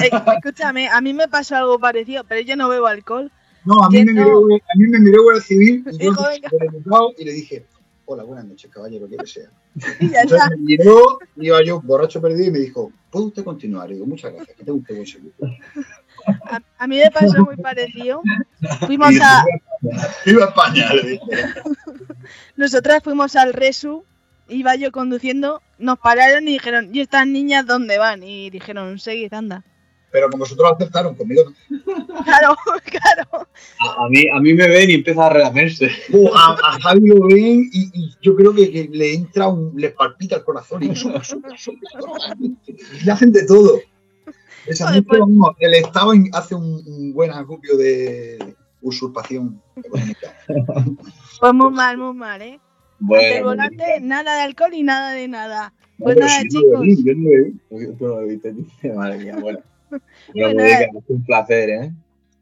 Eh, 0.00 0.10
Escúchame, 0.36 0.88
a 0.88 1.00
mí 1.00 1.12
me 1.12 1.28
pasó 1.28 1.56
algo 1.56 1.78
parecido, 1.78 2.24
pero 2.24 2.40
yo 2.42 2.56
no 2.56 2.68
bebo 2.68 2.86
alcohol. 2.86 3.30
No, 3.64 3.82
a 3.82 3.90
mí, 3.90 4.04
me 4.04 4.12
miró, 4.12 4.38
a 4.38 4.78
mí 4.78 4.86
me 4.86 5.00
miró 5.00 5.24
Guardia 5.24 5.42
Civil 5.42 5.84
y 5.98 6.04
yo 6.04 7.14
le 7.18 7.32
dije, 7.32 7.66
hola, 8.04 8.22
buenas 8.22 8.46
noches, 8.46 8.70
caballero, 8.70 9.08
que 9.08 9.26
sea. 9.26 9.50
Y 10.00 10.10
ya 10.10 10.22
Entonces 10.22 10.46
está. 10.46 10.56
me 10.56 10.62
miró, 10.62 11.18
iba 11.36 11.62
yo 11.64 11.80
borracho 11.82 12.20
perdido 12.20 12.48
y 12.48 12.50
me 12.52 12.58
dijo, 12.60 12.92
¿puede 13.10 13.26
usted 13.26 13.44
continuar? 13.44 13.90
Y 13.90 13.94
digo, 13.94 14.06
muchas 14.06 14.32
gracias, 14.32 14.56
que 14.56 14.64
tenga 14.64 14.78
usted 14.78 14.94
buen 14.94 15.06
servicio. 15.06 15.46
A, 16.44 16.60
a 16.78 16.86
mí 16.86 16.98
me 16.98 17.10
pasó 17.10 17.44
muy 17.44 17.56
parecido. 17.56 18.22
Fuimos 18.86 19.14
a, 19.20 19.44
¡Viva 20.26 20.44
España! 20.46 20.92
le 20.94 21.02
dije. 21.10 21.24
nosotras 22.56 23.02
fuimos 23.02 23.36
al 23.36 23.52
Resu, 23.52 24.04
iba 24.48 24.74
yo 24.76 24.92
conduciendo, 24.92 25.62
nos 25.78 25.98
pararon 25.98 26.48
y 26.48 26.52
dijeron, 26.52 26.90
¿y 26.92 27.00
estas 27.00 27.26
niñas 27.26 27.66
dónde 27.66 27.98
van? 27.98 28.22
Y 28.22 28.50
dijeron, 28.50 28.98
seguid, 28.98 29.32
anda. 29.32 29.64
Pero 30.10 30.30
como 30.30 30.44
vosotros 30.44 30.72
aceptaron 30.72 31.14
conmigo, 31.14 31.42
no. 31.68 32.24
Claro, 32.24 32.56
claro. 32.84 33.48
A, 33.80 34.04
a 34.04 34.08
mí, 34.08 34.24
a 34.34 34.40
mí 34.40 34.54
me 34.54 34.66
ven 34.66 34.90
y 34.90 34.94
empieza 34.94 35.26
a 35.26 35.28
relamerse. 35.30 35.90
Uh, 36.10 36.28
a, 36.34 36.56
a 36.62 36.80
Javi 36.80 37.08
lo 37.08 37.26
ven 37.28 37.68
y, 37.70 37.90
y 37.92 38.14
yo 38.22 38.34
creo 38.34 38.54
que, 38.54 38.70
que 38.72 38.88
le 38.90 39.12
entra 39.14 39.48
un, 39.48 39.74
le 39.76 39.90
palpita 39.90 40.36
el 40.36 40.44
corazón 40.44 40.82
y 40.82 40.96
sopla, 40.96 41.22
sopla, 41.22 41.54
le 43.04 43.12
hacen 43.12 43.32
de 43.32 43.46
todo. 43.46 43.80
Esa 44.66 44.90
pues- 45.06 45.20
vamos, 45.20 45.50
el 45.58 45.74
Estado 45.74 46.12
hace 46.32 46.54
un, 46.54 46.82
un 46.86 47.12
buen 47.12 47.30
acopio 47.30 47.76
de 47.76 48.56
usurpación 48.82 49.60
económica. 49.76 50.34
Pues 51.40 51.54
muy 51.54 51.70
mal, 51.70 51.96
muy 51.98 52.14
mal, 52.14 52.42
¿eh? 52.42 52.54
El 52.54 52.60
Bueno, 52.98 53.44
volante, 53.44 54.00
nada 54.00 54.34
de 54.36 54.42
alcohol 54.42 54.74
y 54.74 54.82
nada 54.82 55.12
de 55.12 55.28
nada. 55.28 55.72
Pues 55.98 56.16
nada, 56.16 56.28
si 56.40 56.48
yo 56.50 56.60
no 56.60 56.82
chicos. 56.82 57.04
bebí, 57.04 57.60
yo 57.70 57.88
no. 57.92 57.96
Tú 57.96 58.06
lo 58.08 58.26
viste, 58.26 58.52
tío. 58.80 58.94
Madre 58.94 59.18
mía, 59.18 59.36
bueno. 59.40 59.60
Pues, 60.32 60.54
es 60.56 60.88
un 61.08 61.24
placer, 61.24 61.70
¿eh? 61.70 61.92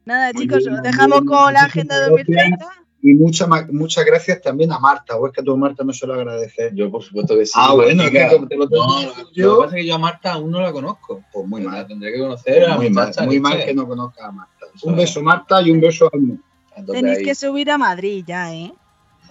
Nada, 0.05 0.31
Muy 0.33 0.41
chicos, 0.43 0.59
bien, 0.65 0.73
os 0.75 0.81
dejamos 0.83 1.21
bien, 1.21 1.25
con 1.27 1.53
la 1.53 1.61
agenda 1.61 1.95
gracias. 1.97 2.17
2030. 2.27 2.67
Y 3.03 3.13
muchas 3.13 3.47
muchas 3.71 4.03
gracias 4.05 4.41
también 4.41 4.71
a 4.71 4.79
Marta, 4.79 5.15
o 5.15 5.27
es 5.27 5.33
que 5.33 5.41
a 5.41 5.43
tu 5.43 5.55
Marta 5.55 5.83
no 5.83 5.93
se 5.93 6.07
lo 6.07 6.15
agradece. 6.15 6.71
Yo, 6.73 6.89
por 6.91 7.03
supuesto 7.03 7.37
que 7.37 7.45
sí. 7.45 7.53
Ah, 7.55 7.73
bueno, 7.75 8.01
es 8.03 8.09
que 8.09 8.17
te 8.49 8.57
lo 8.57 8.63
No, 8.65 8.67
tengo 8.67 9.01
lo, 9.03 9.13
que 9.13 9.21
lo 9.21 9.31
yo- 9.31 9.57
que 9.59 9.63
pasa 9.65 9.77
es 9.77 9.81
que 9.83 9.87
yo 9.87 9.95
a 9.95 9.99
Marta 9.99 10.33
aún 10.33 10.49
no 10.51 10.59
la 10.59 10.71
conozco. 10.73 11.23
Pues 11.31 11.47
muy 11.47 11.61
La 11.61 11.69
mal, 11.71 11.87
tendré 11.87 12.11
que 12.11 12.19
conocer 12.19 12.65
a 12.67 12.75
muy 12.75 12.89
mal, 12.89 13.13
muy 13.25 13.39
mal 13.39 13.63
que 13.63 13.73
no 13.75 13.87
conozca 13.87 14.27
a 14.27 14.31
Marta. 14.31 14.56
Un 14.83 14.93
es. 14.93 14.97
beso 14.99 15.21
Marta 15.21 15.61
y 15.61 15.71
un 15.71 15.79
beso 15.81 16.09
a 16.11 16.17
mí. 16.17 16.37
Entonces, 16.75 17.03
Tenéis 17.03 17.25
que 17.25 17.35
subir 17.35 17.71
a 17.71 17.77
Madrid 17.77 18.23
ya, 18.27 18.53
¿eh? 18.53 18.71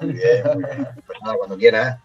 Muy 0.01 0.13
bien, 0.13 0.43
muy 0.55 0.65
bien. 0.65 0.89
Pues 1.07 1.19
nada, 1.23 1.37
cuando 1.37 1.57
quieras. 1.57 1.99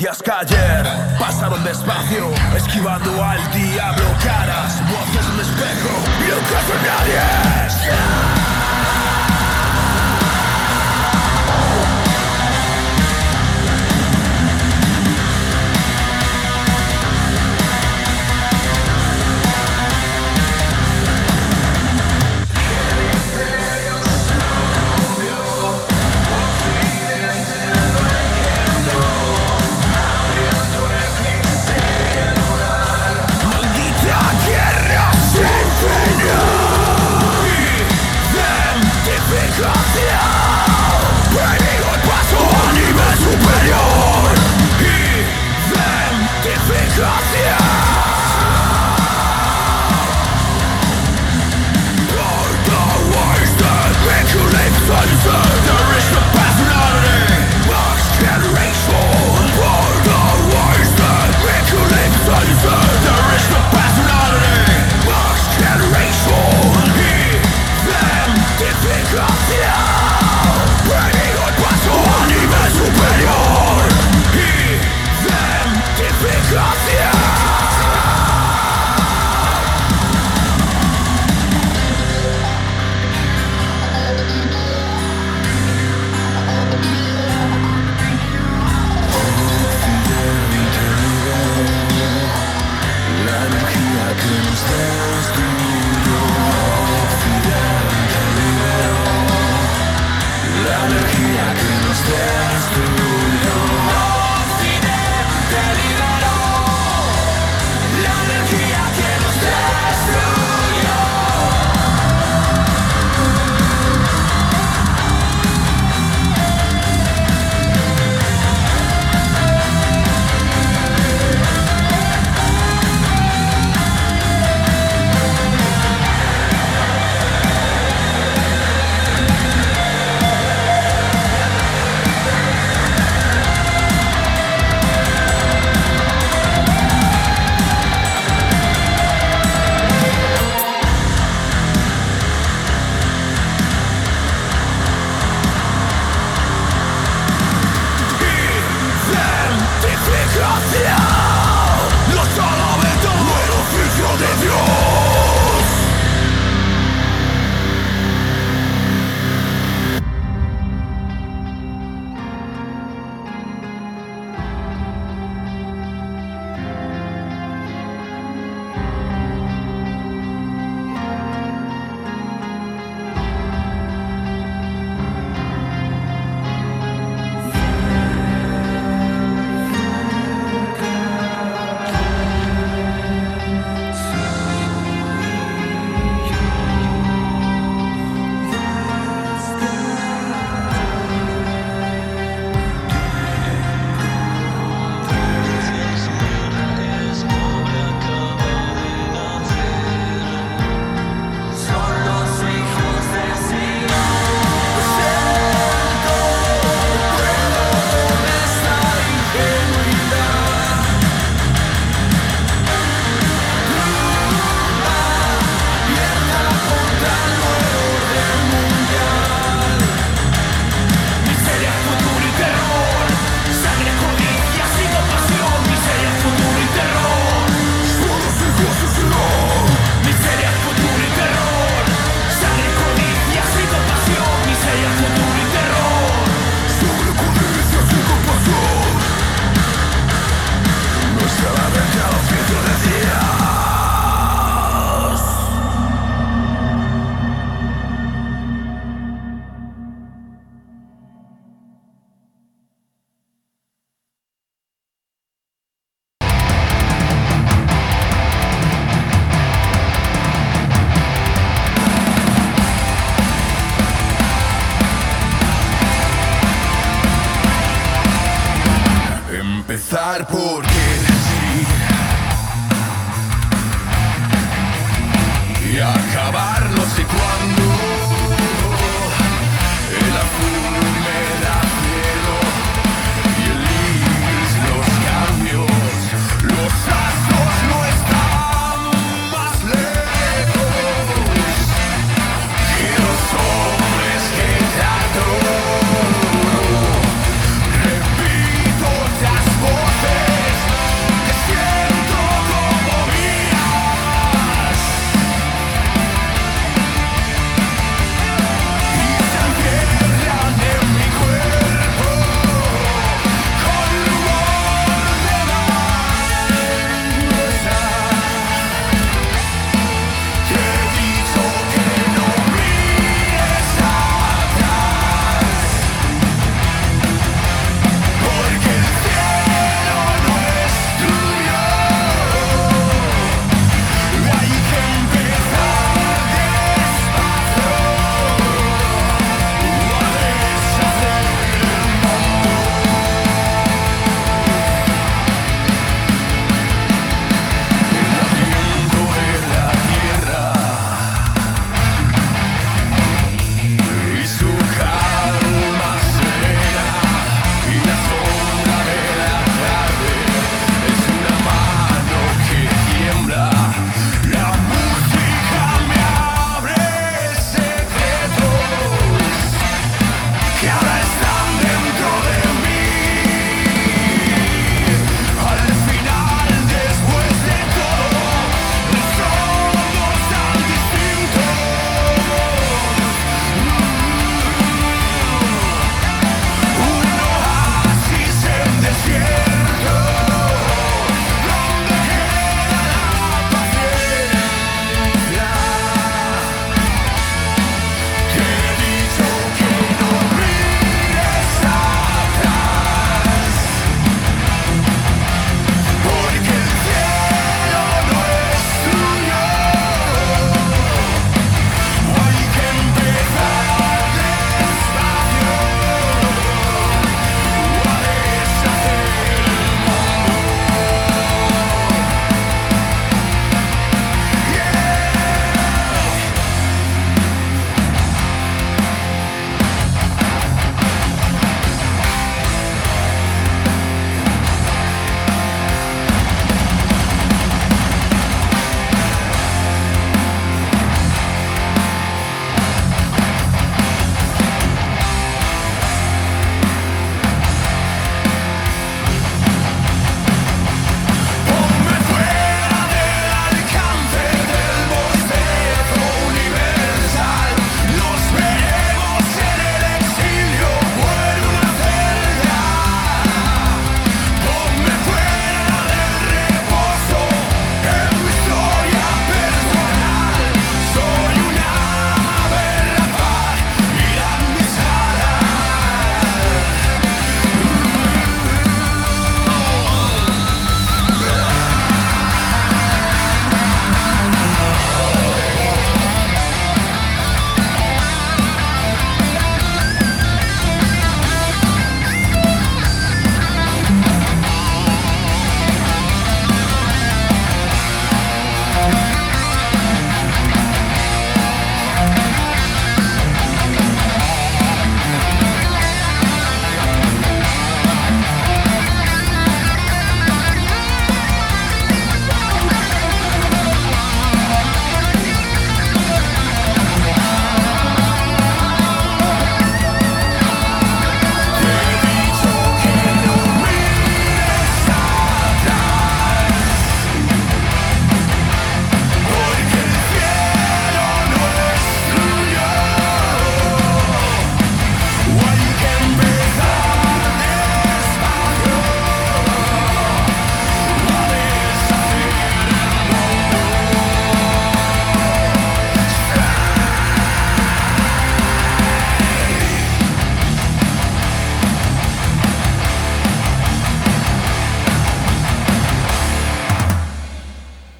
Días 0.00 0.22
que 0.22 0.30
ayer 0.30 0.84
pasaron 1.18 1.62
despacio, 1.64 2.28
esquivando 2.56 3.10
al 3.22 3.38
diablo 3.52 4.04
caras, 4.22 4.80
voces 4.90 5.26
en 5.32 5.40
espejo, 5.40 5.94
y 6.20 6.28
nunca 6.30 6.58
fue 6.66 6.76
nadie. 6.84 7.75